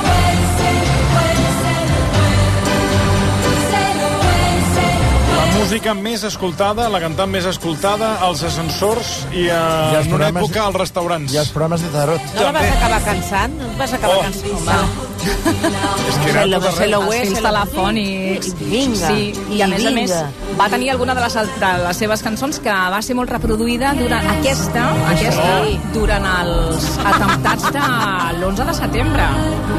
música 5.59 5.93
més 5.93 6.23
escoltada, 6.23 6.87
la 6.91 7.01
cantant 7.03 7.29
més 7.31 7.45
escoltada, 7.49 8.13
als 8.25 8.43
ascensors 8.47 9.09
i, 9.33 9.47
uh, 9.49 9.91
I 9.91 9.97
els 9.99 10.07
en 10.07 10.13
una 10.15 10.29
programes- 10.29 10.43
època 10.45 10.65
als 10.65 10.75
restaurants. 10.79 11.33
I 11.33 11.37
els 11.43 11.49
programes 11.55 11.81
de 11.83 11.89
tarot. 11.93 12.21
No 12.35 12.43
la 12.47 12.51
vas 12.55 12.71
acabar 12.77 13.01
cansant? 13.03 13.59
No 13.59 13.77
vas 13.77 13.93
acabar 13.93 14.17
Oh, 14.17 14.21
cansant? 14.21 15.08
És 15.19 16.15
que 16.23 16.29
era 16.31 16.41
Se 16.43 16.47
lo- 16.47 16.59
tot 16.59 16.71
se 16.75 16.87
lo 16.87 16.97
arreu. 16.97 17.09
hue- 17.09 17.17
els 17.19 17.27
fils 17.29 17.35
se 17.37 17.41
lo- 17.41 17.49
telefònics. 17.49 18.47
I 18.47 18.65
vinga, 18.65 19.07
sí, 19.07 19.33
i 19.51 19.61
a 19.61 19.67
i 19.67 19.69
més 19.69 19.85
a 19.85 19.91
més 19.91 20.13
va 20.59 20.69
tenir 20.69 20.89
alguna 20.91 21.13
de 21.15 21.21
les, 21.21 21.33
de 21.33 21.71
les 21.87 21.97
seves 21.97 22.23
cançons 22.23 22.59
que 22.59 22.69
va 22.69 23.01
ser 23.01 23.15
molt 23.15 23.29
reproduïda 23.29 23.93
durant 23.93 24.25
aquesta, 24.37 24.89
aquesta 25.09 25.63
Sí. 25.65 25.79
durant 25.93 26.25
els 26.25 26.89
atemptats 27.05 27.71
de 27.73 27.79
l'11 28.39 28.65
de 28.65 28.73
setembre. 28.73 29.23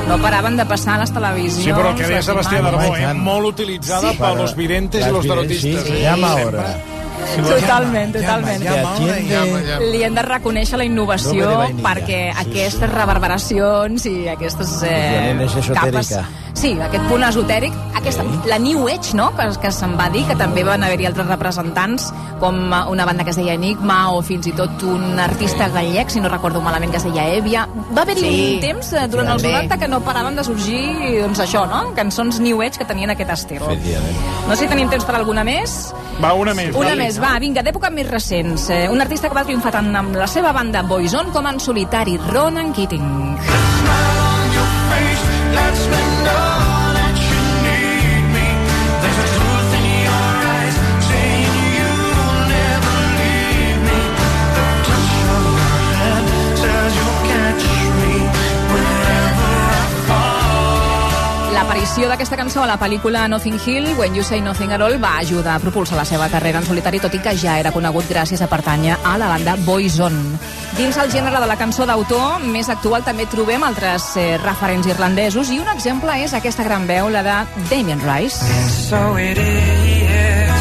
No 0.08 0.18
paraven 0.18 0.56
de 0.56 0.66
passar 0.66 0.94
a 0.96 0.98
les 0.98 1.12
televisions. 1.12 1.64
Sí, 1.64 1.70
però 1.72 1.90
el 1.90 1.96
que 1.96 2.06
deia 2.06 2.22
Sebastià. 2.22 2.60
Darbó, 2.62 2.96
eh? 2.96 3.14
molt 3.14 3.46
utilitzada 3.46 4.10
Sí. 4.12 4.16
per 4.18 4.36
los 4.36 4.54
videntes 4.56 5.06
i 5.06 5.10
los 5.10 5.26
tarotistes. 5.26 5.84
Sí, 5.84 5.92
eh? 5.92 6.02
llama 6.02 6.34
Sempre. 6.34 6.58
ahora. 6.58 6.76
Totalment, 7.48 8.12
totalment. 8.14 8.62
Te 8.62 8.68
atiende... 8.68 9.30
Llama, 9.30 9.60
llama. 9.66 9.90
Li 9.92 10.02
hem 10.06 10.14
de 10.18 10.24
reconèixer 10.26 10.80
la 10.80 10.86
innovació 10.88 11.48
vainilla. 11.50 11.84
perquè 11.88 12.20
Sí, 12.30 12.44
aquestes 12.46 12.92
reverberacions 12.92 14.06
i 14.10 14.14
aquestes 14.28 14.76
eh, 14.88 15.48
capes... 15.72 16.14
Sí, 16.54 16.72
aquest 16.82 17.06
punt 17.08 17.22
esotèric, 17.24 17.74
aquesta, 17.96 18.24
la 18.48 18.58
New 18.58 18.88
Age, 18.88 19.14
no?, 19.16 19.30
que, 19.36 19.46
que 19.62 19.70
se'n 19.72 19.94
va 19.98 20.08
dir, 20.12 20.24
que 20.28 20.36
també 20.36 20.64
van 20.66 20.82
haver-hi 20.84 21.06
altres 21.08 21.28
representants, 21.30 22.10
com 22.40 22.58
eh, 22.72 22.80
una 22.92 23.06
banda 23.08 23.24
que 23.24 23.30
es 23.34 23.38
deia 23.40 23.54
Enigma, 23.54 24.00
o 24.12 24.20
fins 24.26 24.48
i 24.50 24.52
tot 24.56 24.82
un 24.88 25.18
artista 25.20 25.68
gallec, 25.72 26.10
si 26.12 26.20
no 26.20 26.28
recordo 26.32 26.60
malament, 26.64 26.92
que 26.92 26.98
es 27.00 27.06
deia 27.06 27.28
Evia. 27.36 27.66
Va 27.96 28.02
haver-hi 28.02 28.20
Sí, 28.20 28.54
un 28.56 28.60
temps, 28.66 28.92
eh, 28.92 29.06
durant 29.12 29.32
els 29.34 29.42
també. 29.42 29.54
90, 29.56 29.78
que 29.78 29.88
no 29.88 30.02
paraven 30.04 30.36
de 30.36 30.44
sorgir, 30.44 30.82
doncs 31.22 31.40
això, 31.46 31.64
no?, 31.70 31.94
cançons 31.96 32.40
New 32.40 32.62
Age 32.62 32.82
que 32.82 32.88
tenien 32.88 33.14
aquest 33.14 33.30
estil. 33.38 33.64
No 33.64 34.56
sé 34.56 34.64
si 34.64 34.68
tenim 34.68 34.90
temps 34.90 35.06
per 35.06 35.16
alguna 35.16 35.44
més. 35.46 35.94
Va, 36.20 36.34
una 36.36 36.52
més. 36.54 36.74
Una 36.74 36.90
dale. 36.92 37.06
més, 37.06 37.20
va, 37.22 37.38
vinga, 37.40 37.62
d'època 37.64 37.90
més 37.94 38.08
recents. 38.10 38.68
Eh, 38.70 38.88
un 38.92 39.00
artista 39.00 39.30
que 39.30 39.38
va 39.38 39.44
triomfar 39.46 39.72
tant 39.72 39.94
amb 39.96 40.16
la 40.18 40.26
seva 40.28 40.52
banda 40.52 40.82
Boyzone 40.82 41.32
com 41.32 41.46
en 41.48 41.60
solitari, 41.60 42.18
Ronan 42.28 42.74
Keating. 42.76 43.38
Let's 45.50 46.09
L'aparició 62.00 62.16
d'aquesta 62.16 62.36
cançó 62.40 62.62
a 62.62 62.66
la 62.66 62.78
pel·lícula 62.80 63.26
Nothing 63.28 63.58
Hill, 63.60 63.86
When 63.98 64.14
You 64.16 64.22
Say 64.24 64.40
Nothing 64.40 64.70
at 64.72 64.80
All, 64.80 64.96
va 65.02 65.18
ajudar 65.18 65.58
a 65.58 65.60
propulsar 65.60 65.98
la 65.98 66.06
seva 66.08 66.30
carrera 66.32 66.62
en 66.62 66.64
solitari, 66.64 66.96
tot 66.96 67.12
i 67.12 67.20
que 67.20 67.34
ja 67.36 67.58
era 67.60 67.74
conegut 67.74 68.08
gràcies 68.08 68.40
a 68.40 68.48
pertànyer 68.48 68.96
a 69.04 69.18
la 69.20 69.28
banda 69.28 69.52
Boyzone. 69.66 70.38
Dins 70.78 70.96
el 70.96 71.12
gènere 71.12 71.42
de 71.44 71.50
la 71.50 71.58
cançó 71.60 71.84
d'autor 71.84 72.40
més 72.40 72.72
actual 72.72 73.04
també 73.04 73.26
trobem 73.28 73.60
altres 73.68 74.14
eh, 74.16 74.38
referents 74.40 74.88
irlandesos 74.88 75.52
i 75.52 75.60
un 75.60 75.68
exemple 75.68 76.16
és 76.24 76.32
aquesta 76.32 76.64
gran 76.64 76.88
veu, 76.88 77.12
la 77.12 77.20
de 77.20 77.36
Damien 77.68 78.00
Rice. 78.00 78.48
So 78.88 79.20
it 79.20 79.36
is 79.36 80.56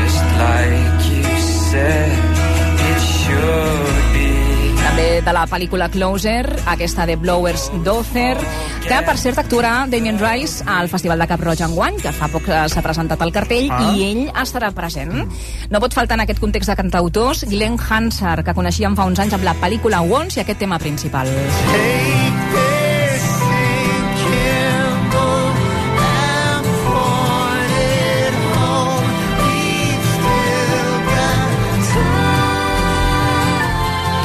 just 0.00 0.24
like 0.40 1.12
you 1.12 1.28
said 1.68 2.16
it 2.88 3.04
should 3.20 4.00
be. 4.16 4.32
També 4.80 5.20
de 5.28 5.32
la 5.36 5.44
pel·lícula 5.44 5.92
Closer, 5.92 6.46
aquesta 6.72 7.04
de 7.04 7.20
Blowers 7.20 7.68
Dozer, 7.84 8.38
que 8.86 8.98
per 9.06 9.14
cert 9.20 9.38
actuarà 9.38 9.86
Damien 9.90 10.18
Rice 10.18 10.64
al 10.66 10.88
Festival 10.90 11.20
de 11.22 11.26
Cap 11.30 11.42
Roig 11.44 11.60
enguany, 11.62 11.98
que 12.02 12.10
fa 12.16 12.26
poc 12.32 12.48
eh, 12.50 12.64
s'ha 12.72 12.82
presentat 12.82 13.20
al 13.22 13.30
cartell, 13.34 13.68
Ah. 13.70 13.92
i 13.94 14.02
ell 14.08 14.22
estarà 14.42 14.72
present. 14.74 15.12
No 15.70 15.80
pot 15.80 15.94
faltar 15.94 16.18
en 16.18 16.24
aquest 16.26 16.40
context 16.42 16.70
de 16.70 16.76
cantautors 16.76 17.44
Glenn 17.48 17.78
Hansard, 17.78 18.44
que 18.44 18.54
coneixíem 18.54 18.96
fa 18.96 19.06
uns 19.06 19.20
anys 19.22 19.34
amb 19.38 19.44
la 19.46 19.54
pel·lícula 19.62 20.02
Once 20.02 20.40
i 20.40 20.42
aquest 20.42 20.58
tema 20.58 20.78
principal. 20.78 21.28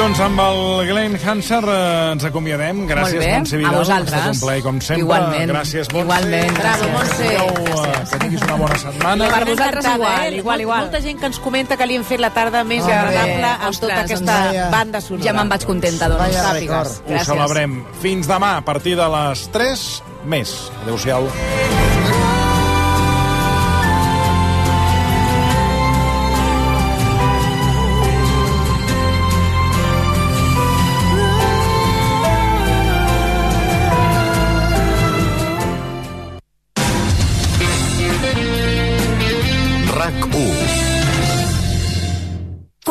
Doncs 0.05 0.19
amb 0.21 0.37
el 0.37 0.59
Glenn 0.85 1.15
Hansard 1.17 1.65
eh, 1.65 1.77
ens 2.13 2.25
acomiadem. 2.27 2.83
Gràcies, 2.85 3.15
Molt 3.15 3.23
bé. 3.25 3.29
Montse 3.39 3.55
A 3.55 3.57
Vidal. 3.57 3.77
vosaltres. 3.79 4.19
Ha 4.21 4.33
un 4.35 4.39
plaer, 4.43 4.61
com 4.61 4.75
sempre. 4.77 5.01
Igualment. 5.01 5.49
Gràcies, 5.49 5.89
Montse. 5.89 6.03
Igualment. 6.03 6.59
Bravo, 6.59 6.89
Montse. 6.93 7.31
Eh, 7.31 8.03
que 8.11 8.19
tinguis 8.21 8.43
una 8.45 8.59
bona 8.59 8.77
setmana. 8.83 9.29
Per 9.33 9.47
vosaltres 9.49 9.87
igual, 9.95 10.27
eh? 10.27 10.37
igual, 10.37 10.61
igual. 10.61 10.83
Molta 10.85 11.01
gent 11.01 11.19
que 11.23 11.25
ens 11.31 11.39
comenta 11.41 11.75
que 11.75 11.87
li 11.89 11.97
hem 11.97 12.05
fet 12.05 12.21
la 12.21 12.29
tarda 12.37 12.61
més 12.63 12.85
bé. 12.85 12.93
agradable 12.93 13.49
amb 13.49 13.71
Ostres, 13.71 13.81
tota 13.81 14.03
aquesta 14.03 14.37
doncs, 14.43 14.71
banda 14.77 15.01
sonora. 15.01 15.25
Ja 15.25 15.33
me'n 15.39 15.49
vaig 15.55 15.65
contenta, 15.71 16.11
doncs. 16.13 16.21
Vaya 16.21 16.45
Sàpigues. 16.51 17.01
Ho 17.09 17.25
celebrem. 17.31 17.81
Fins 18.05 18.29
demà, 18.29 18.57
a 18.61 18.61
partir 18.61 18.93
de 19.01 19.09
les 19.17 19.49
3, 19.57 19.89
més. 20.29 20.53
Adéu-siau. 20.83 21.25
RAC1 21.25 21.84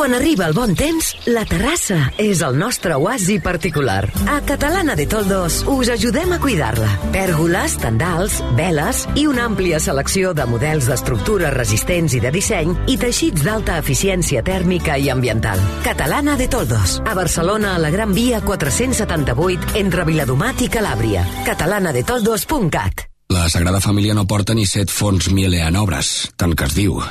Quan 0.05 0.13
arriba 0.13 0.45
el 0.45 0.53
bon 0.53 0.75
temps, 0.77 1.07
la 1.33 1.41
terrassa 1.49 2.11
és 2.21 2.43
el 2.45 2.59
nostre 2.61 2.93
oasi 2.93 3.39
particular. 3.41 4.03
A 4.29 4.35
Catalana 4.45 4.93
de 4.93 5.07
Toldos 5.09 5.63
us 5.65 5.89
ajudem 5.89 6.35
a 6.35 6.37
cuidar-la. 6.37 6.91
Pèrgoles, 7.09 7.79
tendals, 7.81 8.35
veles 8.53 9.01
i 9.17 9.25
una 9.25 9.47
àmplia 9.49 9.79
selecció 9.81 10.35
de 10.37 10.45
models 10.45 10.91
d'estructures 10.91 11.55
resistents 11.57 12.13
i 12.13 12.21
de 12.21 12.29
disseny 12.29 12.77
i 12.85 12.99
teixits 13.01 13.41
d'alta 13.49 13.79
eficiència 13.81 14.45
tèrmica 14.45 15.01
i 15.01 15.09
ambiental. 15.09 15.57
Catalana 15.89 16.37
de 16.37 16.51
Toldos, 16.53 16.99
a 17.01 17.17
Barcelona 17.17 17.73
a 17.73 17.81
la 17.81 17.89
Gran 17.89 18.13
Via 18.13 18.45
478 18.45 19.79
entre 19.81 20.05
Viladomat 20.05 20.61
i 20.61 20.69
Calàbria. 20.69 21.25
catalanadetoldos.cat 21.49 23.07
La 23.33 23.49
Sagrada 23.49 23.81
Família 23.81 24.13
no 24.13 24.29
porta 24.29 24.53
ni 24.53 24.69
set 24.69 24.93
fons 24.93 25.33
Miele 25.33 25.65
en 25.65 25.81
obres, 25.81 26.29
tant 26.37 26.53
que 26.53 26.69
es 26.69 26.77
diu. 26.77 27.01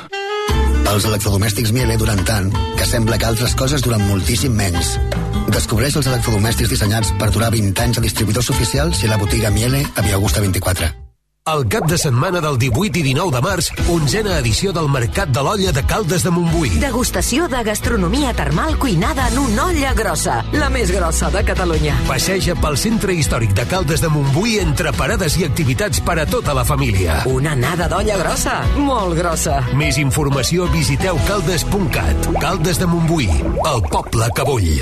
Els 0.91 1.05
electrodomèstics 1.09 1.71
Miele 1.75 1.97
duren 1.99 2.21
tant 2.27 2.51
que 2.77 2.87
sembla 2.87 3.17
que 3.21 3.29
altres 3.29 3.55
coses 3.57 3.83
duren 3.85 4.03
moltíssim 4.05 4.53
menys. 4.55 4.95
Descobreix 5.53 5.97
els 5.99 6.11
electrodomèstics 6.11 6.73
dissenyats 6.73 7.13
per 7.19 7.31
durar 7.33 7.51
20 7.55 7.87
anys 7.87 8.01
a 8.01 8.05
distribuïdors 8.05 8.53
oficials 8.53 9.01
i 9.03 9.09
a 9.09 9.15
la 9.15 9.21
botiga 9.21 9.53
Miele 9.53 9.85
a 9.95 10.05
Via 10.05 10.21
Augusta 10.21 10.45
24. 10.45 11.04
El 11.45 11.67
cap 11.69 11.85
de 11.85 11.97
setmana 12.01 12.39
del 12.41 12.55
18 12.57 12.97
i 12.97 13.01
19 13.05 13.29
de 13.35 13.39
març, 13.45 13.67
onzena 13.93 14.39
edició 14.39 14.71
del 14.73 14.87
Mercat 14.89 15.29
de 15.29 15.43
l'Olla 15.45 15.69
de 15.77 15.83
Caldes 15.85 16.23
de 16.25 16.31
Montbui. 16.33 16.71
Degustació 16.81 17.45
de 17.51 17.59
gastronomia 17.67 18.31
termal 18.33 18.79
cuinada 18.81 19.27
en 19.29 19.37
una 19.43 19.67
olla 19.67 19.91
grossa, 19.93 20.39
la 20.57 20.71
més 20.73 20.89
grossa 20.89 21.29
de 21.29 21.43
Catalunya. 21.45 21.99
Passeja 22.07 22.55
pel 22.57 22.79
centre 22.81 23.13
històric 23.13 23.53
de 23.53 23.67
Caldes 23.69 24.01
de 24.01 24.09
Montbui 24.09 24.57
entre 24.63 24.95
parades 24.97 25.37
i 25.37 25.45
activitats 25.45 26.01
per 26.01 26.17
a 26.23 26.25
tota 26.25 26.57
la 26.57 26.65
família. 26.65 27.19
Una 27.29 27.53
nada 27.53 27.91
d'olla 27.93 28.17
grossa, 28.23 28.57
molt 28.81 29.13
grossa. 29.21 29.61
Més 29.77 30.01
informació 30.01 30.65
visiteu 30.73 31.21
caldes.cat. 31.29 32.33
Caldes 32.41 32.81
de 32.81 32.89
Montbui, 32.89 33.29
el 33.29 33.85
poble 33.93 34.33
que 34.33 34.49
vull. 34.49 34.73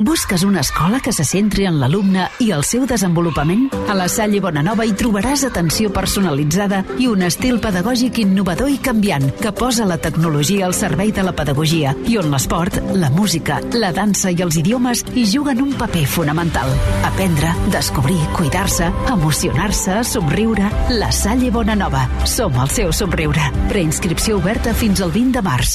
Busques 0.00 0.44
una 0.44 0.60
escola 0.60 1.00
que 1.00 1.10
se 1.10 1.24
centri 1.26 1.64
en 1.66 1.80
l'alumne 1.80 2.28
i 2.38 2.52
el 2.54 2.60
seu 2.62 2.84
desenvolupament? 2.86 3.64
A 3.90 3.96
la 3.98 4.04
Salle 4.06 4.38
Bonanova 4.38 4.84
hi 4.86 4.92
trobaràs 4.94 5.42
atenció 5.48 5.90
personalitzada 5.90 6.84
i 7.02 7.08
un 7.10 7.24
estil 7.26 7.56
pedagògic 7.58 8.20
innovador 8.22 8.70
i 8.70 8.76
canviant 8.78 9.24
que 9.40 9.50
posa 9.50 9.88
la 9.90 9.96
tecnologia 9.98 10.68
al 10.68 10.76
servei 10.78 11.10
de 11.10 11.24
la 11.26 11.32
pedagogia 11.34 11.96
i 12.06 12.14
on 12.20 12.30
l'esport, 12.30 12.78
la 12.94 13.10
música, 13.10 13.56
la 13.74 13.90
dansa 13.96 14.30
i 14.30 14.38
els 14.46 14.60
idiomes 14.60 15.02
hi 15.18 15.24
juguen 15.26 15.64
un 15.64 15.72
paper 15.80 16.04
fonamental. 16.06 16.70
Aprendre, 17.08 17.50
descobrir, 17.74 18.20
cuidar-se, 18.38 18.92
emocionar-se, 19.10 20.04
somriure... 20.06 20.70
La 20.94 21.10
Salle 21.10 21.50
Bonanova. 21.50 22.04
Som 22.22 22.54
el 22.62 22.70
seu 22.70 22.94
somriure. 22.94 23.50
Preinscripció 23.74 24.38
oberta 24.38 24.78
fins 24.78 25.02
al 25.02 25.10
20 25.10 25.40
de 25.40 25.42
març. 25.42 25.74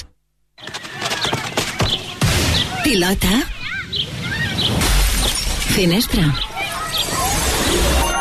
Pilota. 2.88 3.53
Finestra. 5.74 6.21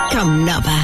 Com 0.08 0.30
nova. 0.46 0.76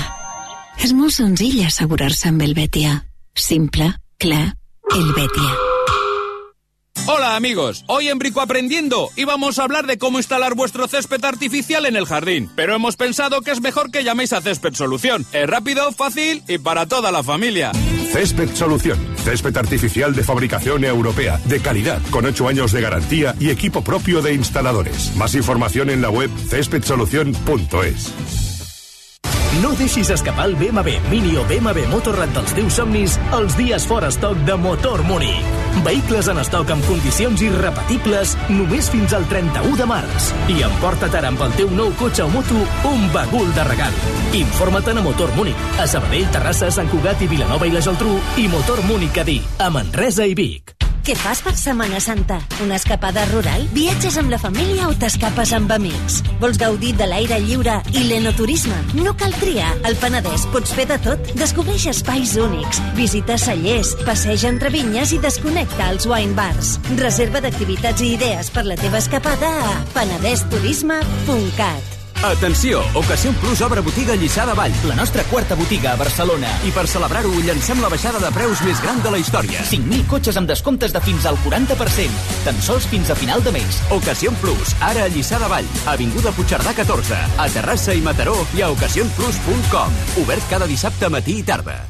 És 0.84 0.92
molt 0.92 1.14
senzill 1.16 1.62
assegurar-se 1.64 2.28
amb 2.28 2.44
el 2.44 2.52
Betia. 2.52 2.92
Simple, 3.32 3.88
clar, 4.20 4.52
el 4.92 5.06
Betia. 5.16 5.54
Hola 7.06 7.36
amigos, 7.36 7.86
hoy 7.86 8.08
en 8.08 8.18
Brico 8.18 8.42
Aprendiendo 8.42 9.08
íbamos 9.16 9.58
a 9.58 9.62
hablar 9.62 9.86
de 9.86 9.96
cómo 9.96 10.18
instalar 10.18 10.54
vuestro 10.54 10.88
césped 10.88 11.24
artificial 11.24 11.86
en 11.86 11.96
el 11.96 12.04
jardín, 12.04 12.50
pero 12.54 12.74
hemos 12.74 12.96
pensado 12.96 13.40
que 13.40 13.52
es 13.52 13.62
mejor 13.62 13.90
que 13.90 14.04
llaméis 14.04 14.34
a 14.34 14.42
Césped 14.42 14.74
Solución. 14.74 15.24
Es 15.32 15.48
rápido, 15.48 15.90
fácil 15.92 16.42
y 16.48 16.58
para 16.58 16.84
toda 16.84 17.10
la 17.10 17.22
familia. 17.22 17.72
Césped 18.12 18.54
Solución. 18.54 19.07
Césped 19.24 19.56
artificial 19.56 20.14
de 20.14 20.22
fabricación 20.22 20.84
europea, 20.84 21.40
de 21.44 21.60
calidad, 21.60 22.00
con 22.10 22.26
8 22.26 22.48
años 22.48 22.72
de 22.72 22.80
garantía 22.80 23.34
y 23.38 23.50
equipo 23.50 23.82
propio 23.82 24.22
de 24.22 24.34
instaladores. 24.34 25.14
Más 25.16 25.34
información 25.34 25.90
en 25.90 26.00
la 26.00 26.10
web 26.10 26.30
céspedsolución.es. 26.48 28.47
No 29.62 29.72
deixis 29.72 30.10
escapar 30.12 30.44
el 30.46 30.56
BMW 30.56 30.98
Mini 31.10 31.32
o 31.40 31.44
BMW 31.48 31.88
Motorrad 31.88 32.34
dels 32.36 32.52
teus 32.52 32.76
somnis 32.76 33.16
els 33.32 33.56
dies 33.56 33.86
fora 33.88 34.10
estoc 34.12 34.36
de 34.46 34.54
Motor 34.60 35.02
Múnich. 35.08 35.40
Vehicles 35.86 36.28
en 36.28 36.38
estoc 36.42 36.70
amb 36.74 36.84
condicions 36.86 37.42
irrepetibles 37.46 38.36
només 38.52 38.92
fins 38.92 39.16
al 39.16 39.24
31 39.32 39.74
de 39.80 39.88
març. 39.88 40.30
I 40.52 40.60
emporta't 40.68 41.16
ara 41.16 41.32
amb 41.32 41.42
el 41.48 41.56
teu 41.56 41.72
nou 41.72 41.90
cotxe 41.98 42.26
o 42.28 42.30
moto 42.32 42.60
un 42.92 43.06
bagul 43.16 43.48
de 43.56 43.66
regal. 43.72 44.00
Informa't 44.36 44.98
a 44.98 45.02
Motor 45.02 45.32
Múnich, 45.34 45.68
a 45.80 45.88
Sabadell, 45.88 46.28
Terrassa, 46.34 46.70
Sant 46.70 46.92
Cugat 46.92 47.24
i 47.24 47.32
Vilanova 47.32 47.66
i 47.66 47.72
la 47.72 47.84
Geltrú 47.84 48.18
i 48.36 48.50
Motor 48.52 48.84
Múnich 48.84 49.16
Cadí, 49.16 49.40
a 49.58 49.72
Manresa 49.72 50.28
i 50.28 50.36
Vic. 50.36 50.77
Què 51.08 51.14
fas 51.16 51.38
per 51.40 51.54
Setmana 51.56 52.02
Santa? 52.04 52.36
Una 52.60 52.76
escapada 52.76 53.22
rural? 53.30 53.62
Viatges 53.72 54.18
amb 54.20 54.28
la 54.28 54.36
família 54.42 54.90
o 54.90 54.92
t'escapes 54.92 55.54
amb 55.56 55.72
amics? 55.72 56.18
Vols 56.42 56.60
gaudir 56.60 56.90
de 57.00 57.06
l'aire 57.08 57.38
lliure 57.40 57.78
i 57.96 58.04
l'enoturisme? 58.10 58.76
No 58.98 59.16
cal 59.16 59.32
triar. 59.40 59.70
Al 59.88 59.96
Penedès 60.02 60.44
pots 60.52 60.76
fer 60.76 60.84
de 60.92 61.00
tot. 61.08 61.32
Descobreix 61.40 61.88
espais 61.94 62.36
únics, 62.36 62.84
visita 63.00 63.40
cellers, 63.40 63.96
passeja 64.04 64.52
entre 64.52 64.68
vinyes 64.76 65.16
i 65.16 65.24
desconnecta 65.24 65.88
als 65.88 66.04
wine 66.04 66.36
bars. 66.36 66.76
Reserva 67.00 67.40
d'activitats 67.40 68.04
i 68.04 68.12
idees 68.18 68.52
per 68.52 68.68
la 68.68 68.76
teva 68.76 69.00
escapada 69.00 69.48
a 69.64 69.78
penedesturisme.cat. 69.96 71.97
Atenció, 72.22 72.80
Ocasión 72.94 73.32
Plus 73.36 73.60
obre 73.60 73.80
botiga 73.80 74.12
a 74.14 74.16
Lliçà 74.16 74.44
de 74.44 74.54
Vall. 74.58 74.72
La 74.88 74.96
nostra 74.96 75.22
quarta 75.30 75.54
botiga 75.54 75.92
a 75.92 75.96
Barcelona. 75.96 76.50
I 76.66 76.72
per 76.74 76.88
celebrar-ho, 76.90 77.30
llancem 77.46 77.78
la 77.78 77.90
baixada 77.92 78.18
de 78.18 78.32
preus 78.34 78.58
més 78.66 78.80
gran 78.82 78.98
de 79.04 79.12
la 79.14 79.20
història. 79.22 79.62
5.000 79.62 80.02
cotxes 80.10 80.36
amb 80.40 80.50
descomptes 80.50 80.92
de 80.92 81.00
fins 81.04 81.28
al 81.30 81.38
40%. 81.44 82.18
Tan 82.42 82.58
sols 82.60 82.90
fins 82.90 83.14
a 83.14 83.14
final 83.14 83.44
de 83.46 83.54
mes. 83.54 83.78
Ocasión 83.94 84.34
Plus, 84.42 84.74
ara 84.82 85.06
a 85.06 85.12
Lliçà 85.14 85.38
de 85.38 85.46
Vall. 85.46 85.70
Avinguda 85.94 86.34
Puigcerdà 86.34 86.74
14, 86.74 87.22
a 87.38 87.48
Terrassa 87.54 87.94
i 87.94 88.02
Mataró 88.02 88.34
i 88.58 88.66
a 88.66 88.72
ocasionplus.com. 88.74 90.02
Obert 90.24 90.50
cada 90.50 90.66
dissabte 90.66 91.14
matí 91.14 91.38
i 91.38 91.46
tarda. 91.46 91.84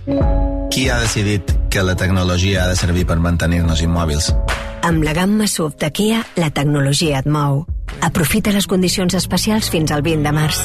Qui 0.69 0.91
ha 0.93 1.01
decidit 1.01 1.57
que 1.73 1.81
la 1.83 1.97
tecnologia 1.97 2.67
ha 2.67 2.69
de 2.69 2.77
servir 2.77 3.09
per 3.09 3.17
mantenir-nos 3.17 3.81
immòbils? 3.81 4.35
Amb 4.83 5.03
la 5.03 5.13
gamma 5.13 5.47
SUV 5.49 5.75
de 5.77 5.91
Kia, 5.91 6.23
la 6.37 6.51
tecnologia 6.55 7.19
et 7.19 7.27
mou. 7.27 7.65
Aprofita 8.05 8.53
les 8.55 8.67
condicions 8.71 9.15
especials 9.15 9.71
fins 9.73 9.91
al 9.93 10.03
20 10.07 10.23
de 10.25 10.33
març. 10.33 10.61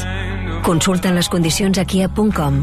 Consulta 0.63 1.11
les 1.11 1.29
condicions 1.29 1.77
a 1.81 1.85
kia.com. 1.85 2.59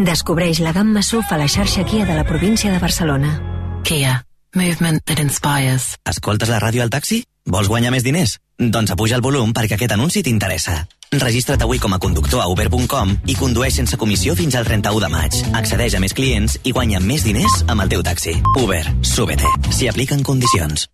Descobreix 0.00 0.62
la 0.64 0.72
gamma 0.72 1.02
SUV 1.04 1.30
a 1.30 1.38
la 1.38 1.48
xarxa 1.48 1.84
Kia 1.84 2.06
de 2.08 2.16
la 2.16 2.24
província 2.24 2.72
de 2.72 2.78
Barcelona. 2.78 3.36
Kia. 3.84 4.22
Movement 4.56 5.04
that 5.06 5.20
inspires. 5.22 5.94
Escoltes 6.08 6.50
la 6.50 6.58
ràdio 6.58 6.82
al 6.82 6.90
taxi? 6.90 7.22
Vols 7.46 7.68
guanyar 7.68 7.92
més 7.94 8.02
diners? 8.02 8.38
Doncs 8.58 8.90
apuja 8.90 9.16
el 9.16 9.22
volum 9.22 9.52
perquè 9.54 9.76
aquest 9.76 9.94
anunci 9.94 10.24
t'interessa. 10.26 10.82
Registra't 11.12 11.64
avui 11.64 11.80
com 11.82 11.92
a 11.92 11.98
conductor 11.98 12.38
a 12.38 12.46
uber.com 12.46 13.16
i 13.26 13.34
condueix 13.34 13.80
sense 13.80 13.98
comissió 13.98 14.36
fins 14.38 14.54
al 14.54 14.68
31 14.68 15.02
de 15.02 15.10
maig. 15.10 15.40
Accedeix 15.58 15.98
a 15.98 16.02
més 16.04 16.14
clients 16.14 16.54
i 16.62 16.70
guanya 16.76 17.02
més 17.02 17.26
diners 17.26 17.64
amb 17.66 17.82
el 17.82 17.90
teu 17.96 18.06
taxi. 18.06 18.36
Uber. 18.54 18.84
Súbete. 19.02 19.50
S'hi 19.74 19.90
apliquen 19.90 20.22
condicions. 20.22 20.86